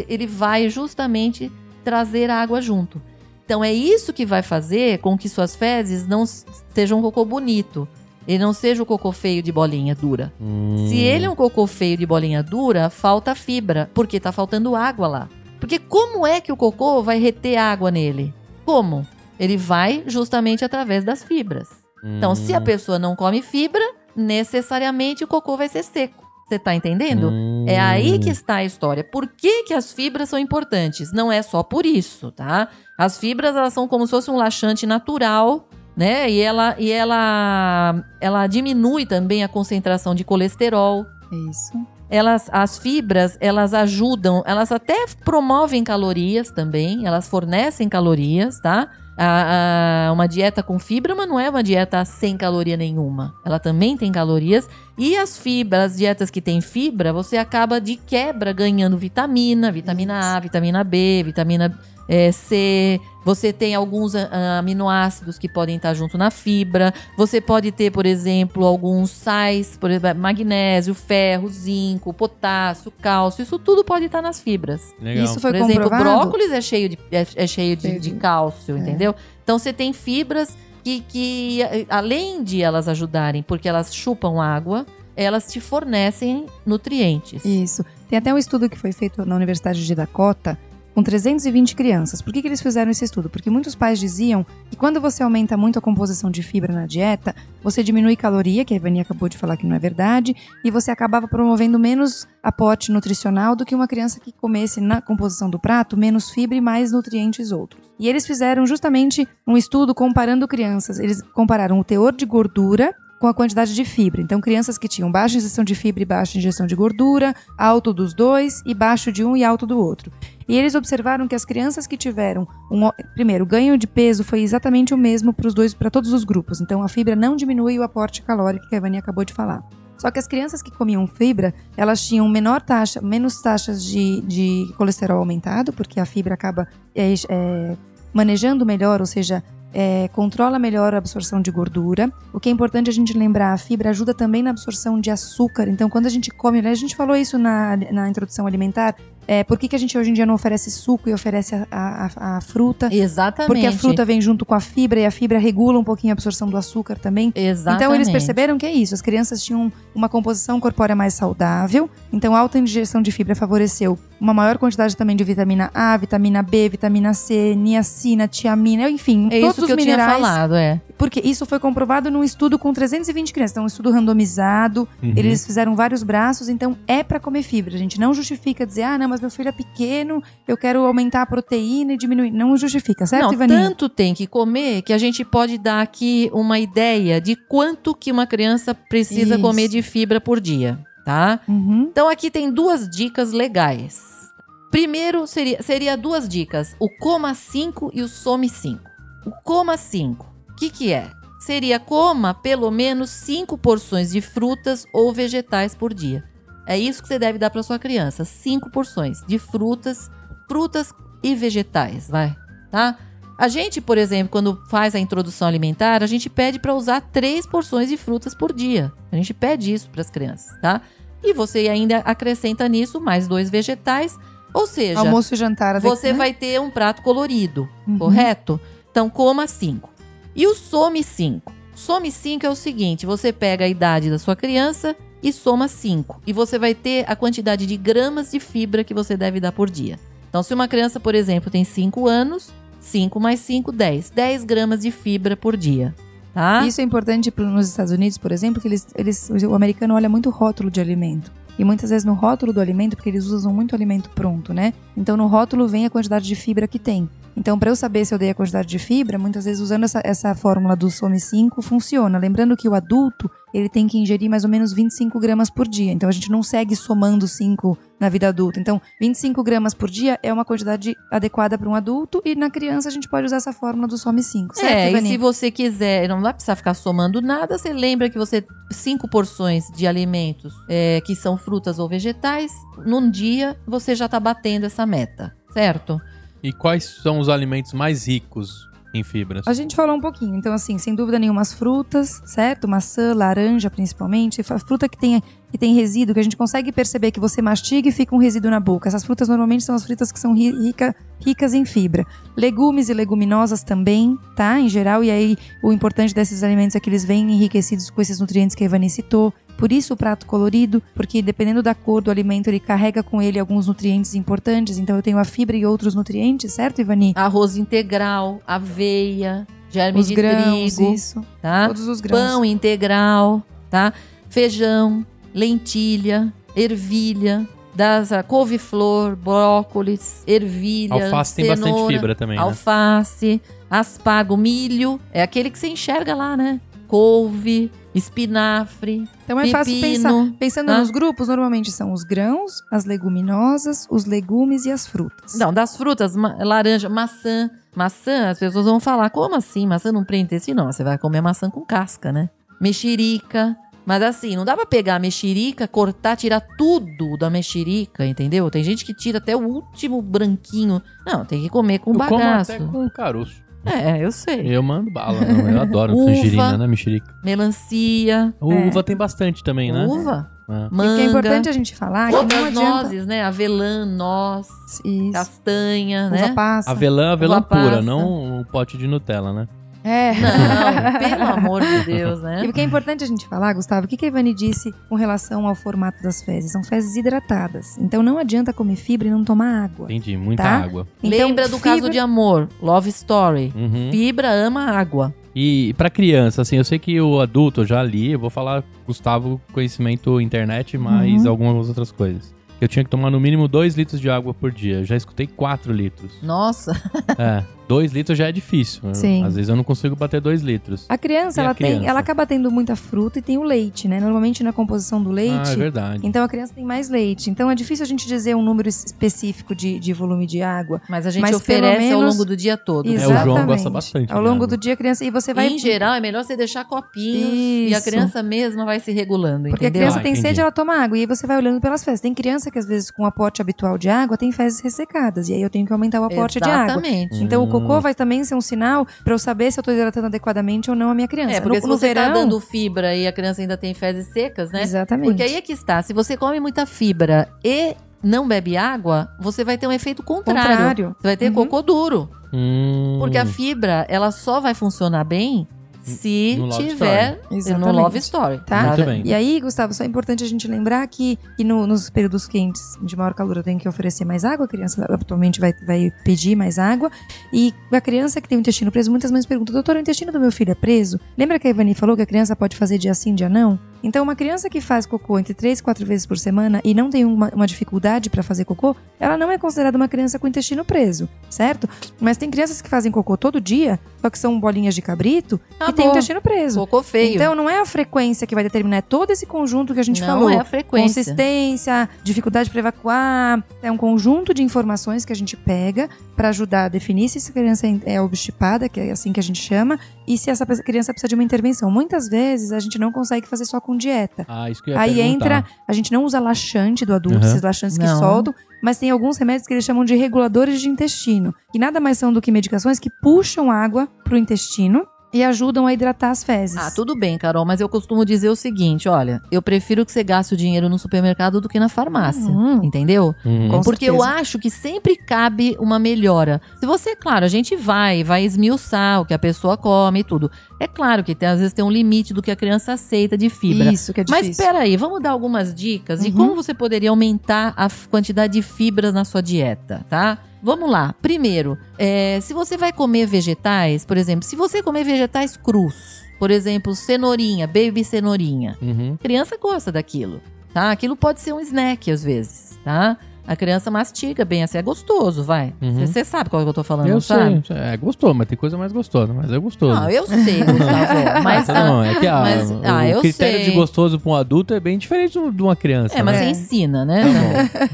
ele 0.08 0.26
vai 0.26 0.70
justamente 0.70 1.52
trazer 1.84 2.30
água 2.30 2.62
junto. 2.62 3.02
Então 3.46 3.64
é 3.64 3.74
isso 3.74 4.14
que 4.14 4.26
vai 4.26 4.42
fazer 4.42 5.00
com 5.00 5.18
que 5.18 5.28
suas 5.28 5.56
fezes 5.56 6.08
não 6.08 6.26
sejam 6.26 7.00
um 7.00 7.02
cocô 7.02 7.26
bonito. 7.26 7.88
Ele 8.26 8.40
não 8.42 8.54
seja 8.54 8.82
o 8.82 8.86
cocô 8.86 9.12
feio 9.12 9.44
de 9.44 9.52
bolinha 9.52 9.94
dura. 9.94 10.32
Hum. 10.40 10.88
Se 10.88 10.98
ele 10.98 11.26
é 11.26 11.30
um 11.30 11.36
cocô 11.36 11.68
feio 11.68 11.98
de 11.98 12.06
bolinha 12.06 12.42
dura, 12.42 12.90
falta 12.90 13.36
fibra, 13.36 13.92
porque 13.94 14.18
tá 14.18 14.32
faltando 14.32 14.78
água 14.78 15.08
lá. 15.08 15.30
Porque 15.60 15.78
como 15.78 16.26
é 16.26 16.40
que 16.40 16.52
o 16.52 16.56
cocô 16.58 17.04
vai 17.04 17.20
reter 17.20 17.58
água 17.58 17.92
nele? 17.92 18.34
Como? 18.66 19.06
Ele 19.38 19.58
vai 19.58 20.04
justamente 20.08 20.64
através 20.64 21.04
das 21.04 21.22
fibras. 21.22 21.68
Então, 22.02 22.34
se 22.34 22.54
a 22.54 22.60
Hum. 22.60 22.64
pessoa 22.64 22.98
não 22.98 23.14
come 23.16 23.42
fibra, 23.42 23.84
necessariamente 24.16 25.24
o 25.24 25.28
cocô 25.28 25.58
vai 25.58 25.68
ser 25.68 25.84
seco. 25.84 26.23
Você 26.46 26.60
tá 26.60 26.76
entendendo? 26.76 27.30
Hum. 27.30 27.66
É 27.68 27.80
aí 27.80 28.20
que 28.20 28.30
está 28.30 28.56
a 28.56 28.64
história. 28.64 29.04
Por 29.04 29.28
que, 29.28 29.64
que 29.64 29.74
as 29.74 29.92
fibras 29.92 30.30
são 30.30 30.38
importantes? 30.38 31.12
Não 31.12 31.32
é 31.32 31.42
só 31.42 31.64
por 31.64 31.86
isso, 31.86 32.32
tá? 32.32 32.68
As 32.98 33.18
fibras, 33.18 33.56
elas 33.56 33.74
são 33.74 33.88
como 33.88 34.06
se 34.06 34.12
fosse 34.12 34.30
um 34.30 34.36
laxante 34.36 34.86
natural, 34.86 35.68
né? 35.96 36.30
E 36.30 36.42
ela, 36.42 36.76
e 36.78 36.92
ela, 36.92 38.04
ela 38.20 38.48
diminui 38.48 39.06
também 39.06 39.44
a 39.44 39.48
concentração 39.48 40.14
de 40.14 40.24
colesterol. 40.24 41.06
Isso. 41.50 41.74
Elas, 42.10 42.48
as 42.52 42.78
fibras, 42.78 43.38
elas 43.40 43.74
ajudam, 43.74 44.44
elas 44.46 44.72
até 44.72 45.06
promovem 45.26 45.84
calorias 45.84 46.52
também, 46.52 47.08
elas 47.08 47.28
fornecem 47.28 47.90
calorias, 47.90 48.60
tá? 48.60 48.90
A- 49.18 50.08
a- 50.08 50.12
uma 50.12 50.28
dieta 50.28 50.64
com 50.64 50.80
fibra, 50.80 51.14
mas 51.16 51.28
não 51.28 51.40
é 51.40 51.50
uma 51.50 51.62
dieta 51.64 52.04
sem 52.04 52.36
caloria 52.36 52.76
nenhuma. 52.76 53.34
Ela 53.46 53.60
também 53.60 53.96
tem 53.96 54.12
calorias. 54.12 54.68
E 54.98 55.16
as 55.18 55.38
fibras, 55.38 55.92
as 55.92 55.98
dietas 55.98 56.30
que 56.30 56.42
têm 56.42 56.62
fibra, 56.62 57.14
você 57.14 57.38
acaba 57.38 57.80
de 57.80 57.96
quebra 57.96 58.52
ganhando 58.52 58.98
vitamina, 58.98 59.72
vitamina 59.72 60.36
A, 60.36 60.40
vitamina 60.40 60.84
B, 60.84 61.24
vitamina 61.26 61.80
eh, 62.08 62.32
C. 62.32 63.00
Você 63.26 63.54
tem 63.54 63.74
alguns 63.74 64.14
aminoácidos 64.60 65.38
que 65.38 65.48
podem 65.48 65.78
estar 65.78 65.94
junto 65.94 66.18
na 66.18 66.30
fibra. 66.30 66.94
Você 67.18 67.40
pode 67.40 67.72
ter, 67.72 67.90
por 67.90 68.06
exemplo, 68.06 68.66
alguns 68.66 69.12
sais, 69.12 69.78
por 69.78 69.90
exemplo, 69.90 70.22
magnésio, 70.22 70.94
ferro, 70.94 71.48
zinco, 71.48 72.14
potássio, 72.14 72.92
cálcio. 73.02 73.42
Isso 73.44 73.58
tudo 73.58 73.84
pode 73.84 74.06
estar 74.06 74.22
nas 74.22 74.42
fibras. 74.42 74.94
Legal. 75.02 75.24
Isso 75.24 75.40
foi 75.40 75.52
Por 75.52 75.62
exemplo, 75.62 75.88
o 75.88 75.90
comprovado? 75.90 76.20
brócolis 76.20 76.52
é 76.52 76.60
cheio 76.60 76.90
de, 76.90 77.00
é, 77.12 77.26
é 77.36 77.48
cheio 77.48 77.78
de, 77.78 77.98
de 77.98 78.12
cálcio, 78.12 78.76
É. 78.76 78.80
entendeu? 78.80 79.16
Então 79.42 79.58
você 79.58 79.72
tem 79.72 79.94
fibras 79.94 80.58
que, 80.84 81.00
que, 81.08 81.60
além 81.90 82.44
de 82.44 82.62
elas 82.62 82.90
ajudarem, 82.90 83.42
porque 83.42 83.70
elas 83.70 83.96
chupam 83.96 84.42
água, 84.44 84.86
elas 85.16 85.50
te 85.50 85.62
fornecem 85.62 86.46
nutrientes. 86.66 87.46
Isso. 87.46 87.86
Tem 88.10 88.20
até 88.20 88.34
um 88.34 88.38
estudo 88.38 88.70
que 88.70 88.78
foi 88.78 88.92
feito 88.92 89.26
na 89.26 89.34
Universidade 89.36 89.86
de 89.86 89.96
Dakota 89.96 90.60
com 90.94 91.04
320 91.04 91.76
crianças. 91.76 92.22
Por 92.22 92.32
que, 92.32 92.42
que 92.42 92.48
eles 92.48 92.62
fizeram 92.62 92.92
esse 92.92 93.04
estudo? 93.04 93.30
Porque 93.30 93.50
muitos 93.50 93.76
pais 93.76 94.00
diziam 94.00 94.46
que 94.70 94.78
quando 94.78 95.02
você 95.02 95.24
aumenta 95.24 95.58
muito 95.58 95.80
a 95.80 95.82
composição 95.82 96.30
de 96.30 96.44
fibra 96.44 96.74
na 96.74 96.86
dieta, 96.86 97.36
você 97.64 97.84
diminui 97.84 98.16
caloria, 98.16 98.64
que 98.64 98.74
a 98.74 98.78
Ivani 98.78 99.00
acabou 99.00 99.28
de 99.28 99.38
falar 99.38 99.58
que 99.58 99.66
não 99.66 99.76
é 99.76 99.80
verdade, 99.80 100.36
e 100.64 100.70
você 100.70 100.92
acabava 100.92 101.28
promovendo 101.28 101.80
menos 101.80 102.28
aporte 102.42 102.92
nutricional 102.92 103.56
do 103.56 103.66
que 103.66 103.76
uma 103.76 103.88
criança 103.88 104.20
que 104.20 104.32
comesse 104.32 104.80
na 104.80 105.02
composição 105.02 105.50
do 105.50 105.60
prato 105.60 105.98
menos 105.98 106.30
fibra 106.30 106.58
e 106.58 106.62
mais 106.62 106.92
nutrientes 106.92 107.52
outros. 107.52 107.82
E 108.00 108.08
eles 108.08 108.26
fizeram 108.26 108.66
justamente 108.66 109.28
um 109.48 109.56
estudo 109.56 109.96
comparando 109.96 110.48
crianças. 110.48 111.00
Eles 111.00 111.22
compararam 111.22 111.80
o 111.80 111.84
teor 111.84 112.12
de 112.14 112.26
gordura 112.26 112.94
com 113.24 113.28
a 113.28 113.34
quantidade 113.34 113.74
de 113.74 113.86
fibra. 113.86 114.22
Então, 114.22 114.42
crianças 114.42 114.78
que 114.78 114.86
tinham 114.86 115.10
baixa 115.10 115.38
ingestão 115.38 115.64
de 115.64 115.74
fibra 115.74 116.04
e 116.04 116.06
baixa 116.06 116.38
ingestão 116.38 116.68
de 116.68 116.76
gordura, 116.76 117.34
alto 117.58 117.94
dos 117.94 118.14
dois 118.14 118.62
e 118.66 118.74
baixo 118.74 119.14
de 119.14 119.24
um 119.24 119.38
e 119.38 119.46
alto 119.46 119.66
do 119.66 119.80
outro. 119.80 120.12
E 120.48 120.58
eles 120.58 120.76
observaram 120.76 121.28
que 121.28 121.36
as 121.36 121.46
crianças 121.46 121.88
que 121.88 121.98
tiveram 121.98 122.48
um, 122.72 122.90
primeiro, 123.14 123.44
o 123.44 123.48
ganho 123.48 123.78
de 123.78 123.88
peso 123.88 124.24
foi 124.24 124.42
exatamente 124.42 124.94
o 124.94 124.98
mesmo 124.98 125.34
para 125.34 125.48
os 125.48 125.54
dois, 125.54 125.74
para 125.74 125.90
todos 125.90 126.14
os 126.14 126.24
grupos. 126.24 126.62
Então, 126.62 126.84
a 126.84 126.88
fibra 126.88 127.16
não 127.16 127.36
diminui 127.36 127.78
o 127.80 127.84
aporte 127.84 128.22
calórico 128.22 128.68
que 128.68 128.76
a 128.76 128.78
Ivani 128.78 128.98
acabou 128.98 129.24
de 129.24 129.34
falar. 129.34 129.64
Só 129.98 130.12
que 130.12 130.20
as 130.20 130.28
crianças 130.28 130.62
que 130.62 130.72
comiam 130.72 131.08
fibra, 131.08 131.54
elas 131.78 132.06
tinham 132.06 132.28
menor 132.28 132.62
taxa, 132.62 133.02
menos 133.02 133.42
taxas 133.42 133.84
de, 133.84 134.22
de 134.22 134.74
colesterol 134.78 135.20
aumentado, 135.20 135.72
porque 135.72 136.00
a 136.00 136.06
fibra 136.06 136.34
acaba 136.34 136.68
é, 136.94 137.14
é, 137.30 137.78
manejando 138.14 138.66
melhor, 138.66 139.00
ou 139.00 139.06
seja, 139.06 139.42
é, 139.74 140.08
controla 140.10 140.60
melhor 140.60 140.94
a 140.94 140.98
absorção 140.98 141.42
de 141.42 141.50
gordura. 141.50 142.12
O 142.32 142.40
que 142.40 142.48
é 142.48 142.52
importante 142.52 142.90
a 142.90 142.94
gente 142.94 143.18
lembrar, 143.18 143.54
a 143.54 143.58
fibra 143.58 143.90
ajuda 143.90 144.14
também 144.14 144.44
na 144.44 144.52
absorção 144.52 145.00
de 145.00 145.10
açúcar. 145.10 145.68
Então, 145.68 145.90
quando 145.90 146.06
a 146.06 146.10
gente 146.10 146.30
come, 146.30 146.62
né, 146.62 146.70
a 146.70 146.76
gente 146.76 146.96
falou 146.96 147.16
isso 147.16 147.38
na, 147.38 147.76
na 147.92 148.08
introdução 148.08 148.46
alimentar, 148.46 148.96
é, 149.28 149.44
por 149.44 149.58
que, 149.58 149.68
que 149.68 149.76
a 149.76 149.80
gente 149.80 149.98
hoje 149.98 150.10
em 150.10 150.14
dia 150.14 150.26
não 150.26 150.34
oferece 150.34 150.70
suco 150.72 151.10
e 151.10 151.14
oferece 151.14 151.56
a, 151.56 151.66
a, 151.72 152.38
a- 152.38 152.42
fruta? 152.42 152.90
Exatamente. 152.94 153.48
Porque 153.48 153.66
a 153.66 153.72
fruta 153.72 154.04
vem 154.06 154.22
junto 154.22 154.46
com 154.46 154.54
a 154.54 154.60
fibra 154.60 155.00
e 155.00 155.06
a 155.06 155.12
fibra 155.12 155.40
regula 155.40 155.80
um 155.80 155.84
pouquinho 155.84 156.12
a 156.12 156.16
absorção 156.16 156.50
do 156.50 156.58
açúcar 156.58 156.98
também. 156.98 157.32
Exatamente. 157.36 157.84
Então 157.84 157.96
eles 157.96 158.10
perceberam 158.10 158.58
que 158.58 158.66
é 158.66 158.72
isso. 158.72 158.94
As 158.94 159.02
crianças 159.02 159.44
tinham 159.44 159.72
uma 159.94 160.10
composição 160.10 160.60
corpórea 160.60 160.96
mais 160.96 161.14
saudável. 161.14 161.90
Então 162.12 162.36
a 162.36 162.40
alta 162.40 162.58
ingestão 162.60 163.02
de 163.02 163.12
fibra 163.12 163.36
favoreceu 163.36 163.98
uma 164.24 164.34
maior 164.34 164.58
quantidade 164.58 164.96
também 164.96 165.18
de 165.18 165.24
vitamina 165.26 165.70
A, 165.74 165.98
vitamina 165.98 166.42
B, 166.42 166.70
vitamina 166.70 167.14
C, 167.14 167.56
niacina, 167.56 168.26
tiamina, 168.26 168.90
enfim, 168.90 169.28
É 169.30 169.42
todos 169.42 169.58
isso 169.58 169.62
os 169.62 169.66
que 169.68 169.74
eu 169.74 169.76
minerais. 169.76 170.16
tinha 170.16 170.28
falado, 170.28 170.56
é. 170.56 170.82
Porque 170.98 171.20
isso 171.20 171.46
foi 171.46 171.60
comprovado 171.60 172.10
num 172.10 172.24
estudo 172.24 172.58
com 172.58 172.72
320 172.72 173.34
crianças. 173.34 173.52
Então 173.52 173.64
um 173.64 173.68
estudo 173.68 173.92
randomizado. 173.92 174.88
Uhum. 175.02 175.14
Eles 175.18 175.46
fizeram 175.46 175.76
vários 175.76 176.04
braços. 176.04 176.48
Então 176.48 176.78
é 176.88 177.04
para 177.04 177.20
comer 177.20 177.44
fibra. 177.44 177.76
A 177.76 177.78
gente 177.78 178.00
não 178.00 178.14
justifica 178.14 178.66
dizer, 178.66 178.84
ah, 178.84 178.98
não, 178.98 179.10
mas 179.10 179.20
meu 179.20 179.30
filho 179.30 179.50
é 179.50 179.52
pequeno, 179.52 180.24
eu 180.48 180.56
quero 180.56 180.86
aumentar 180.86 181.24
a 181.24 181.26
proteína 181.26 181.94
e 181.94 181.98
diminuir. 181.98 182.32
Não 182.32 182.56
justifica, 182.56 183.06
certo, 183.06 183.26
Não, 183.26 183.34
Ivaninha? 183.34 183.60
tanto 183.60 183.90
tem 183.90 184.14
que 184.14 184.26
comer 184.26 184.84
que 184.84 184.94
a 184.94 184.98
gente 184.98 185.26
pode 185.26 185.58
dar 185.58 185.82
aqui 185.82 186.30
uma 186.34 186.58
ideia 186.60 187.20
de 187.20 187.36
quanto 187.36 187.94
que 187.94 188.10
uma 188.10 188.26
criança 188.26 188.74
precisa 188.74 189.34
Isso. 189.34 189.42
comer 189.44 189.68
de 189.68 189.82
fibra 189.82 190.22
por 190.22 190.40
dia, 190.40 190.80
tá? 191.06 191.40
Uhum. 191.48 191.88
Então 191.92 192.10
aqui 192.10 192.32
tem 192.32 192.52
duas 192.52 192.88
dicas 192.90 193.32
legais. 193.32 194.32
Primeiro 194.72 195.28
seria, 195.28 195.62
seria 195.62 195.96
duas 195.96 196.28
dicas: 196.28 196.76
o 196.80 196.90
coma 196.90 197.34
5 197.34 197.92
e 197.94 198.02
o 198.02 198.08
some 198.08 198.50
5. 198.50 198.82
O 199.26 199.32
coma 199.44 199.78
5, 199.78 200.26
o 200.50 200.56
que, 200.56 200.70
que 200.70 200.92
é? 200.92 201.12
Seria 201.40 201.80
coma 201.80 202.34
pelo 202.34 202.72
menos 202.72 203.10
5 203.10 203.58
porções 203.58 204.12
de 204.12 204.22
frutas 204.22 204.86
ou 204.94 205.14
vegetais 205.14 205.76
por 205.76 205.94
dia. 205.94 206.24
É 206.66 206.78
isso 206.78 207.02
que 207.02 207.08
você 207.08 207.20
deve 207.20 207.38
dar 207.38 207.50
para 207.50 207.64
sua 207.64 207.78
criança: 207.78 208.26
5 208.26 208.72
porções 208.72 209.24
de 209.28 209.38
frutas, 209.38 210.10
frutas 210.48 210.94
e 211.22 211.36
vegetais, 211.36 212.10
vai, 212.10 212.36
tá? 212.72 212.98
A 213.38 213.48
gente, 213.48 213.82
por 213.82 213.98
exemplo, 213.98 214.30
quando 214.32 214.62
faz 214.70 214.94
a 214.96 215.00
introdução 215.00 215.48
alimentar, 215.48 216.04
a 216.04 216.08
gente 216.08 216.30
pede 216.30 216.60
para 216.60 216.74
usar 216.74 217.02
três 217.02 217.46
porções 217.48 217.90
de 217.90 217.98
frutas 217.98 218.36
por 218.36 218.54
dia. 218.54 218.92
A 219.12 219.16
gente 219.16 219.34
pede 219.34 219.74
isso 219.74 219.90
para 219.90 220.02
as 220.02 220.10
crianças, 220.10 220.56
tá? 220.62 220.82
E 221.24 221.34
você 221.34 221.68
ainda 221.68 221.98
acrescenta 222.00 222.68
nisso 222.68 223.00
mais 223.02 223.28
dois 223.28 223.50
vegetais, 223.50 224.18
ou 224.54 224.68
seja, 224.68 225.00
Almoço 225.00 225.34
e 225.34 225.38
jantar. 225.38 225.80
você 225.82 226.12
né? 226.12 226.18
vai 226.18 226.34
ter 226.34 226.60
um 226.62 226.70
prato 226.70 227.02
colorido, 227.02 227.68
Uhum. 227.88 227.98
correto? 227.98 228.60
Então 228.92 229.10
coma 229.10 229.48
5. 229.48 229.90
E 230.36 230.46
o 230.46 230.54
some 230.54 231.04
5? 231.04 231.52
Some 231.74 232.12
5 232.12 232.46
é 232.46 232.50
o 232.50 232.56
seguinte: 232.56 233.06
você 233.06 233.34
pega 233.34 233.66
a 233.66 233.68
idade 233.68 234.10
da 234.12 234.20
sua 234.20 234.36
criança 234.36 234.96
e 235.24 235.34
soma 235.34 235.68
5. 235.68 236.22
E 236.28 236.32
você 236.34 236.60
vai 236.60 236.76
ter 236.76 237.04
a 237.10 237.16
quantidade 237.16 237.66
de 237.66 237.78
gramas 237.78 238.30
de 238.32 238.40
fibra 238.40 238.84
que 238.84 238.94
você 238.94 239.18
deve 239.18 239.40
dar 239.40 239.52
por 239.52 239.70
dia. 239.72 240.00
Então, 240.30 240.44
se 240.44 240.54
uma 240.54 240.68
criança, 240.68 241.00
por 241.00 241.16
exemplo, 241.16 241.50
tem 241.50 241.64
5 241.64 242.08
anos, 242.08 242.52
5 242.84 243.20
mais 243.20 243.40
5, 243.40 243.72
10. 243.72 244.10
10 244.12 244.44
gramas 244.44 244.82
de 244.82 244.92
fibra 244.92 245.36
por 245.36 245.58
dia. 245.58 245.96
Tá? 246.34 246.66
Isso 246.66 246.82
é 246.82 246.84
importante 246.84 247.32
nos 247.38 247.70
Estados 247.70 247.92
Unidos, 247.92 248.18
por 248.18 248.32
exemplo, 248.32 248.62
que 248.62 248.68
eles, 248.68 248.88
eles, 248.96 249.30
o 249.30 249.54
americano 249.54 249.94
olha 249.94 250.10
muito 250.10 250.30
rótulo 250.30 250.70
de 250.70 250.82
alimento. 250.82 251.32
E 251.58 251.64
muitas 251.64 251.92
vezes 251.92 252.04
no 252.04 252.14
rótulo 252.14 252.52
do 252.52 252.60
alimento, 252.60 252.96
porque 252.96 253.10
eles 253.10 253.26
usam 253.26 253.54
muito 253.54 253.76
alimento 253.76 254.10
pronto, 254.10 254.54
né? 254.54 254.74
Então 254.98 255.16
no 255.16 255.28
rótulo 255.28 255.68
vem 255.68 255.86
a 255.86 255.90
quantidade 255.90 256.26
de 256.26 256.36
fibra 256.36 256.68
que 256.68 256.80
tem. 256.80 257.08
Então, 257.36 257.58
para 257.58 257.70
eu 257.70 257.76
saber 257.76 258.06
se 258.06 258.14
eu 258.14 258.18
dei 258.18 258.30
a 258.30 258.36
quantidade 258.36 258.68
de 258.68 258.80
fibra, 258.80 259.18
muitas 259.18 259.46
vezes 259.46 259.62
usando 259.62 259.84
essa, 259.84 260.02
essa 260.04 260.36
fórmula 260.36 260.76
do 260.76 260.90
SOME 260.90 261.20
5 261.20 261.62
funciona. 261.62 262.18
Lembrando 262.18 262.56
que 262.56 262.68
o 262.68 262.74
adulto 262.74 263.30
ele 263.54 263.70
tem 263.70 263.88
que 263.88 263.98
ingerir 263.98 264.30
mais 264.30 264.44
ou 264.44 264.50
menos 264.50 264.74
25 264.74 265.20
gramas 265.20 265.50
por 265.50 265.68
dia. 265.68 265.92
Então 265.92 266.10
a 266.10 266.12
gente 266.12 266.32
não 266.32 266.42
segue 266.42 266.76
somando 266.76 267.28
5 267.28 267.78
na 268.00 268.10
vida 268.10 268.28
adulta. 268.28 268.60
Então, 268.60 268.82
25 269.00 269.44
gramas 269.44 269.74
por 269.74 269.90
dia 269.90 270.20
é 270.24 270.34
uma 270.34 270.44
quantidade 270.44 270.96
adequada 271.12 271.58
para 271.58 271.70
um 271.70 271.76
adulto 271.76 272.22
e 272.26 272.36
na 272.36 272.50
criança 272.50 272.90
a 272.90 272.92
gente 272.92 273.08
pode 273.08 273.26
usar 273.28 273.38
essa 273.38 273.54
fórmula 273.54 273.88
do 273.88 273.98
SOME 273.98 274.24
5. 274.24 274.56
Certo, 274.56 274.68
É, 274.72 274.92
e 274.92 275.02
se 275.08 275.18
você 275.18 275.52
quiser, 275.52 276.08
não 276.08 276.22
vai 276.22 276.34
precisar 276.34 276.56
ficar 276.56 276.74
somando 276.74 277.22
nada, 277.22 277.58
você 277.58 277.72
lembra 277.72 278.10
que 278.10 278.18
você 278.18 278.44
cinco 278.72 279.08
porções 279.08 279.66
de 279.76 279.86
alimentos 279.86 280.54
é, 280.68 281.02
que 281.06 281.16
são 281.16 281.38
frutas 281.38 281.80
ou 281.80 281.88
vegetais, 281.88 282.52
num 282.86 283.10
dia 283.10 283.56
você 283.68 283.96
já 283.96 284.10
tá 284.10 284.20
batendo 284.20 284.66
essa 284.66 284.86
meta, 284.86 285.36
certo? 285.54 286.02
E 286.44 286.52
quais 286.52 286.84
são 287.02 287.20
os 287.20 287.30
alimentos 287.30 287.72
mais 287.72 288.06
ricos 288.08 288.68
em 288.94 289.02
fibras? 289.02 289.48
A 289.48 289.54
gente 289.54 289.76
falou 289.76 289.96
um 289.96 290.02
pouquinho. 290.02 290.36
Então, 290.36 290.54
assim, 290.54 290.78
sem 290.78 290.94
dúvida 290.94 291.18
nenhuma, 291.18 291.42
as 291.42 291.54
frutas, 291.54 292.22
certo? 292.26 292.68
Maçã, 292.68 293.14
laranja, 293.16 293.70
principalmente. 293.70 294.44
Fruta 294.44 294.90
que 294.90 294.98
tem, 294.98 295.24
que 295.52 295.58
tem 295.58 295.74
resíduo, 295.74 296.14
que 296.14 296.20
a 296.20 296.24
gente 296.24 296.36
consegue 296.38 296.72
perceber 296.72 297.12
que 297.12 297.20
você 297.20 297.42
mastiga 297.42 297.88
e 297.88 297.92
fica 297.92 298.14
um 298.14 298.20
resíduo 298.20 298.52
na 298.52 298.60
boca. 298.60 298.88
Essas 298.90 299.04
frutas 299.06 299.30
normalmente 299.30 299.64
são 299.64 299.74
as 299.74 299.84
frutas 299.86 300.12
que 300.12 300.20
são 300.20 300.34
ri- 300.36 300.52
rica- 300.52 300.94
ricas 301.26 301.54
em 301.54 301.66
fibra. 301.66 302.06
Legumes 302.36 302.90
e 302.90 302.94
leguminosas 302.94 303.64
também, 303.64 304.18
tá? 304.36 304.60
Em 304.60 304.68
geral. 304.68 305.04
E 305.04 305.10
aí, 305.10 305.38
o 305.64 305.72
importante 305.72 306.14
desses 306.14 306.44
alimentos 306.44 306.76
é 306.76 306.80
que 306.80 306.90
eles 306.90 307.06
vêm 307.06 307.32
enriquecidos 307.32 307.90
com 307.90 308.02
esses 308.02 308.20
nutrientes 308.20 308.54
que 308.56 308.64
a 308.64 308.66
Ivani 308.66 308.90
citou. 308.90 309.34
Por 309.64 309.72
isso 309.72 309.94
o 309.94 309.96
prato 309.96 310.26
colorido, 310.26 310.84
porque 310.94 311.22
dependendo 311.22 311.64
da 311.64 311.74
cor 311.74 312.02
do 312.02 312.12
alimento, 312.12 312.50
ele 312.50 312.60
carrega 312.60 313.02
com 313.02 313.22
ele 313.22 313.40
alguns 313.40 313.66
nutrientes 313.66 314.14
importantes. 314.14 314.78
Então 314.78 314.98
eu 314.98 315.02
tenho 315.02 315.18
a 315.18 315.24
fibra 315.24 315.56
e 315.56 315.66
outros 315.66 315.96
nutrientes, 315.96 316.52
certo, 316.52 316.82
Ivani? 316.82 317.14
Arroz 317.16 317.56
integral, 317.56 318.42
aveia, 318.46 319.48
germe 319.70 320.02
Os 320.02 320.10
de 320.10 320.16
grãos, 320.16 320.76
trigo, 320.76 320.94
isso. 320.94 321.26
tá? 321.42 321.68
Todos 321.68 321.88
os 321.88 322.02
grãos. 322.02 322.20
Pão 322.20 322.44
integral, 322.44 323.42
tá? 323.70 323.94
Feijão, 324.28 325.06
lentilha, 325.34 326.34
ervilha, 326.54 327.48
das 327.74 328.12
a 328.12 328.22
couve-flor, 328.22 329.16
brócolis, 329.16 330.26
ervilha, 330.28 331.06
Alface 331.06 331.36
tem 331.38 331.48
bastante 331.48 331.72
cenoura, 331.72 331.94
fibra 331.96 332.16
também, 332.16 332.36
né? 332.36 332.44
Alface, 332.44 333.42
aspargo, 333.72 334.36
milho, 334.36 335.00
é 335.14 335.24
aquele 335.24 335.50
que 335.50 335.58
você 335.58 335.70
enxerga 335.70 336.14
lá, 336.14 336.36
né? 336.36 336.60
Couve, 336.86 337.72
espinafre, 337.94 339.08
Então 339.24 339.40
é 339.40 339.48
fácil 339.48 339.74
pepino, 339.76 339.94
pensar. 340.26 340.38
Pensando 340.40 340.68
tá? 340.68 340.80
nos 340.80 340.90
grupos, 340.92 341.28
normalmente 341.28 341.72
são 341.72 341.92
os 341.94 342.04
grãos, 342.04 342.62
as 342.72 342.86
leguminosas, 342.86 343.88
os 343.90 344.06
legumes 344.06 344.66
e 344.66 344.72
as 344.72 344.88
frutas. 344.88 345.36
Não, 345.38 345.54
das 345.54 345.76
frutas, 345.78 346.16
ma- 346.16 346.36
laranja, 346.40 346.90
maçã. 346.90 347.50
Maçã, 347.76 348.30
as 348.30 348.38
pessoas 348.40 348.66
vão 348.66 348.80
falar, 348.80 349.10
como 349.10 349.36
assim? 349.36 349.66
Maçã 349.66 349.92
não 349.92 350.04
prende 350.04 350.26
intestino? 350.26 350.64
Não, 350.64 350.72
você 350.72 350.84
vai 350.84 350.98
comer 350.98 351.22
maçã 351.22 351.50
com 351.50 351.62
casca, 351.62 352.12
né? 352.12 352.30
Mexerica. 352.62 353.56
Mas 353.86 354.02
assim, 354.02 354.38
não 354.38 354.46
dá 354.46 354.56
pra 354.56 354.66
pegar 354.66 354.96
a 354.96 355.00
mexerica, 355.00 355.68
cortar, 355.68 356.16
tirar 356.16 356.40
tudo 356.58 357.18
da 357.18 357.30
mexerica, 357.30 358.06
entendeu? 358.06 358.50
Tem 358.50 358.64
gente 358.64 358.86
que 358.86 358.94
tira 358.94 359.18
até 359.18 359.36
o 359.36 359.42
último 359.46 360.02
branquinho. 360.02 360.82
Não, 361.06 361.26
tem 361.26 361.42
que 361.42 361.50
comer 361.50 361.80
com 361.80 361.92
eu 361.92 361.98
como 362.00 362.10
bagaço. 362.10 362.54
até 362.54 362.64
com 362.64 362.90
caroço. 362.90 363.43
É, 363.66 364.04
eu 364.04 364.12
sei. 364.12 364.42
Eu 364.56 364.62
mando 364.62 364.92
bala, 364.92 365.22
não, 365.22 365.50
eu 365.50 365.62
adoro 365.62 365.94
Uva. 365.96 366.06
tangerina, 366.06 366.58
né, 366.58 366.68
mexerica? 366.68 367.14
Melancia, 367.24 368.34
Uva 368.42 368.84
tem 368.84 368.96
bastante 368.96 369.44
também, 369.44 369.72
né? 369.72 369.86
uva, 369.86 370.30
É. 370.50 370.54
E 370.54 370.68
o 370.68 370.70
manga. 370.76 370.96
que 370.96 371.02
é 371.02 371.06
importante 371.06 371.48
a 371.50 371.52
gente 371.54 371.74
falar 371.76 372.10
é 372.14 372.26
que 372.26 372.36
não 372.36 372.46
adianta. 372.46 372.52
nozes, 372.84 373.06
né? 373.06 373.24
Avelã, 373.24 373.86
noz, 373.86 374.48
Isso. 374.84 375.12
castanha, 375.14 376.08
Uva 376.08 376.16
né? 376.28 376.34
passa. 376.34 376.72
Avelã, 376.72 377.14
avelã 377.14 377.38
Uva 377.38 377.42
pura, 377.46 377.70
passa. 377.70 377.82
não 377.82 378.40
um 378.40 378.44
pote 378.44 378.78
de 378.78 378.86
Nutella, 378.88 379.32
né? 379.32 379.48
É. 379.84 380.14
Não, 380.14 381.00
pelo 381.00 381.24
amor 381.24 381.62
de 381.62 381.84
Deus, 381.86 382.22
né? 382.22 382.46
E 382.46 382.50
o 382.50 382.54
que 382.54 382.62
é 382.62 382.64
importante 382.64 383.04
a 383.04 383.08
gente 383.08 383.28
falar, 383.28 383.54
Gustavo, 383.54 383.86
o 383.86 383.90
que 383.90 383.98
que 383.98 384.06
a 384.06 384.08
Ivani 384.08 384.34
disse 384.34 384.74
com 384.90 384.96
relação 384.96 385.48
ao 385.48 385.56
formato 385.56 386.02
das 386.02 386.22
fezes? 386.24 386.52
São 386.52 386.64
fezes 386.64 386.96
hidratadas. 386.96 387.78
Então 387.78 388.02
não 388.02 388.18
adianta 388.18 388.54
comer 388.54 388.76
fibra 388.78 389.08
e 389.08 389.12
não 389.12 389.24
tomar 389.24 389.64
água. 389.66 389.86
Entendi, 389.92 390.16
muita 390.18 390.44
Tá? 390.44 390.50
água. 390.64 390.88
Então, 391.04 391.28
Lembra 391.28 391.48
do 391.50 391.58
fibra- 391.58 391.72
caso 391.78 391.90
de 391.90 392.00
amor, 392.00 392.48
Love 392.62 392.90
Story. 392.90 393.52
Uhum. 393.56 393.90
Fibra 393.92 394.32
ama 394.32 394.66
água. 394.72 395.14
E 395.36 395.74
pra 395.74 395.90
criança, 395.90 396.44
assim, 396.44 396.58
eu 396.58 396.64
sei 396.64 396.78
que 396.78 397.02
o 397.02 397.20
adulto 397.20 397.62
eu 397.62 397.66
já 397.66 397.82
li, 397.82 398.12
eu 398.12 398.20
vou 398.20 398.30
falar, 398.30 398.64
Gustavo, 398.86 399.42
conhecimento 399.52 400.22
internet, 400.22 400.78
mais 400.78 401.24
Uhum. 401.24 401.30
algumas 401.32 401.68
outras 401.68 401.92
coisas. 401.92 402.33
Eu 402.64 402.68
tinha 402.70 402.84
que 402.84 402.90
tomar 402.90 403.12
no 403.12 403.20
mínimo 403.20 403.48
2 403.48 403.76
litros 403.76 404.00
de 404.00 404.10
água 404.10 404.34
por 404.34 404.50
dia. 404.52 404.78
Eu 404.78 404.86
já 404.86 404.96
escutei 404.96 405.28
4 405.28 405.74
litros. 405.74 406.12
Nossa, 406.24 406.72
é, 407.18 407.44
2 407.68 407.92
litros 407.92 408.18
já 408.18 408.28
é 408.28 408.32
difícil. 408.32 408.82
Eu- 408.86 408.96
Sim. 408.96 409.24
Às 409.26 409.36
vezes 409.36 409.50
eu 409.50 409.56
não 409.56 409.64
consigo 409.66 409.96
bater 409.98 410.22
2 410.22 410.42
litros. 410.42 410.86
A 410.88 410.98
criança, 410.98 411.40
E 411.40 411.42
a 411.42 411.46
ela 411.46 411.54
tem, 411.54 411.68
criança? 411.72 411.90
ela 411.90 412.00
acaba 412.00 412.26
tendo 412.26 412.50
muita 412.50 412.76
fruta 412.76 413.20
e 413.20 413.22
tem 413.22 413.38
o 413.38 413.44
leite, 413.44 413.88
né? 413.88 414.00
Normalmente 414.00 414.44
na 414.44 414.54
composição 414.54 415.04
do 415.04 415.12
leite, 415.12 415.50
Ah, 415.50 415.52
é 415.52 415.56
verdade. 415.58 416.00
então 416.08 416.24
a 416.24 416.28
criança 416.30 416.54
tem 416.54 416.64
mais 416.64 416.90
leite. 416.90 417.30
Então 417.30 417.52
é 417.52 417.56
difícil 417.56 417.84
a 417.84 417.88
gente 417.88 418.08
dizer 418.08 418.34
um 418.36 418.42
número 418.42 418.70
específico 418.70 419.54
de, 419.54 419.78
de 419.80 419.92
volume 419.94 420.26
de 420.26 420.42
água. 420.42 420.82
mas 420.90 421.06
a 421.06 421.12
gente 421.12 421.22
Mas 421.22 421.36
oferece 421.36 421.92
ao 421.92 422.00
menos- 422.00 422.16
longo 422.16 422.26
do 422.26 422.38
dia 422.38 422.56
todo. 422.56 422.88
É, 422.88 422.96
o 422.96 423.00
João 423.00 423.12
Exatamente. 423.12 423.46
gosta 423.48 423.70
bastante 423.70 424.14
Ao 424.14 424.22
longo 424.22 424.48
do 424.48 424.56
dia 424.58 424.74
a 424.74 424.78
criança 424.78 425.04
e 425.04 425.10
você 425.12 425.34
vai 425.34 425.48
Em 425.48 425.58
geral, 425.58 425.94
é 425.96 426.00
melhor 426.00 426.24
você 426.24 426.38
deixar 426.38 426.64
copinhos 426.66 427.34
e 427.70 427.74
a 427.74 427.78
Isso. 427.80 427.90
criança 427.90 428.24
mesma 428.24 428.64
vai 428.66 428.80
se 428.80 428.92
regulando, 428.92 429.50
Porque 429.50 429.66
a 429.66 429.68
entendeu? 429.70 429.82
criança 429.88 430.00
Ah, 430.00 430.04
tem 430.04 430.12
entendi. 430.14 430.28
sede, 430.28 430.40
ela 430.40 430.52
toma 430.52 430.76
água. 430.76 430.98
E 430.98 431.02
aí 431.02 431.08
você 431.08 431.26
vai 431.28 431.38
olhando 431.38 431.60
pelas 431.60 431.84
fezes. 431.84 432.00
Tem 432.02 432.14
criança 432.14 432.50
que, 432.54 432.60
às 432.60 432.66
vezes, 432.66 432.90
com 432.90 433.04
o 433.04 433.06
aporte 433.06 433.42
habitual 433.42 433.78
de 433.78 433.90
água, 433.90 434.16
tem 434.16 434.32
fezes 434.32 434.62
ressecadas. 434.62 435.28
E 435.28 435.34
aí 435.34 435.42
eu 435.42 435.50
tenho 435.50 435.66
que 435.66 435.74
aumentar 435.74 436.00
o 436.00 436.06
aporte 436.06 436.40
de 436.40 436.50
água. 436.50 436.66
Exatamente. 436.66 437.22
Então 437.24 437.42
o 437.44 437.46
Hum. 437.48 437.50
cocô 437.50 437.82
vai 437.82 437.94
também 437.94 438.24
ser 438.24 438.36
um 438.36 438.42
sinal 438.42 438.86
pra 439.04 439.14
eu 439.14 439.20
saber 439.20 439.52
se 439.52 439.60
eu 439.60 439.64
tô 439.64 439.72
hidratando 439.72 440.06
adequadamente 440.08 440.70
ou 440.70 440.76
não 440.76 440.90
a 440.90 440.94
minha 440.96 441.08
criança. 441.08 441.34
É, 441.38 441.42
porque 441.42 441.58
no, 441.58 441.62
se 441.64 441.68
no 441.68 441.78
você 441.78 441.88
verão, 441.88 442.04
tá 442.14 442.14
dando 442.14 442.40
fibra 442.40 442.96
e 442.96 443.06
a 443.08 443.12
criança 443.12 443.42
ainda 443.42 443.58
tem 443.58 443.74
fezes 443.74 444.08
secas, 444.14 444.52
né? 444.52 444.62
Exatamente. 444.64 445.08
Porque 445.10 445.24
aí 445.24 445.36
é 445.36 445.42
que 445.42 445.52
está. 445.52 445.82
Se 445.82 445.92
você 445.94 446.16
come 446.16 446.40
muita 446.40 446.66
fibra 446.66 447.28
e 447.44 447.76
não 448.04 448.28
bebe 448.28 448.56
água, 448.56 449.10
você 449.20 449.44
vai 449.44 449.58
ter 449.58 449.66
um 449.68 449.72
efeito 449.72 450.04
contrário. 450.04 450.50
Contrário. 450.52 450.96
Você 451.00 451.08
vai 451.08 451.18
ter 451.18 451.28
Uhum. 451.30 451.34
cocô 451.34 451.62
duro. 451.62 452.10
Hum, 452.34 452.98
Porque 453.00 453.18
a 453.18 453.26
fibra, 453.26 453.86
ela 453.90 454.12
só 454.12 454.40
vai 454.40 454.54
funcionar 454.54 455.04
bem 455.04 455.48
se 455.84 456.36
No 456.38 456.50
tiver 456.50 457.20
no. 457.60 457.72
Love 457.72 457.98
Story. 458.00 458.40
Tá? 458.46 458.68
Muito 458.68 458.86
bem. 458.86 459.02
E 459.06 459.14
aí, 459.14 459.40
Gustavo, 459.40 459.74
só 459.74 459.84
é 459.84 459.88
importante 459.88 460.24
a 460.24 460.28
gente 460.28 460.48
lembrar 460.48 460.88
que, 460.88 461.20
que 461.38 461.44
no- 461.44 461.68
nos 461.68 461.90
períodos 461.90 462.28
quentes 462.28 462.78
de 462.82 462.96
maior 462.96 463.14
calor 463.14 463.38
eu 463.38 463.44
tenho 463.44 463.60
que 463.60 463.68
oferecer 463.68 464.06
mais 464.06 464.24
água, 464.24 464.46
a 464.46 464.48
criança 464.50 464.86
atualmente 464.90 465.40
vai, 465.40 465.54
vai 465.66 465.92
pedir 466.04 466.36
mais 466.36 466.58
água. 466.58 466.90
E 467.32 467.54
a 467.72 467.82
criança 467.82 468.22
que 468.22 468.28
tem 468.30 468.38
o 468.38 468.42
intestino 468.42 468.72
preso, 468.72 468.90
muitas 468.90 469.12
mães 469.12 469.26
perguntam, 469.26 469.54
doutor, 469.54 469.76
o 469.76 469.80
intestino 469.80 470.12
do 470.12 470.20
meu 470.20 470.32
filho 470.32 470.52
é 470.52 470.56
preso? 470.56 471.00
Lembra 471.18 471.38
que 471.38 471.48
a 471.48 471.52
Ivani 471.52 471.74
falou 471.74 471.96
que 471.96 472.02
a 472.02 472.06
criança 472.06 472.36
pode 472.36 472.56
fazer 472.56 472.78
dia 472.78 472.94
sim, 472.94 473.14
dia 473.14 473.28
não? 473.30 473.60
Então, 473.84 474.02
uma 474.02 474.16
criança 474.16 474.50
que 474.50 474.62
faz 474.62 474.86
cocô 474.86 475.20
entre 475.20 475.34
3 475.34 475.60
e 475.60 475.64
4 475.64 475.86
vezes 475.86 476.06
por 476.06 476.18
semana 476.18 476.62
e 476.64 476.74
não 476.74 476.90
tem 476.90 477.04
uma, 477.04 477.30
uma 477.36 477.46
dificuldade 477.46 478.10
para 478.10 478.24
fazer 478.24 478.46
cocô, 478.46 478.76
ela 479.00 479.18
não 479.18 479.30
é 479.30 479.38
considerada 479.38 479.76
uma 479.76 479.90
criança 479.90 480.18
com 480.18 480.26
intestino 480.26 480.64
preso, 480.64 481.10
certo? 481.30 481.68
Mas 482.00 482.16
tem 482.16 482.32
crianças 482.32 482.62
que 482.62 482.70
fazem 482.70 482.92
cocô 482.92 483.18
todo 483.18 483.42
dia, 483.42 483.80
só 484.02 484.10
que 484.10 484.18
são 484.18 484.40
bolinhas 484.40 484.74
de 484.74 484.82
cabrito 484.82 485.40
e 485.68 485.74
tem 485.74 485.90
intestino 485.90 486.22
preso. 486.22 486.62
Cocô 486.62 486.82
feio. 486.82 487.16
Então 487.16 487.36
não 487.36 487.50
é 487.50 487.60
a 487.60 487.66
frequência 487.66 488.26
que 488.26 488.34
vai 488.34 488.44
determinar, 488.44 488.78
é 488.78 488.82
todo 488.82 489.12
esse 489.12 489.26
conjunto 489.26 489.74
que 489.74 489.80
a 489.80 489.84
gente 489.84 490.00
não 490.02 490.08
falou. 490.08 490.30
é 490.30 490.38
a 490.38 490.46
frequência. 490.46 491.04
Consistência, 491.04 491.90
dificuldade 492.04 492.50
para 492.50 492.60
evacuar, 492.60 493.44
é 493.62 493.70
um 493.72 493.78
conjunto 493.78 494.34
de 494.34 494.42
informações 494.44 495.04
que 495.04 495.12
a 495.12 495.16
gente 495.16 495.36
pega 495.36 495.90
para 496.16 496.30
ajudar 496.30 496.66
a 496.66 496.70
definir 496.70 497.10
se 497.10 497.18
essa 497.18 497.32
criança 497.32 497.66
é 497.86 498.00
obstipada, 498.02 498.70
que 498.70 498.80
é 498.80 498.92
assim 498.92 499.12
que 499.12 499.20
a 499.20 499.24
gente 499.24 499.42
chama, 499.42 499.80
e 500.08 500.18
se 500.18 500.30
essa 500.30 500.46
criança 500.46 500.94
precisa 500.94 501.08
de 501.08 501.16
uma 501.16 501.24
intervenção. 501.24 501.72
Muitas 501.72 502.08
vezes 502.08 502.52
a 502.52 502.60
gente 502.60 502.78
não 502.80 502.92
consegue 502.92 503.28
fazer 503.28 503.46
só 503.46 503.60
com 503.60 503.76
dieta. 503.76 504.26
Ah, 504.28 504.50
isso 504.50 504.62
que 504.64 504.70
eu 504.70 504.74
ia 504.76 504.80
Aí 504.80 504.96
perguntar. 504.96 505.16
entra, 505.16 505.46
a 505.68 505.74
gente 505.74 505.92
não 505.92 506.04
usa 506.04 506.20
laxante 506.20 506.86
do 506.86 506.94
adulto, 506.94 507.20
Uhum. 507.20 507.26
esses 507.26 507.42
laxantes 507.42 507.78
que 507.78 507.86
Não. 507.86 508.00
soltam, 508.00 508.34
mas 508.62 508.78
tem 508.78 508.90
alguns 508.92 509.18
remédios 509.18 509.48
que 509.48 509.54
eles 509.54 509.66
chamam 509.66 509.84
de 509.84 509.96
reguladores 509.96 510.62
de 510.62 510.70
intestino, 510.70 511.34
que 511.52 511.60
nada 511.60 511.80
mais 511.80 511.98
são 511.98 512.14
do 512.14 512.22
que 512.22 512.32
medicações 512.32 512.80
que 512.80 512.90
puxam 513.02 513.50
água 513.52 513.88
pro 514.04 514.18
intestino 514.18 514.86
e 515.14 515.24
ajudam 515.24 515.68
a 515.68 515.74
hidratar 515.74 516.10
as 516.10 516.24
fezes. 516.24 516.58
Ah, 516.58 516.72
tudo 516.72 516.96
bem, 516.98 517.18
Carol, 517.18 517.46
mas 517.46 517.62
eu 517.62 517.70
costumo 517.70 518.04
dizer 518.04 518.30
o 518.30 518.36
seguinte: 518.36 518.90
olha, 518.90 519.22
eu 519.32 519.42
prefiro 519.42 519.86
que 519.86 519.92
você 519.92 520.04
gaste 520.04 520.34
o 520.34 520.38
dinheiro 520.38 520.68
no 520.68 520.80
supermercado 520.80 521.40
do 521.40 521.48
que 521.48 521.60
na 521.60 521.70
farmácia. 521.70 522.26
Uhum. 522.32 522.64
Entendeu? 522.64 523.14
Uhum. 523.24 523.62
Porque 523.62 523.86
eu 523.86 524.02
acho 524.02 524.40
que 524.40 524.50
sempre 524.50 524.96
cabe 524.96 525.56
uma 525.60 525.78
melhora. 525.78 526.42
Se 526.60 526.66
você, 526.66 526.96
claro, 526.96 527.26
a 527.26 527.28
gente 527.30 527.56
vai, 527.56 528.04
vai 528.04 528.24
esmiuçar 528.26 529.02
o 529.02 529.06
que 529.06 529.14
a 529.14 529.20
pessoa 529.20 529.56
come 529.56 530.00
e 530.00 530.04
tudo. 530.04 530.32
É 530.60 530.68
claro 530.68 531.04
que 531.04 531.14
tem, 531.14 531.28
às 531.30 531.38
vezes 531.40 531.54
tem 531.54 531.64
um 531.64 531.70
limite 531.72 532.14
do 532.14 532.22
que 532.22 532.32
a 532.32 532.36
criança 532.36 532.74
aceita 532.74 533.18
de 533.18 533.30
fibra. 533.30 533.72
Isso 533.72 533.94
que 533.94 534.02
é 534.02 534.06
Mas 534.10 534.22
difícil. 534.22 534.46
peraí, 534.46 534.78
vamos 534.78 535.02
dar 535.02 535.12
algumas 535.12 535.54
dicas 535.54 536.00
de 536.02 536.08
Uhum. 536.10 536.16
como 536.16 536.36
você 536.36 536.54
poderia 536.54 536.90
aumentar 536.90 537.54
a 537.58 537.68
quantidade 537.90 538.34
de 538.34 538.42
fibras 538.42 538.94
na 538.94 539.04
sua 539.06 539.22
dieta, 539.22 539.86
tá? 539.90 540.18
Vamos 540.44 540.70
lá. 540.70 540.94
Primeiro, 541.02 541.58
é, 541.80 542.20
se 542.22 542.34
você 542.34 542.58
vai 542.58 542.74
comer 542.74 543.06
vegetais, 543.08 543.86
por 543.86 543.96
exemplo, 543.96 544.28
se 544.28 544.36
você 544.36 544.62
comer 544.62 544.84
vegetais 544.84 545.38
crus, 545.38 546.04
por 546.20 546.30
exemplo, 546.30 546.76
cenourinha, 546.76 547.48
baby 547.48 547.84
cenourinha, 547.84 548.58
Uhum. 548.62 548.98
criança 549.02 549.38
gosta 549.38 549.72
daquilo, 549.72 550.22
tá? 550.54 550.70
Aquilo 550.72 550.96
pode 550.98 551.22
ser 551.22 551.32
um 551.34 551.40
snack 551.40 551.90
às 551.90 552.04
vezes, 552.04 552.60
tá? 552.64 552.98
A 553.26 553.38
criança 553.38 553.72
mastiga 553.72 554.26
bem, 554.26 554.44
assim, 554.44 554.58
é 554.58 554.62
gostoso, 554.62 555.24
vai. 555.24 555.54
Uhum. 555.62 555.88
Você 555.88 556.04
sabe 556.04 556.30
qual 556.30 556.44
que 556.44 556.50
eu 556.50 556.54
tô 556.54 556.62
falando, 556.64 556.88
Eu 556.88 556.96
não 556.96 557.02
sabe? 557.02 557.42
sei. 557.48 557.56
É 557.56 557.78
gostoso, 557.78 558.14
mas 558.14 558.28
tem 558.28 558.38
coisa 558.38 558.58
mais 558.58 558.74
gostosa, 558.74 559.14
mas 559.14 559.32
é 559.32 559.38
gostoso. 559.40 559.80
Não, 559.80 559.90
eu 559.90 560.06
sei, 560.06 560.44
Gustavo, 560.44 560.94
mas... 561.24 561.50
Ah, 561.50 561.54
não, 561.54 561.84
é 561.86 561.96
que 561.96 562.06
a- 562.06 562.20
mas- 562.20 562.52
o 562.52 562.60
ah, 562.66 562.86
eu 562.88 563.00
critério 563.00 563.38
sei. 563.40 563.46
de 563.46 563.52
gostoso 563.52 563.98
pra 563.98 564.12
um 564.12 564.16
adulto 564.16 564.54
é 564.54 564.60
bem 564.60 564.78
diferente 564.78 565.14
de 565.32 565.42
uma 565.42 565.56
criança. 565.56 565.98
É, 565.98 566.04
mas 566.04 566.18
né? 566.18 566.24
você 566.26 566.30
ensina, 566.32 566.84
né? 566.84 567.02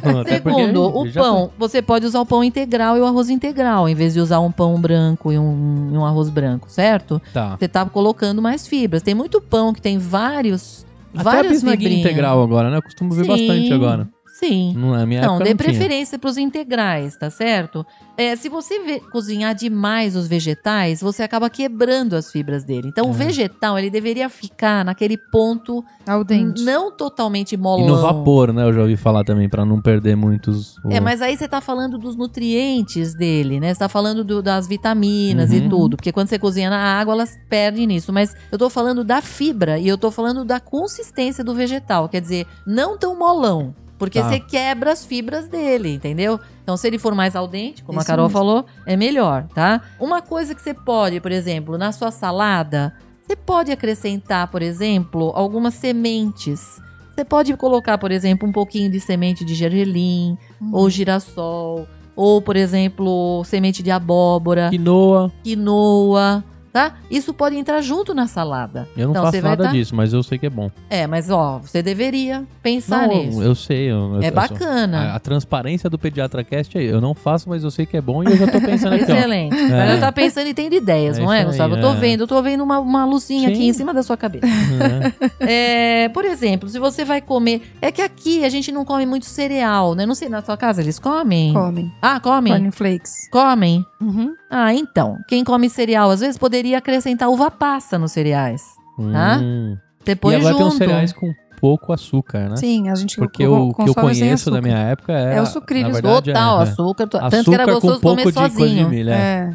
Tá 0.02 0.14
porque 0.14 0.36
Segundo, 0.62 0.86
o 0.86 1.12
pão, 1.14 1.50
você 1.58 1.82
pode 1.82 2.06
usar 2.06 2.22
o 2.22 2.26
pão 2.28 2.43
integral 2.43 2.95
e 2.95 3.00
o 3.02 3.06
arroz 3.06 3.30
integral, 3.32 3.89
em 3.89 3.95
vez 3.95 4.14
de 4.14 4.20
usar 4.20 4.39
um 4.41 4.52
pão 4.52 4.80
branco 4.80 5.32
e 5.32 5.39
um, 5.39 5.89
um 5.93 6.06
arroz 6.06 6.30
branco, 6.30 6.70
certo? 6.70 7.20
Tá. 7.34 7.58
Você 7.60 7.68
tá 7.68 7.84
colocando 7.86 8.39
mais 8.39 8.68
fibras. 8.68 9.02
Tem 9.02 9.16
muito 9.16 9.41
pão 9.41 9.74
que 9.74 9.82
tem 9.82 9.97
vários, 9.97 10.86
Até 11.18 11.39
a 11.39 11.43
bisnaguinha 11.43 11.78
fibrinhas. 11.89 12.00
integral 12.06 12.43
agora, 12.43 12.70
né? 12.70 12.78
Eu 12.78 12.84
costumo 12.84 13.12
ver 13.16 13.24
Sim, 13.24 13.30
bastante 13.30 13.74
agora. 13.74 14.08
Sim. 14.39 14.73
Não, 14.77 14.91
na 14.91 15.05
minha 15.05 15.21
Não, 15.21 15.37
dê 15.37 15.49
não 15.49 15.57
preferência 15.57 16.17
para 16.17 16.29
os 16.29 16.37
integrais, 16.37 17.17
tá 17.17 17.29
certo? 17.29 17.85
É, 18.15 18.35
se 18.37 18.47
você 18.47 18.99
cozinhar 19.11 19.53
demais 19.53 20.15
os 20.15 20.27
vegetais, 20.27 21.01
você 21.01 21.23
acaba 21.23 21.49
quebrando 21.49 22.15
as 22.15 22.31
fibras 22.31 22.63
dele. 22.63 22.87
Então, 22.87 23.07
o 23.07 23.09
É. 23.11 23.13
vegetal, 23.13 23.77
ele 23.77 23.89
deveria 23.89 24.29
ficar 24.29 24.85
naquele 24.85 25.17
ponto 25.17 25.83
Ao 26.07 26.23
dente. 26.23 26.63
não 26.63 26.89
totalmente 26.89 27.53
E 27.53 27.57
molão. 27.57 27.87
no 27.87 28.01
vapor, 28.01 28.53
né? 28.53 28.63
Eu 28.63 28.73
já 28.73 28.81
ouvi 28.81 28.95
falar 28.95 29.25
também, 29.25 29.49
pra 29.49 29.65
não 29.65 29.81
perder 29.81 30.15
muitos... 30.15 30.77
o- 30.85 30.89
É, 30.91 30.99
mas 31.01 31.21
aí 31.21 31.35
você 31.35 31.47
tá 31.47 31.59
falando 31.59 31.97
dos 31.97 32.15
nutrientes 32.15 33.13
dele, 33.13 33.59
né? 33.59 33.73
Você 33.73 33.79
tá 33.79 33.89
falando 33.89 34.23
do- 34.23 34.41
das 34.41 34.67
vitaminas 34.67 35.51
Uhum. 35.51 35.57
e 35.57 35.69
tudo. 35.69 35.97
Porque 35.97 36.11
quando 36.13 36.27
você 36.29 36.39
cozinha 36.39 36.69
na 36.69 36.77
água, 36.99 37.13
elas 37.13 37.37
perdem 37.49 37.87
nisso. 37.87 38.13
Mas 38.13 38.33
eu 38.51 38.57
tô 38.57 38.69
falando 38.69 39.03
da 39.03 39.21
fibra 39.21 39.77
e 39.77 39.87
eu 39.87 39.97
tô 39.97 40.09
falando 40.11 40.45
da 40.45 40.59
consistência 40.61 41.43
do 41.43 41.53
vegetal. 41.53 42.07
Quer 42.07 42.21
dizer, 42.21 42.47
não 42.65 42.97
tão 42.97 43.17
molão. 43.17 43.73
Porque 44.00 44.20
Tá. 44.22 44.30
você 44.30 44.39
quebra 44.39 44.93
as 44.93 45.06
fibras 45.06 45.47
dele, 45.50 45.93
entendeu? 45.95 46.39
Então, 46.64 46.76
se 46.78 46.88
ele 46.88 46.97
for 46.97 47.14
mais 47.14 47.36
al 47.36 47.47
dente, 47.47 47.84
como 47.84 48.00
a 48.00 48.02
Isso 48.02 48.08
Carol 48.08 48.26
mesmo. 48.28 48.39
falou, 48.39 48.66
é 48.86 48.95
melhor, 48.95 49.45
tá? 49.54 49.82
Uma 50.00 50.22
coisa 50.22 50.56
que 50.56 50.62
você 50.62 50.74
pode, 50.74 51.20
por 51.20 51.32
exemplo, 51.32 51.78
na 51.78 51.91
sua 51.91 52.10
salada, 52.10 52.93
você 53.22 53.36
pode 53.36 53.72
acrescentar, 53.72 54.47
por 54.47 54.62
exemplo, 54.62 55.32
algumas 55.36 55.74
sementes. 55.74 56.82
Você 57.14 57.26
pode 57.26 57.56
colocar, 57.58 57.97
por 57.97 58.12
exemplo, 58.12 58.47
um 58.47 58.52
pouquinho 58.54 58.89
de 58.89 59.00
semente 59.02 59.43
de 59.43 59.54
gergelim, 59.54 60.38
Hum. 60.62 60.70
ou 60.72 60.89
girassol, 60.89 61.86
ou, 62.16 62.41
por 62.41 62.56
exemplo, 62.56 63.43
semente 63.43 63.84
de 63.84 63.91
abóbora, 63.91 64.70
Quinoa, 64.70 65.30
quinoa, 65.43 66.43
tá? 66.72 66.95
Isso 67.09 67.34
pode 67.34 67.55
entrar 67.55 67.82
junto 67.82 68.13
na 68.13 68.28
salada. 68.28 68.88
eu 68.95 69.05
não 69.05 69.11
Então, 69.11 69.24
faço 69.26 69.41
nada 69.41 69.63
tá- 69.65 69.72
disso, 69.72 69.95
mas 69.95 70.13
eu 70.13 70.22
sei 70.24 70.38
que 70.38 70.45
é 70.45 70.49
bom. 70.49 70.70
É, 70.89 71.05
mas 71.07 71.30
ó, 71.30 71.59
você 71.59 71.82
deveria 71.82 72.43
pensar 72.63 73.07
Não, 73.07 73.15
nisso. 73.26 73.41
eu 73.41 73.55
sei. 73.55 73.91
eu- 73.91 74.15
eu- 74.15 74.22
É 74.24 74.28
eu 74.30 74.32
bacana. 74.34 75.11
A, 75.11 75.15
a 75.15 75.20
transparência 75.20 75.89
do 75.89 75.97
Pediatra 75.97 76.43
Cast 76.43 76.78
é 76.78 76.82
eu 76.84 77.01
não 77.01 77.13
faço, 77.13 77.49
mas 77.49 77.63
eu 77.63 77.72
sei 77.72 77.86
que 77.86 77.97
é 77.97 78.01
bom 78.01 78.24
e 78.24 78.28
eu 78.28 78.38
já 78.38 78.47
tô 78.47 78.59
pensando 78.61 78.93
aqui, 78.95 79.11
ó. 79.11 79.15
Excelente. 79.15 79.55
Mas 79.55 79.91
eu 79.93 79.99
tá 79.99 80.11
pensando 80.11 80.47
e 80.47 80.53
tendo 80.53 80.74
ideias, 80.76 81.17
É 81.17 81.22
não 81.22 81.32
é, 81.32 81.38
isso 81.39 81.45
aí, 81.45 81.49
Gustavo? 81.51 81.76
eu 81.76 81.82
tô 81.82 81.91
é. 81.91 81.95
vendo, 81.95 82.22
eu 82.22 82.28
tô 82.28 82.41
vendo 82.41 82.63
uma, 82.63 82.80
uma 82.80 83.05
luzinha 83.05 83.49
aqui 83.49 83.57
Sim. 83.57 83.67
em 83.70 83.74
cima 83.74 83.93
da 83.93 84.03
sua 84.03 84.17
cabeça. 84.17 84.45
É. 84.45 85.30
É, 85.51 86.09
por 86.09 86.26
exemplo, 86.26 86.70
se 86.70 86.78
você 86.80 87.03
vai 87.03 87.22
comer. 87.22 87.61
É 87.82 87.91
que 87.91 88.01
aqui 88.01 88.43
a 88.45 88.49
gente 88.49 88.72
não 88.72 88.86
come 88.86 89.05
muito 89.05 89.26
cereal, 89.26 89.95
né? 89.95 90.05
Não 90.05 90.13
sei, 90.15 90.30
na 90.30 90.41
sua 90.41 90.55
casa 90.57 90.82
eles 90.82 90.99
comem? 90.99 91.53
Comem. 91.53 91.91
Ah, 92.01 92.20
comem? 92.20 92.53
Corn 92.53 92.72
flakes. 92.72 93.28
Comem. 93.32 93.86
Uhum. 94.01 94.34
Ah, 94.50 94.74
então. 94.74 95.18
Quem 95.28 95.43
come 95.43 95.70
cereal, 95.70 96.10
às 96.10 96.20
vezes 96.22 96.38
poderia 96.38 96.78
acrescentar 96.80 97.30
uva 97.30 97.52
passa 97.52 97.97
nos 98.00 98.12
cereais. 98.12 98.64
Tá? 99.12 99.39
Hum. 99.41 99.78
Você 100.04 100.12
E 100.12 100.16
põe 100.16 100.36
agora 100.36 100.56
tem 100.56 100.66
uns 100.66 100.74
junto. 100.74 100.78
cereais 100.78 101.14
com 101.14 101.34
pouco 101.62 101.93
açúcar, 101.93 102.50
né? 102.50 102.56
Sim, 102.58 102.89
a 102.89 102.95
gente 102.95 103.16
Porque 103.18 103.45
o 103.45 103.74
que 103.74 103.89
eu 103.89 103.93
conheço 103.93 104.50
da 104.50 104.58
açúcar. 104.58 104.62
minha 104.62 104.78
época 104.78 105.14
é. 105.14 105.36
É 105.36 105.41
o 105.41 105.45
sucrilhos. 105.45 105.93
verdade, 105.93 106.26
Total, 106.32 106.60
é, 106.60 106.64
açúcar. 106.64 107.08
to- 107.08 107.18
é. 107.18 107.30
Tanto 107.30 107.50
que 107.52 107.54
era 107.54 107.64
Açúcar 107.64 107.74
gostoso 107.74 107.93
com 107.95 108.02
pouco 108.02 108.16
comer 108.22 108.28
de 108.28 108.34
coisa 108.34 108.50
de 108.50 108.56
sozinho. 108.56 108.89
milho. 108.89 109.10
É. 109.12 109.54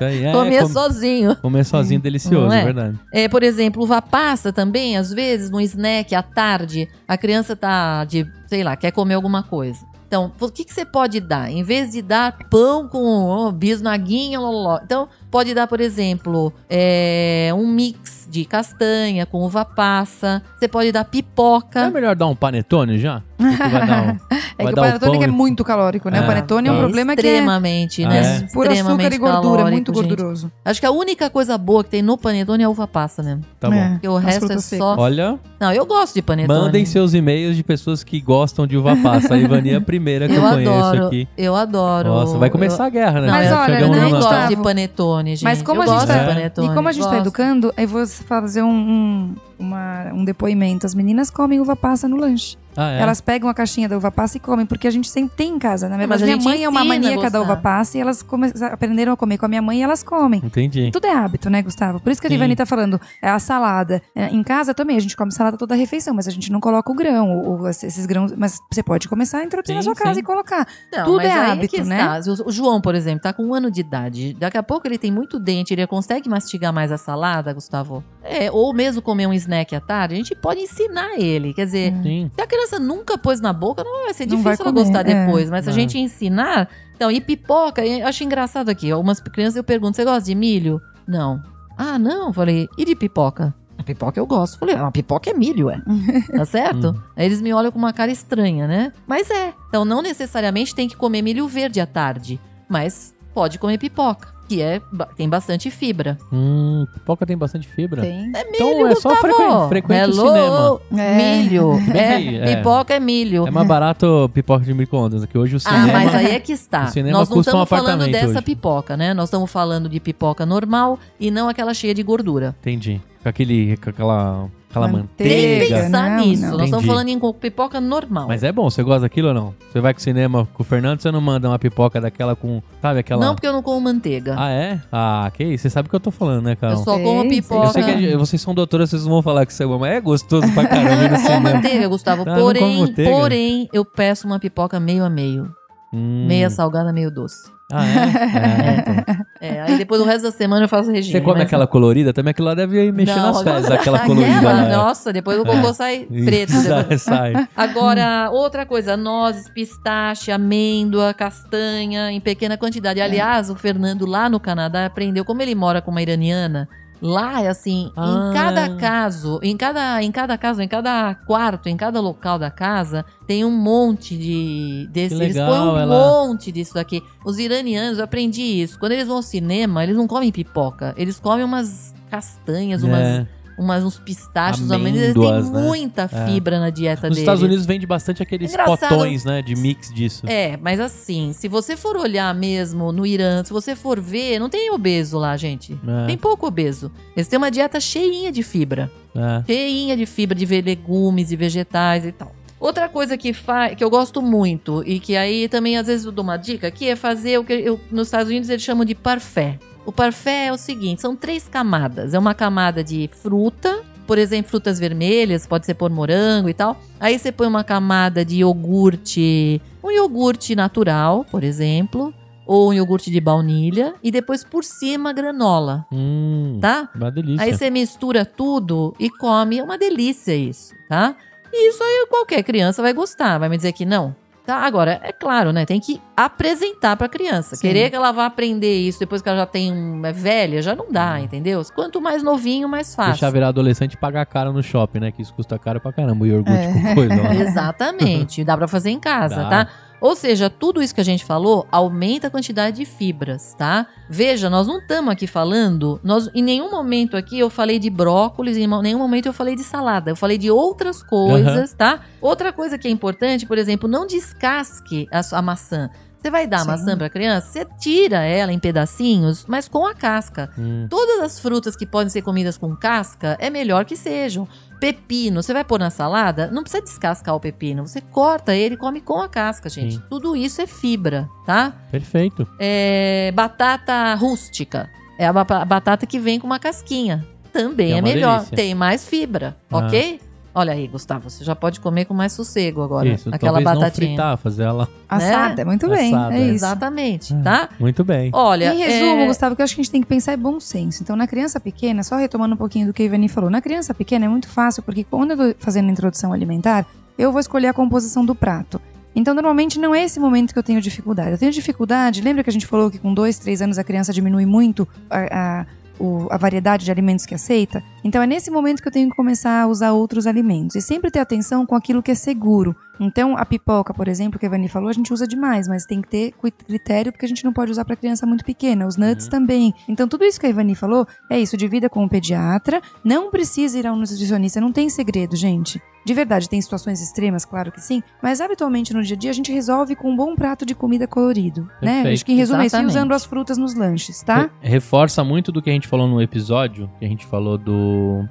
É. 0.00 0.22
É, 0.28 0.32
comer 0.32 0.62
com- 0.62 0.68
sozinho. 0.68 1.36
Comer 1.36 1.64
sozinho 1.64 2.00
delicioso, 2.00 2.46
Não 2.46 2.52
é? 2.52 2.62
é 2.62 2.64
verdade. 2.64 2.98
É, 3.12 3.28
por 3.28 3.42
exemplo, 3.42 3.82
uva 3.82 4.00
passa 4.02 4.50
também, 4.52 4.96
às 4.96 5.12
vezes, 5.12 5.50
no 5.50 5.60
snack 5.60 6.14
à 6.14 6.22
tarde, 6.22 6.88
a 7.06 7.16
criança 7.18 7.54
tá 7.54 8.02
de, 8.06 8.26
sei 8.46 8.64
lá, 8.64 8.74
quer 8.74 8.90
comer 8.90 9.14
alguma 9.14 9.42
coisa. 9.42 9.84
Então, 10.12 10.30
o 10.38 10.50
que, 10.50 10.62
que 10.62 10.74
você 10.74 10.84
pode 10.84 11.20
dar? 11.20 11.50
Em 11.50 11.62
vez 11.62 11.92
de 11.92 12.02
dar 12.02 12.36
pão 12.50 12.86
com 12.86 12.98
oh, 12.98 13.50
bisnaguinha, 13.50 14.38
loló. 14.38 14.78
Então, 14.84 15.08
pode 15.30 15.54
dar, 15.54 15.66
por 15.66 15.80
exemplo, 15.80 16.52
é, 16.68 17.50
um 17.56 17.66
mix 17.66 18.28
de 18.28 18.44
castanha 18.44 19.24
com 19.24 19.38
uva 19.42 19.64
passa. 19.64 20.42
Você 20.58 20.68
pode 20.68 20.92
dar 20.92 21.00
Não 21.00 21.06
é 21.06 21.10
pipoca. 21.10 21.90
melhor 21.90 22.14
dar 22.14 22.26
um 22.26 22.36
panetone 22.36 22.98
já? 22.98 23.22
O 23.42 23.50
que 23.50 23.56
que 23.56 23.68
vai 23.68 23.86
dar 23.86 24.02
um- 24.02 24.18
É 24.58 24.64
vai 24.64 24.72
que 24.72 24.74
dar 24.74 24.82
o 24.82 24.84
panetone 24.86 25.18
que 25.18 25.24
é 25.24 25.26
pão 25.26 25.34
e- 25.34 25.38
muito 25.38 25.64
calórico, 25.64 26.08
né? 26.10 26.18
É, 26.18 26.20
o 26.20 26.26
panetone 26.26 26.68
é 26.68 26.72
um 26.72 26.78
problema 26.78 27.16
que 27.16 27.26
é 27.26 27.30
extremamente, 27.30 28.04
Ah, 28.04 28.08
né? 28.08 28.16
é? 28.16 28.20
açúcar 28.20 28.72
Extremamente 28.72 29.14
e 29.14 29.18
gordura, 29.18 29.40
calórico, 29.42 29.70
muito 29.70 29.94
gente. 29.94 30.08
gorduroso. 30.08 30.52
Acho 30.64 30.80
que 30.80 30.86
a 30.86 30.90
única 30.90 31.30
coisa 31.30 31.56
boa 31.58 31.82
que 31.82 31.90
tem 31.90 32.02
no 32.02 32.16
panetone 32.18 32.62
é 32.62 32.66
a 32.66 32.70
uva 32.70 32.86
passa 32.86 33.22
mesmo. 33.22 33.42
Tá 33.58 33.68
bom. 33.68 33.76
É, 33.76 33.90
Porque 33.92 34.08
o 34.08 34.16
as 34.16 34.24
resto 34.24 34.52
é 34.52 34.58
só. 34.58 34.96
Olha, 34.98 35.38
Não, 35.60 35.72
eu 35.72 35.84
gosto 35.86 36.14
de 36.14 36.22
panetone. 36.22 36.58
mandem 36.60 36.84
seus 36.84 37.14
e-mails 37.14 37.56
de 37.56 37.62
pessoas 37.64 38.04
que 38.04 38.20
gostam 38.20 38.66
de 38.66 38.76
uva 38.76 38.96
passa. 38.96 39.34
A 39.34 39.38
Ivani 39.38 39.70
é 39.70 39.76
a 39.76 39.80
primeira 39.80 40.28
que 40.28 40.34
eu, 40.34 40.42
Eu 40.42 40.50
conheço 40.50 40.70
adoro. 40.72 41.06
aqui. 41.06 41.28
Eu 41.36 41.56
adoro. 41.56 42.08
Nossa, 42.08 42.38
vai 42.38 42.50
começar 42.50 42.84
a 42.86 42.90
guerra, 42.90 43.20
né? 43.20 43.26
Não, 43.26 43.34
Mas 43.34 43.50
eu, 43.50 43.56
olha, 43.56 43.80
eu 43.80 43.88
né, 43.88 44.00
nem 44.00 44.12
no 44.12 44.20
gosto 44.20 44.48
de 44.48 44.56
panetone, 44.56 45.30
gente. 45.36 45.44
Mas 45.44 45.62
como 45.62 45.78
eu 45.80 45.82
a 45.82 45.86
gente 45.86 45.94
gosto 45.94 46.06
tá- 46.08 46.18
de 46.18 46.26
panetone. 46.34 46.68
E 46.68 46.74
como 46.74 46.88
a 46.88 46.92
gente 46.92 47.08
tá 47.08 47.18
educando, 47.18 47.72
eu 47.76 47.88
vou 47.88 48.06
fazer 48.06 48.62
um, 48.62 49.34
uma- 49.62 50.12
um 50.12 50.24
depoimento. 50.24 50.86
As 50.86 50.94
meninas 50.94 51.30
comem 51.30 51.60
uva 51.60 51.74
passa 51.76 52.08
no 52.08 52.16
lanche. 52.16 52.56
Ah, 52.74 52.90
é? 52.90 53.00
Elas 53.02 53.20
pegam 53.20 53.50
a 53.50 53.54
caixinha 53.54 53.86
da 53.86 53.98
uva 53.98 54.10
passa 54.10 54.38
e 54.38 54.40
comem, 54.40 54.64
porque 54.64 54.88
a 54.88 54.90
gente 54.90 55.06
sempre 55.06 55.36
tem 55.36 55.50
em 55.50 55.58
casa. 55.58 55.90
Na 55.90 55.98
mas 55.98 56.08
verdade, 56.08 56.22
a 56.22 56.26
minha 56.36 56.42
mãe 56.42 56.64
é 56.64 56.68
uma 56.70 56.82
maníaca 56.82 57.28
da 57.28 57.38
uva 57.42 57.54
passa 57.54 57.98
e 57.98 58.00
elas 58.00 58.22
come- 58.22 58.50
aprenderam 58.72 59.12
a 59.12 59.16
comer 59.16 59.36
com 59.36 59.44
a 59.44 59.48
minha 59.48 59.60
mãe 59.60 59.80
e 59.80 59.82
elas 59.82 60.02
comem. 60.02 60.40
Entendi. 60.42 60.90
Tudo 60.90 61.06
é 61.06 61.12
hábito, 61.12 61.50
né, 61.50 61.60
Gustavo? 61.60 62.00
Por 62.00 62.10
isso 62.10 62.18
que 62.18 62.26
a 62.28 62.30
Sim. 62.30 62.36
Ivani 62.36 62.56
tá 62.56 62.64
falando. 62.64 62.98
É 63.20 63.28
a 63.28 63.38
salada. 63.38 64.00
É, 64.14 64.28
em 64.28 64.42
casa 64.42 64.72
também, 64.72 64.96
a 64.96 65.00
gente 65.00 65.14
come 65.14 65.30
salada 65.30 65.58
toda 65.58 65.74
a 65.74 65.76
refeição, 65.76 66.14
mas 66.14 66.26
a 66.26 66.30
gente 66.30 66.50
não 66.50 66.60
coloca 66.60 66.90
o 66.90 66.94
grão, 66.94 67.30
ou, 67.36 67.60
ou 67.60 67.68
esses 67.68 68.06
grãos. 68.06 68.32
Mas 68.34 68.58
você 68.72 68.82
pode 68.82 69.06
começar 69.06 69.40
a 69.40 69.44
introduzir 69.44 69.74
na 69.76 69.82
Sim, 69.82 69.84
sua 69.88 69.94
casa 69.94 70.14
sim. 70.14 70.20
e 70.20 70.22
colocar. 70.22 70.66
Não, 70.90 71.04
Tudo 71.04 71.16
mas 71.18 71.26
é 71.26 71.30
aí 71.32 71.50
hábito, 71.50 71.74
que 71.76 71.82
né? 71.82 71.96
está. 72.18 72.32
O 72.44 72.48
o 72.48 72.50
João, 72.50 72.80
por 72.80 72.94
exemplo, 72.94 73.20
tá 73.20 73.34
com 73.34 73.44
um 73.44 73.54
ano 73.54 73.70
de 73.70 73.80
idade. 73.82 74.32
Daqui 74.32 74.56
a 74.56 74.62
pouco 74.62 74.88
ele 74.88 74.96
tem 74.96 75.10
muito 75.12 75.38
dente, 75.38 75.74
ele 75.74 75.86
consegue 75.86 76.26
mastigar 76.26 76.72
mais 76.72 76.90
a 76.90 76.96
salada, 76.96 77.52
Gustavo. 77.52 78.02
É, 78.24 78.50
ou 78.50 78.72
mesmo 78.72 79.02
comer 79.02 79.26
um 79.26 79.32
snack 79.34 79.51
à 79.76 79.80
tarde, 79.80 80.14
a 80.14 80.16
gente 80.16 80.34
pode 80.34 80.60
ensinar 80.60 81.18
ele. 81.18 81.52
Quer 81.54 81.66
dizer, 81.66 81.92
Sim. 82.02 82.30
se 82.34 82.40
a 82.40 82.46
criança 82.46 82.78
nunca 82.78 83.16
pôs 83.18 83.40
na 83.40 83.52
boca, 83.52 83.84
não 83.84 84.04
vai 84.04 84.14
ser 84.14 84.24
Não 84.26 84.36
difícil 84.36 84.42
vai 84.44 84.54
ela 84.54 84.64
comer, 84.64 84.84
gostar 84.84 85.00
é. 85.08 85.26
depois. 85.26 85.50
Mas 85.50 85.64
se 85.64 85.70
a 85.70 85.72
É. 85.72 85.74
gente 85.74 85.98
ensinar. 85.98 86.68
Então, 86.96 87.10
e 87.10 87.20
pipoca, 87.20 87.84
eu 87.84 88.06
acho 88.06 88.22
engraçado 88.24 88.68
aqui. 88.68 88.90
Algumas 88.90 89.20
crianças 89.20 89.56
eu 89.56 89.64
pergunto: 89.64 89.96
você 89.96 90.04
gosta 90.04 90.22
de 90.24 90.34
milho? 90.34 90.80
Não. 91.06 91.42
Ah, 91.76 91.98
não. 91.98 92.32
Falei, 92.32 92.68
e 92.78 92.84
de 92.84 92.94
pipoca? 92.94 93.54
A 93.78 93.82
pipoca 93.82 94.20
eu 94.20 94.26
gosto. 94.26 94.58
Falei, 94.58 94.76
ah, 94.76 94.90
pipoca 94.92 95.28
é 95.30 95.34
milho, 95.34 95.68
é. 95.68 95.80
Tá 96.36 96.44
certo? 96.44 96.90
Hum. 96.90 97.00
Aí 97.16 97.26
eles 97.26 97.40
me 97.42 97.52
olham 97.52 97.72
com 97.72 97.78
uma 97.78 97.92
cara 97.92 98.12
estranha, 98.12 98.68
né? 98.68 98.92
Mas 99.06 99.28
é. 99.30 99.52
Então 99.68 99.84
não 99.84 100.00
necessariamente 100.00 100.74
tem 100.74 100.86
que 100.88 100.94
comer 100.96 101.22
milho 101.22 101.48
verde 101.48 101.80
à 101.80 101.86
tarde. 101.86 102.40
Mas 102.68 103.12
pode 103.34 103.58
comer 103.58 103.78
pipoca, 103.78 104.28
que 104.52 104.60
é, 104.60 104.80
tem 105.16 105.28
bastante 105.28 105.70
fibra. 105.70 106.18
Hum, 106.32 106.86
pipoca 106.92 107.24
tem 107.24 107.36
bastante 107.38 107.66
fibra. 107.68 108.02
Tem. 108.02 108.30
É 108.34 108.44
milho, 108.44 108.54
Então 108.54 108.86
é 108.86 108.94
só 108.94 109.16
frequente 109.16 110.18
o 110.18 110.26
Hello, 110.34 110.80
É. 110.96 111.16
Milho. 111.16 111.72
É, 111.94 112.50
é. 112.52 112.56
pipoca 112.56 112.94
é 112.94 113.00
milho. 113.00 113.46
É 113.46 113.50
mais 113.50 113.66
barato 113.66 114.30
pipoca 114.34 114.64
de 114.64 114.74
micro-ondas, 114.74 115.24
que 115.24 115.36
hoje 115.38 115.56
o 115.56 115.60
Ah, 115.64 115.70
cinema... 115.70 115.92
mas 115.92 116.14
aí 116.14 116.34
é 116.34 116.40
que 116.40 116.52
está. 116.52 116.84
o 116.84 116.88
cinema 116.88 117.18
Nós 117.18 117.28
não 117.28 117.36
custa 117.36 117.56
um 117.56 117.62
estamos 117.62 117.68
falando 117.68 118.10
dessa 118.10 118.28
hoje. 118.28 118.42
pipoca, 118.42 118.96
né? 118.96 119.14
Nós 119.14 119.24
estamos 119.24 119.50
falando 119.50 119.88
de 119.88 120.00
pipoca 120.00 120.44
normal 120.44 120.98
e 121.18 121.30
não 121.30 121.48
aquela 121.48 121.72
cheia 121.72 121.94
de 121.94 122.02
gordura. 122.02 122.54
Entendi. 122.60 123.00
Com, 123.22 123.28
aquele, 123.28 123.76
com 123.76 123.90
aquela, 123.90 124.48
aquela 124.68 124.88
Manteiga. 124.88 125.12
Tem 125.16 125.28
que 125.28 125.58
manteiga. 125.60 125.76
pensar 125.84 126.10
não, 126.10 126.26
nisso. 126.26 126.42
não. 126.42 126.50
Nós 126.52 126.64
estamos 126.64 126.86
falando 126.86 127.08
em 127.08 127.20
pipoca 127.34 127.80
normal. 127.80 128.26
Mas 128.26 128.42
é 128.42 128.50
bom, 128.50 128.68
você 128.68 128.82
gosta 128.82 129.02
daquilo 129.02 129.28
ou 129.28 129.34
não? 129.34 129.54
Você 129.70 129.80
vai 129.80 129.94
pro 129.94 130.02
cinema 130.02 130.48
com 130.52 130.62
o 130.62 130.66
Fernando, 130.66 131.00
você 131.00 131.10
não 131.12 131.20
manda 131.20 131.48
uma 131.48 131.58
pipoca 131.58 132.00
daquela 132.00 132.34
com... 132.34 132.60
Sabe 132.80 132.98
aquela... 132.98 133.24
Não 133.24 133.34
porque 133.34 133.46
eu 133.46 133.52
não 133.52 133.62
como 133.62 133.80
manteiga. 133.80 134.34
Ah, 134.36 134.50
é? 134.50 134.80
Ah, 134.90 135.30
que 135.32 135.44
isso? 135.44 135.62
Você 135.62 135.70
sabe 135.70 135.86
o 135.86 135.90
que 135.90 135.94
eu 135.94 136.00
tô 136.00 136.10
falando, 136.10 136.44
né, 136.46 136.52
eu 136.52 136.56
Carol? 136.56 136.82
só 136.82 136.94
Sei, 136.96 137.04
como 137.04 137.28
pipoca. 137.28 137.66
Eu 137.66 137.70
sei 137.72 137.82
que 137.84 138.06
é- 138.12 138.16
vocês 138.16 138.42
são 138.42 138.54
doutoras, 138.54 138.90
vocês 138.90 139.04
não 139.04 139.12
vão 139.12 139.22
falar 139.22 139.46
que 139.46 139.52
isso 139.52 139.62
é 139.62 139.66
bom, 139.66 139.78
mas 139.78 139.92
é 139.92 140.00
gostoso 140.00 140.52
pra 140.52 140.66
caramba 140.68 141.02
no 141.04 141.10
Com 141.10 141.16
cinema. 141.16 141.52
manteiga, 141.54 141.88
Gustavo. 141.88 142.22
Ah, 142.22 142.24
não 142.24 142.34
porém, 142.42 142.80
manteiga? 142.80 143.10
porém, 143.10 143.68
eu 143.72 143.84
peço 143.84 144.26
uma 144.26 144.40
pipoca 144.40 144.80
meio 144.80 145.04
a 145.04 145.10
meio. 145.10 145.48
Hum. 145.94 146.26
Meia 146.26 146.50
salgada, 146.50 146.92
meio 146.92 147.10
doce. 147.10 147.50
Ah, 147.72 147.84
é? 147.86 148.68
é 148.68 148.78
então. 148.78 149.26
É, 149.40 149.60
aí 149.62 149.78
depois 149.78 150.00
do 150.00 150.06
resto 150.06 150.22
da 150.24 150.30
semana 150.30 150.64
eu 150.64 150.68
faço 150.68 150.90
regime. 150.92 151.12
Você 151.12 151.20
come 151.20 151.38
mas- 151.38 151.46
aquela 151.46 151.66
colorida? 151.66 152.12
Também 152.12 152.30
aquilo 152.32 152.48
lá 152.48 152.54
deve 152.54 152.92
mexer 152.92 153.16
Não, 153.16 153.32
nas 153.32 153.42
fezes, 153.42 153.70
aquela 153.70 153.98
colorida 154.06 154.36
Aquela, 154.36 154.52
lá. 154.52 154.68
é. 154.68 154.76
Nossa, 154.76 155.12
depois 155.12 155.38
o 155.38 155.44
cocô 155.44 155.72
sai 155.72 156.06
preto. 156.24 156.52
sai, 156.52 156.98
sai. 156.98 157.48
Agora, 157.56 158.28
outra 158.30 158.64
coisa, 158.66 158.96
nozes, 158.96 159.48
pistache, 159.48 160.30
amêndoa, 160.30 161.14
castanha, 161.14 162.10
em 162.12 162.20
pequena 162.20 162.56
quantidade. 162.56 163.00
É. 163.00 163.02
Aliás, 163.04 163.50
o 163.50 163.56
Fernando 163.56 164.06
lá 164.06 164.28
no 164.28 164.38
Canadá 164.38 164.86
aprendeu, 164.86 165.24
como 165.24 165.40
ele 165.42 165.54
mora 165.54 165.80
com 165.80 165.90
uma 165.90 166.02
iraniana, 166.02 166.68
lá 167.02 167.42
é 167.42 167.48
assim, 167.48 167.90
Ah. 167.96 168.30
em 168.30 168.32
cada 168.34 168.76
caso, 168.76 169.40
em 169.42 169.56
cada, 169.56 170.00
em 170.02 170.12
cada 170.12 170.38
caso, 170.38 170.62
em 170.62 170.68
cada 170.68 171.14
quarto, 171.26 171.68
em 171.68 171.76
cada 171.76 172.00
local 172.00 172.38
da 172.38 172.50
casa, 172.50 173.04
tem 173.26 173.44
um 173.44 173.50
monte 173.50 174.16
de 174.16 174.88
desse. 174.92 175.16
Que 175.16 175.22
eles 175.24 175.36
põem 175.36 175.60
um 175.60 175.78
ela- 175.78 175.86
monte 176.26 176.52
disso 176.52 176.74
daqui. 176.74 177.02
Os 177.24 177.38
iranianos, 177.38 177.98
eu 177.98 178.04
aprendi 178.04 178.40
isso. 178.42 178.78
Quando 178.78 178.92
eles 178.92 179.06
vão 179.08 179.16
ao 179.16 179.22
cinema, 179.22 179.82
eles 179.82 179.96
não 179.96 180.06
comem 180.06 180.30
pipoca, 180.30 180.94
eles 180.96 181.18
comem 181.18 181.44
umas 181.44 181.92
castanhas, 182.08 182.82
umas, 182.82 183.00
É. 183.00 183.26
umas 183.62 183.84
uns 183.84 183.98
pistachos, 183.98 184.70
amêndoas, 184.70 185.02
eles 185.04 185.16
Amêndoas, 185.16 185.44
têm 185.44 185.52
né? 185.54 185.60
muita 185.62 186.02
É. 186.12 186.26
fibra 186.26 186.60
na 186.60 186.70
dieta 186.70 187.08
Nos 187.08 187.16
deles. 187.16 187.18
Estados 187.18 187.42
Unidos 187.42 187.64
vende 187.66 187.86
bastante 187.86 188.22
aqueles 188.22 188.50
Engraçado. 188.52 188.88
potões, 188.88 189.24
né? 189.24 189.40
De 189.42 189.54
mix 189.56 189.92
disso. 189.94 190.26
É, 190.26 190.56
mas 190.56 190.80
assim, 190.80 191.32
se 191.32 191.48
você 191.48 191.76
for 191.76 191.96
olhar 191.96 192.34
mesmo 192.34 192.92
no 192.92 193.06
Irã, 193.06 193.42
se 193.44 193.52
você 193.52 193.74
for 193.76 194.00
ver, 194.00 194.38
não 194.38 194.48
tem 194.48 194.70
obeso 194.70 195.18
lá, 195.18 195.36
gente. 195.36 195.78
É, 195.86 196.06
Tem 196.06 196.16
pouco 196.18 196.46
obeso. 196.46 196.90
Eles 197.16 197.28
têm 197.28 197.36
uma 197.38 197.50
dieta 197.50 197.78
cheinha 197.80 198.30
de 198.32 198.42
fibra. 198.42 198.90
é. 199.14 199.42
Cheinha 199.46 199.96
de 199.96 200.06
fibra, 200.06 200.36
de 200.36 200.46
legumes 200.62 201.30
e 201.32 201.36
vegetais 201.36 202.04
e 202.04 202.12
tal. 202.12 202.32
Outra 202.58 202.88
coisa 202.88 203.16
que, 203.18 203.32
fa 203.32 203.70
que 203.74 203.82
eu 203.82 203.90
gosto 203.90 204.22
muito 204.22 204.84
e 204.86 205.00
que 205.00 205.16
aí 205.16 205.48
também 205.48 205.76
às 205.76 205.88
vezes 205.88 206.06
eu 206.06 206.12
dou 206.12 206.22
uma 206.22 206.36
dica 206.36 206.68
aqui 206.68 206.88
é 206.88 206.94
fazer 206.94 207.36
o 207.38 207.44
que 207.44 207.52
eu, 207.52 207.80
nos 207.90 208.06
Estados 208.06 208.28
Unidos 208.28 208.48
eles 208.48 208.62
chamam 208.62 208.84
de 208.84 208.94
parfait. 208.94 209.58
O 209.84 209.92
parfait 209.92 210.48
é 210.48 210.52
o 210.52 210.56
seguinte, 210.56 211.00
são 211.02 211.16
três 211.16 211.48
camadas. 211.48 212.14
É 212.14 212.18
uma 212.18 212.34
camada 212.34 212.84
de 212.84 213.10
fruta, 213.20 213.82
por 214.06 214.16
exemplo, 214.18 214.50
frutas 214.50 214.78
vermelhas, 214.78 215.46
pode 215.46 215.66
ser 215.66 215.74
por 215.74 215.90
morango 215.90 216.48
e 216.48 216.54
tal. 216.54 216.80
Aí 217.00 217.18
você 217.18 217.32
põe 217.32 217.46
uma 217.46 217.64
camada 217.64 218.24
de 218.24 218.36
iogurte, 218.36 219.60
um 219.82 219.90
iogurte 219.90 220.54
natural, 220.54 221.24
por 221.30 221.42
exemplo, 221.42 222.14
ou 222.46 222.70
um 222.70 222.72
iogurte 222.72 223.10
de 223.10 223.20
baunilha 223.20 223.94
e 224.02 224.10
depois 224.10 224.44
por 224.44 224.62
cima 224.64 225.12
granola, 225.12 225.86
Hum, 225.92 226.58
tá? 226.60 226.88
Uma 226.94 227.10
delícia. 227.10 227.44
Aí 227.44 227.52
você 227.56 227.70
mistura 227.70 228.24
tudo 228.24 228.94
e 228.98 229.08
come, 229.10 229.58
é 229.58 229.64
uma 229.64 229.78
delícia 229.78 230.34
isso, 230.34 230.74
tá? 230.88 231.16
E 231.52 231.68
isso 231.68 231.82
aí 231.82 232.06
qualquer 232.08 232.42
criança 232.42 232.82
vai 232.82 232.92
gostar, 232.92 233.38
vai 233.38 233.48
me 233.48 233.56
dizer 233.56 233.72
que 233.72 233.84
não. 233.84 234.14
Tá, 234.44 234.56
agora, 234.56 235.00
é 235.04 235.12
claro, 235.12 235.52
né? 235.52 235.64
Tem 235.64 235.78
que 235.78 236.00
apresentar 236.16 236.96
pra 236.96 237.08
criança. 237.08 237.54
Sim. 237.54 237.62
Querer 237.68 237.90
que 237.90 237.96
ela 237.96 238.10
vá 238.10 238.26
aprender 238.26 238.74
isso 238.76 238.98
depois 238.98 239.22
que 239.22 239.28
ela 239.28 239.38
já 239.38 239.46
tem 239.46 239.72
um, 239.72 240.04
é 240.04 240.12
velha, 240.12 240.60
já 240.60 240.74
não 240.74 240.90
dá, 240.90 241.20
entendeu? 241.20 241.62
Quanto 241.72 242.00
mais 242.00 242.24
novinho, 242.24 242.68
mais 242.68 242.92
fácil. 242.92 243.12
Deixar 243.12 243.30
virar 243.30 243.48
adolescente 243.48 243.92
e 243.94 243.96
pagar 243.96 244.26
caro 244.26 244.52
no 244.52 244.60
shopping, 244.62 244.98
né? 244.98 245.12
Que 245.12 245.22
isso 245.22 245.32
custa 245.32 245.56
caro 245.60 245.80
pra 245.80 245.92
caramba. 245.92 246.24
O 246.24 246.26
iogurte 246.26 246.58
É. 246.58 246.72
com 246.72 246.94
coisa 246.96 247.22
lá. 247.22 247.34
Exatamente. 247.38 248.42
Dá 248.42 248.56
pra 248.56 248.66
fazer 248.66 248.90
em 248.90 248.98
casa, 248.98 249.36
Dá. 249.44 249.48
tá? 249.48 249.68
Ou 250.02 250.16
seja, 250.16 250.50
tudo 250.50 250.82
isso 250.82 250.92
que 250.92 251.00
a 251.00 251.04
gente 251.04 251.24
falou 251.24 251.64
aumenta 251.70 252.26
a 252.26 252.30
quantidade 252.30 252.78
de 252.78 252.84
fibras, 252.84 253.54
tá? 253.56 253.86
Veja, 254.10 254.50
nós 254.50 254.66
não 254.66 254.78
estamos 254.78 255.12
aqui 255.12 255.28
falando, 255.28 256.00
nós 256.02 256.28
em 256.34 256.42
nenhum 256.42 256.68
momento 256.72 257.16
aqui 257.16 257.38
eu 257.38 257.48
falei 257.48 257.78
de 257.78 257.88
brócolis, 257.88 258.56
em 258.56 258.66
nenhum 258.82 258.98
momento 258.98 259.26
eu 259.26 259.32
falei 259.32 259.54
de 259.54 259.62
salada, 259.62 260.10
eu 260.10 260.16
falei 260.16 260.36
de 260.36 260.50
outras 260.50 261.04
coisas, 261.04 261.72
tá? 261.72 262.00
Outra 262.20 262.52
coisa 262.52 262.76
que 262.76 262.88
é 262.88 262.90
importante, 262.90 263.46
por 263.46 263.56
exemplo, 263.58 263.88
não 263.88 264.04
descasque 264.04 265.06
a, 265.12 265.20
a 265.38 265.40
maçã. 265.40 265.88
Você 266.22 266.30
vai 266.30 266.46
dar 266.46 266.60
Sim. 266.60 266.66
maçã 266.68 266.96
pra 266.96 267.10
criança, 267.10 267.48
você 267.48 267.66
tira 267.80 268.22
ela 268.24 268.52
em 268.52 268.58
pedacinhos, 268.58 269.44
mas 269.48 269.66
com 269.68 269.84
a 269.86 269.92
casca. 269.94 270.50
Hum, 270.56 270.86
Todas 270.88 271.18
as 271.20 271.40
frutas 271.40 271.74
que 271.74 271.84
podem 271.84 272.08
ser 272.10 272.22
comidas 272.22 272.56
com 272.56 272.76
casca 272.76 273.36
é 273.40 273.50
melhor 273.50 273.84
que 273.84 273.96
sejam. 273.96 274.46
Pepino, 274.78 275.42
você 275.42 275.52
vai 275.52 275.64
pôr 275.64 275.78
na 275.78 275.90
salada, 275.90 276.48
não 276.50 276.62
precisa 276.62 276.82
descascar 276.82 277.34
o 277.36 277.40
pepino, 277.40 277.86
você 277.86 278.00
corta 278.00 278.54
ele 278.54 278.74
e 278.74 278.78
come 278.78 279.00
com 279.00 279.20
a 279.20 279.28
casca, 279.28 279.68
gente. 279.68 279.94
Sim. 279.94 280.02
Tudo 280.10 280.34
isso 280.36 280.60
é 280.60 280.66
fibra, 280.66 281.28
tá? 281.46 281.72
perfeito. 281.90 282.46
É, 282.58 283.30
batata 283.34 284.14
rústica, 284.14 284.88
é 285.18 285.26
a, 285.26 285.32
ba- 285.32 285.46
a 285.62 285.64
batata 285.64 286.06
que 286.06 286.18
vem 286.18 286.38
com 286.40 286.46
uma 286.46 286.58
casquinha. 286.58 287.24
Também 287.52 287.92
É 287.94 287.98
é, 287.98 288.00
melhor, 288.02 288.36
delícia. 288.38 288.56
tem 288.56 288.74
mais 288.74 289.06
fibra, 289.06 289.56
Ah. 289.70 289.78
ok? 289.78 290.20
Olha 290.54 290.74
aí, 290.74 290.86
Gustavo, 290.86 291.30
você 291.30 291.42
já 291.42 291.56
pode 291.56 291.80
comer 291.80 292.04
com 292.04 292.12
mais 292.12 292.32
sossego 292.32 292.82
agora, 292.82 293.08
isso, 293.08 293.30
aquela 293.32 293.52
talvez 293.58 293.64
não 293.74 293.80
batatinha. 293.82 294.06
fritar, 294.08 294.36
fazer 294.36 294.64
ela 294.64 294.86
Assada, 295.08 295.64
muito 295.64 295.88
bem. 295.88 296.14
Assada, 296.14 296.34
é 296.34 296.38
é. 296.38 296.42
isso. 296.44 296.54
Exatamente, 296.56 297.34
tá? 297.42 297.68
muito 297.80 298.04
bem. 298.04 298.30
Olha, 298.34 298.74
Em 298.74 298.78
resumo, 298.78 299.22
é, 299.22 299.26
Gustavo, 299.28 299.54
o 299.54 299.56
que 299.56 299.62
eu 299.62 299.64
acho 299.64 299.74
que 299.74 299.80
a 299.80 299.84
gente 299.84 299.90
tem 299.92 300.00
que 300.02 300.06
pensar 300.06 300.32
é 300.32 300.36
bom 300.36 300.60
senso. 300.60 301.02
Então, 301.02 301.16
na 301.16 301.26
criança 301.26 301.58
pequena, 301.58 302.02
só 302.02 302.16
retomando 302.16 302.54
um 302.54 302.58
pouquinho 302.58 302.86
do 302.88 302.92
que 302.92 303.02
a 303.02 303.06
Ivani 303.06 303.28
falou, 303.28 303.48
na 303.48 303.62
criança 303.62 303.94
pequena 303.94 304.26
é 304.26 304.28
muito 304.28 304.46
fácil, 304.48 304.82
porque 304.82 305.04
quando 305.04 305.30
eu 305.30 305.54
tô 305.54 305.60
fazendo 305.64 305.88
a 305.88 305.92
introdução 305.92 306.32
alimentar, 306.34 306.84
eu 307.16 307.32
vou 307.32 307.40
escolher 307.40 307.68
a 307.68 307.72
composição 307.72 308.22
do 308.24 308.34
prato. 308.34 308.78
Então, 309.14 309.32
normalmente 309.34 309.78
não 309.78 309.94
é 309.94 310.04
esse 310.04 310.18
momento 310.20 310.52
que 310.52 310.58
eu 310.58 310.62
tenho 310.62 310.80
dificuldade. 310.82 311.30
Eu 311.32 311.38
tenho 311.38 311.52
dificuldade, 311.52 312.20
lembra 312.20 312.42
que 312.42 312.50
a 312.50 312.52
gente 312.52 312.66
falou 312.66 312.90
que 312.90 312.98
com 312.98 313.12
dois, 313.14 313.38
três 313.38 313.60
anos 313.62 313.78
a 313.78 313.84
criança 313.84 314.12
diminui 314.12 314.44
muito 314.46 314.86
a, 315.10 315.18
a- 315.60 315.66
o- 315.98 316.26
a 316.30 316.36
variedade 316.36 316.84
de 316.84 316.90
alimentos 316.90 317.26
que 317.26 317.34
aceita? 317.34 317.82
Então, 318.04 318.22
é 318.22 318.26
nesse 318.26 318.50
momento 318.50 318.82
que 318.82 318.88
eu 318.88 318.92
tenho 318.92 319.10
que 319.10 319.16
começar 319.16 319.62
a 319.62 319.66
usar 319.66 319.92
outros 319.92 320.26
alimentos. 320.26 320.76
E 320.76 320.82
sempre 320.82 321.10
ter 321.10 321.20
atenção 321.20 321.64
com 321.66 321.74
aquilo 321.74 322.02
que 322.02 322.10
é 322.10 322.14
seguro. 322.14 322.74
Então, 323.00 323.36
a 323.36 323.44
pipoca, 323.44 323.92
por 323.92 324.06
exemplo, 324.08 324.38
que 324.38 324.46
a 324.46 324.48
Ivani 324.48 324.68
falou, 324.68 324.88
a 324.88 324.92
gente 324.92 325.12
usa 325.12 325.26
demais, 325.26 325.66
mas 325.66 325.84
tem 325.84 326.00
que 326.02 326.08
ter 326.08 326.32
critério, 326.66 327.10
porque 327.12 327.24
a 327.24 327.28
gente 327.28 327.44
não 327.44 327.52
pode 327.52 327.70
usar 327.70 327.84
para 327.84 327.96
criança 327.96 328.26
muito 328.26 328.44
pequena. 328.44 328.86
Os 328.86 328.96
nuts 328.96 329.26
também. 329.28 329.74
Então, 329.88 330.06
tudo 330.06 330.24
isso 330.24 330.38
que 330.38 330.46
a 330.46 330.50
Ivani 330.50 330.74
falou 330.74 331.06
é 331.28 331.38
isso, 331.40 331.56
divida 331.56 331.88
com 331.88 332.04
o 332.04 332.08
pediatra. 332.08 332.80
Não 333.04 333.30
precisa 333.30 333.78
ir 333.78 333.86
a 333.86 333.92
um 333.92 333.96
nutricionista, 333.96 334.60
não 334.60 334.70
tem 334.72 334.88
segredo, 334.88 335.34
gente. 335.36 335.80
De 336.04 336.14
verdade, 336.14 336.48
tem 336.48 336.60
situações 336.60 337.00
extremas, 337.00 337.44
claro 337.44 337.70
que 337.70 337.80
sim, 337.80 338.02
mas 338.20 338.40
habitualmente 338.40 338.92
no 338.92 339.02
dia 339.04 339.14
a 339.14 339.18
dia 339.18 339.30
a 339.30 339.34
gente 339.34 339.52
resolve 339.52 339.94
com 339.94 340.10
um 340.10 340.16
bom 340.16 340.34
prato 340.34 340.66
de 340.66 340.74
comida 340.74 341.06
colorido, 341.06 341.62
né? 341.80 341.94
Perfeito. 342.02 342.14
Acho 342.14 342.24
que 342.26 342.32
em 342.32 342.36
resumo 342.36 342.60
é 342.60 342.66
isso, 342.66 342.76
usando 342.84 343.12
as 343.12 343.24
frutas 343.24 343.56
nos 343.56 343.74
lanches, 343.76 344.20
tá? 344.20 344.50
Re- 344.60 344.68
Reforça 344.70 345.22
muito 345.22 345.52
do 345.52 345.62
que 345.62 345.70
a 345.70 345.72
gente 345.72 345.86
falou 345.86 346.08
no 346.08 346.20
episódio, 346.20 346.90
que 346.98 347.04
a 347.04 347.08
gente 347.08 347.24
falou 347.24 347.56
do 347.56 348.24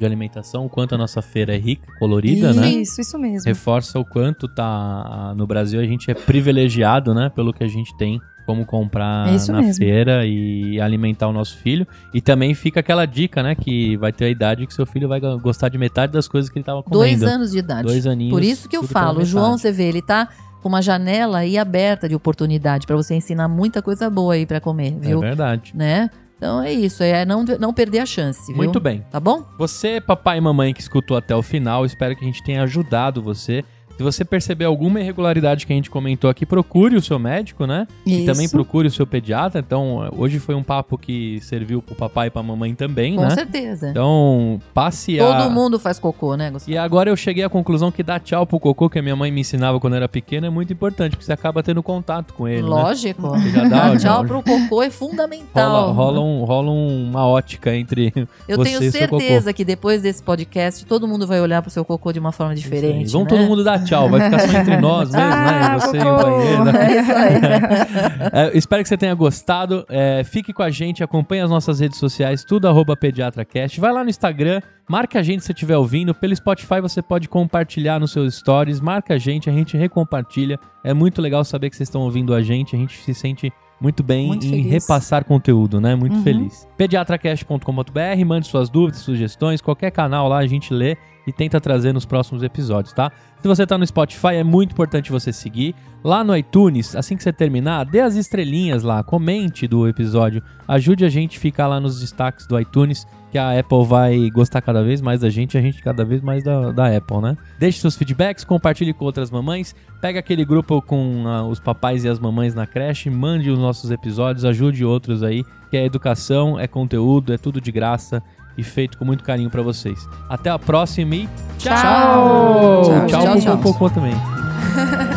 de 0.00 0.06
alimentação, 0.06 0.64
o 0.64 0.68
quanto 0.68 0.94
a 0.94 0.98
nossa 0.98 1.20
feira 1.20 1.54
é 1.54 1.58
rica, 1.58 1.86
colorida, 1.98 2.52
né? 2.54 2.70
Isso, 2.70 3.00
isso 3.02 3.18
mesmo. 3.18 3.46
Reforça 3.46 3.98
o 3.98 4.04
quanto 4.04 4.48
tá 4.48 5.34
no 5.36 5.46
Brasil 5.46 5.78
a 5.78 5.84
gente 5.84 6.10
é 6.10 6.14
privilegiado, 6.14 7.14
né, 7.14 7.28
pelo 7.28 7.52
que 7.52 7.62
a 7.62 7.68
gente 7.68 7.94
tem 7.98 8.18
como 8.46 8.64
comprar 8.66 9.28
É 9.28 9.34
isso 9.36 9.52
na 9.52 9.60
mesmo. 9.60 9.74
feira 9.84 10.26
e 10.26 10.80
alimentar 10.80 11.28
o 11.28 11.32
nosso 11.32 11.56
filho. 11.58 11.86
E 12.12 12.20
também 12.20 12.52
fica 12.54 12.80
aquela 12.80 13.06
dica, 13.06 13.42
né, 13.42 13.54
que 13.54 13.96
vai 13.98 14.10
ter 14.12 14.24
a 14.24 14.28
idade 14.30 14.66
que 14.66 14.74
seu 14.74 14.86
filho 14.86 15.06
vai 15.06 15.20
go- 15.20 15.38
gostar 15.38 15.68
de 15.68 15.78
metade 15.78 16.12
das 16.12 16.26
coisas 16.26 16.50
que 16.50 16.58
ele 16.58 16.64
tava 16.64 16.82
comendo. 16.82 16.98
dois 16.98 17.22
anos 17.22 17.50
de 17.52 17.58
idade. 17.58 17.86
Dois 17.86 18.06
aninhos. 18.06 18.32
Por 18.32 18.42
isso 18.42 18.68
que 18.68 18.76
eu 18.76 18.82
falo, 18.82 19.20
o 19.20 19.24
João, 19.24 19.56
você 19.58 19.70
vê, 19.70 19.84
ele 19.84 20.02
tá 20.02 20.28
com 20.62 20.68
uma 20.68 20.82
janela 20.82 21.38
aí 21.38 21.56
aberta 21.58 22.08
de 22.08 22.14
oportunidade 22.14 22.86
pra 22.86 22.96
você 22.96 23.14
ensinar 23.14 23.46
muita 23.48 23.80
coisa 23.82 24.10
boa 24.10 24.34
aí 24.34 24.44
pra 24.46 24.60
comer, 24.60 24.96
É 24.96 25.08
viu? 25.08 25.20
verdade. 25.20 25.72
né? 25.74 26.10
Então 26.40 26.62
é 26.62 26.72
isso, 26.72 27.02
é 27.02 27.26
não, 27.26 27.44
não 27.44 27.70
perder 27.70 27.98
a 27.98 28.06
chance, 28.06 28.46
viu? 28.46 28.56
Muito 28.56 28.80
bem. 28.80 29.04
Tá 29.10 29.20
bom? 29.20 29.44
Você, 29.58 30.00
papai 30.00 30.38
e 30.38 30.40
mamãe 30.40 30.72
que 30.72 30.80
escutou 30.80 31.14
até 31.14 31.36
o 31.36 31.42
final, 31.42 31.84
espero 31.84 32.16
que 32.16 32.24
a 32.24 32.26
gente 32.26 32.42
tenha 32.42 32.62
ajudado 32.62 33.20
você. 33.20 33.62
Se 34.00 34.02
você 34.02 34.24
perceber 34.24 34.64
alguma 34.64 34.98
irregularidade 34.98 35.66
que 35.66 35.74
a 35.74 35.76
gente 35.76 35.90
comentou 35.90 36.30
aqui, 36.30 36.46
procure 36.46 36.96
o 36.96 37.02
seu 37.02 37.18
médico, 37.18 37.66
né? 37.66 37.86
E 38.06 38.16
Isso. 38.16 38.24
também 38.32 38.48
procure 38.48 38.88
o 38.88 38.90
seu 38.90 39.06
pediatra. 39.06 39.60
Então, 39.60 40.08
hoje 40.16 40.38
foi 40.38 40.54
um 40.54 40.62
papo 40.62 40.96
que 40.96 41.38
serviu 41.42 41.82
pro 41.82 41.94
papai 41.94 42.28
e 42.28 42.30
pra 42.30 42.42
mamãe 42.42 42.74
também, 42.74 43.14
Com 43.16 43.20
né? 43.20 43.28
certeza. 43.28 43.90
Então, 43.90 44.58
passe 44.72 45.20
a... 45.20 45.26
Todo 45.42 45.50
mundo 45.50 45.78
faz 45.78 45.98
cocô, 45.98 46.34
né, 46.34 46.50
Gustavo? 46.50 46.72
E 46.72 46.78
agora 46.78 47.10
eu 47.10 47.16
cheguei 47.16 47.44
à 47.44 47.50
conclusão 47.50 47.92
que 47.92 48.02
dar 48.02 48.20
tchau 48.20 48.46
pro 48.46 48.58
cocô, 48.58 48.88
que 48.88 48.98
a 48.98 49.02
minha 49.02 49.14
mãe 49.14 49.30
me 49.30 49.42
ensinava 49.42 49.78
quando 49.78 49.96
era 49.96 50.08
pequeno, 50.08 50.46
é 50.46 50.50
muito 50.50 50.72
importante, 50.72 51.10
porque 51.10 51.26
você 51.26 51.34
acaba 51.34 51.62
tendo 51.62 51.82
contato 51.82 52.32
com 52.32 52.48
ele, 52.48 52.62
né? 52.62 52.68
Lógico. 52.70 53.20
Você 53.32 53.50
já 53.50 53.64
dá, 53.68 53.96
tchau 54.00 54.24
pro 54.24 54.42
cocô 54.42 54.82
é 54.82 54.88
fundamental. 54.88 55.92
Rola, 55.92 55.92
rola, 55.92 56.20
um, 56.20 56.44
rola 56.44 56.70
um- 56.70 57.10
uma 57.10 57.26
ótica 57.26 57.76
entre 57.76 58.14
Eu 58.48 58.56
você 58.56 58.64
tenho 58.64 58.82
e 58.82 58.90
seu 58.90 59.08
cocô. 59.08 59.20
certeza 59.20 59.52
que 59.52 59.62
depois 59.62 60.00
desse 60.00 60.22
podcast, 60.22 60.86
todo 60.86 61.06
mundo 61.06 61.26
vai 61.26 61.38
olhar 61.38 61.60
pro 61.60 61.70
seu 61.70 61.84
cocô 61.84 62.14
de 62.14 62.18
uma 62.18 62.32
forma 62.32 62.54
diferente. 62.54 63.12
Vamos 63.12 63.30
né? 63.30 63.36
todo 63.38 63.46
mundo 63.46 63.62
dar 63.62 63.89
tchau, 63.89 63.89
vai 64.10 64.20
ficar 64.22 64.38
só 64.40 64.58
entre 64.58 64.76
nós 64.80 65.10
mesmo, 65.10 65.28
né? 65.28 65.60
Ah, 65.62 65.78
Você 65.78 65.96
e 65.96 66.00
o 66.00 66.16
banheiro. 66.16 66.64
né? 66.64 66.72
É 66.80 67.00
isso 67.00 67.12
aí. 67.12 67.40
É, 68.32 68.56
espero 68.56 68.82
que 68.82 68.88
você 68.88 68.96
tenha 68.96 69.14
gostado. 69.14 69.84
É, 69.88 70.22
fique 70.24 70.52
com 70.52 70.62
a 70.62 70.70
gente, 70.70 71.02
acompanhe 71.02 71.42
as 71.42 71.50
nossas 71.50 71.80
redes 71.80 71.98
sociais, 71.98 72.44
tudo 72.44 72.68
arroba 72.68 72.96
PediatraCast. 72.96 73.80
Vai 73.80 73.92
lá 73.92 74.04
no 74.04 74.10
Instagram, 74.10 74.60
marca 74.88 75.18
a 75.18 75.22
gente 75.22 75.40
se 75.40 75.46
você 75.46 75.52
estiver 75.52 75.76
ouvindo. 75.76 76.14
Pelo 76.14 76.34
Spotify 76.36 76.80
você 76.80 77.02
pode 77.02 77.28
compartilhar 77.28 77.98
nos 77.98 78.12
seus 78.12 78.36
stories. 78.36 78.80
Marca 78.80 79.14
a 79.14 79.18
gente, 79.18 79.48
a 79.50 79.52
gente 79.52 79.76
recompartilha. 79.76 80.58
É 80.84 80.92
muito 80.94 81.20
legal 81.20 81.44
saber 81.44 81.70
que 81.70 81.76
vocês 81.76 81.88
estão 81.88 82.02
ouvindo 82.02 82.32
a 82.34 82.42
gente. 82.42 82.76
A 82.76 82.78
gente 82.78 82.96
se 82.98 83.12
sente 83.14 83.52
muito 83.80 84.02
bem 84.02 84.26
Muito 84.26 84.46
em 84.46 84.50
feliz. 84.50 84.70
repassar 84.70 85.24
conteúdo, 85.24 85.80
né? 85.80 85.94
Muito 85.94 86.16
Uhum. 86.16 86.22
feliz. 86.22 86.68
Pediatracast.com.br, 86.76 88.24
mande 88.26 88.46
suas 88.46 88.68
dúvidas, 88.68 89.00
sugestões, 89.00 89.60
qualquer 89.60 89.90
canal 89.90 90.28
lá 90.28 90.38
a 90.38 90.46
gente 90.46 90.72
lê 90.72 90.96
e 91.26 91.32
tenta 91.32 91.60
trazer 91.60 91.92
nos 91.92 92.04
próximos 92.04 92.42
episódios, 92.42 92.92
tá? 92.92 93.10
Se 93.40 93.48
você 93.48 93.66
tá 93.66 93.78
no 93.78 93.86
Spotify, 93.86 94.34
é 94.34 94.44
muito 94.44 94.72
importante 94.72 95.10
você 95.10 95.32
seguir. 95.32 95.74
Lá 96.04 96.22
no 96.22 96.36
iTunes, 96.36 96.94
assim 96.94 97.16
que 97.16 97.22
você 97.22 97.32
terminar, 97.32 97.84
dê 97.84 98.00
as 98.00 98.14
estrelinhas 98.14 98.82
lá, 98.82 99.02
comente 99.02 99.66
do 99.66 99.88
episódio, 99.88 100.42
ajude 100.68 101.06
a 101.06 101.08
gente 101.08 101.38
a 101.38 101.40
ficar 101.40 101.66
lá 101.66 101.80
nos 101.80 102.00
destaques 102.00 102.46
do 102.46 102.58
iTunes, 102.60 103.06
que 103.30 103.38
a 103.38 103.58
Apple 103.58 103.84
vai 103.84 104.28
gostar 104.30 104.60
cada 104.60 104.82
vez 104.82 105.00
mais 105.00 105.20
da 105.20 105.30
gente 105.30 105.56
a 105.56 105.60
gente 105.60 105.82
cada 105.82 106.04
vez 106.04 106.20
mais 106.20 106.42
da, 106.44 106.70
da 106.70 106.94
Apple, 106.94 107.20
né? 107.20 107.36
Deixe 107.58 107.80
seus 107.80 107.96
feedbacks, 107.96 108.44
compartilhe 108.44 108.92
com 108.92 109.04
outras 109.06 109.30
mamães, 109.30 109.74
pega 110.00 110.20
aquele 110.20 110.44
grupo 110.44 110.82
com 110.82 111.24
ah, 111.26 111.44
os 111.44 111.60
papais 111.60 112.04
e 112.04 112.08
as 112.08 112.18
mamães 112.18 112.54
na 112.54 112.66
creche, 112.66 113.08
mande 113.08 113.50
os 113.50 113.58
nossos 113.58 113.90
episódios, 113.90 114.44
ajude 114.44 114.84
outros 114.84 115.22
aí, 115.22 115.44
que 115.70 115.76
é 115.78 115.84
educação, 115.84 116.58
é 116.58 116.66
conteúdo, 116.66 117.32
é 117.32 117.38
tudo 117.38 117.60
de 117.60 117.72
graça 117.72 118.22
e 118.56 118.62
feito 118.62 118.98
com 118.98 119.04
muito 119.04 119.24
carinho 119.24 119.50
para 119.50 119.62
vocês. 119.62 120.08
Até 120.28 120.50
a 120.50 120.58
próxima 120.58 121.14
e 121.14 121.28
tchau! 121.58 121.72
Tchau, 121.74 122.82
tchau, 122.82 123.06
tchau, 123.06 123.40
tchau, 123.40 123.56
tchau. 123.56 123.72
tchau. 123.72 123.90
também. 123.90 124.14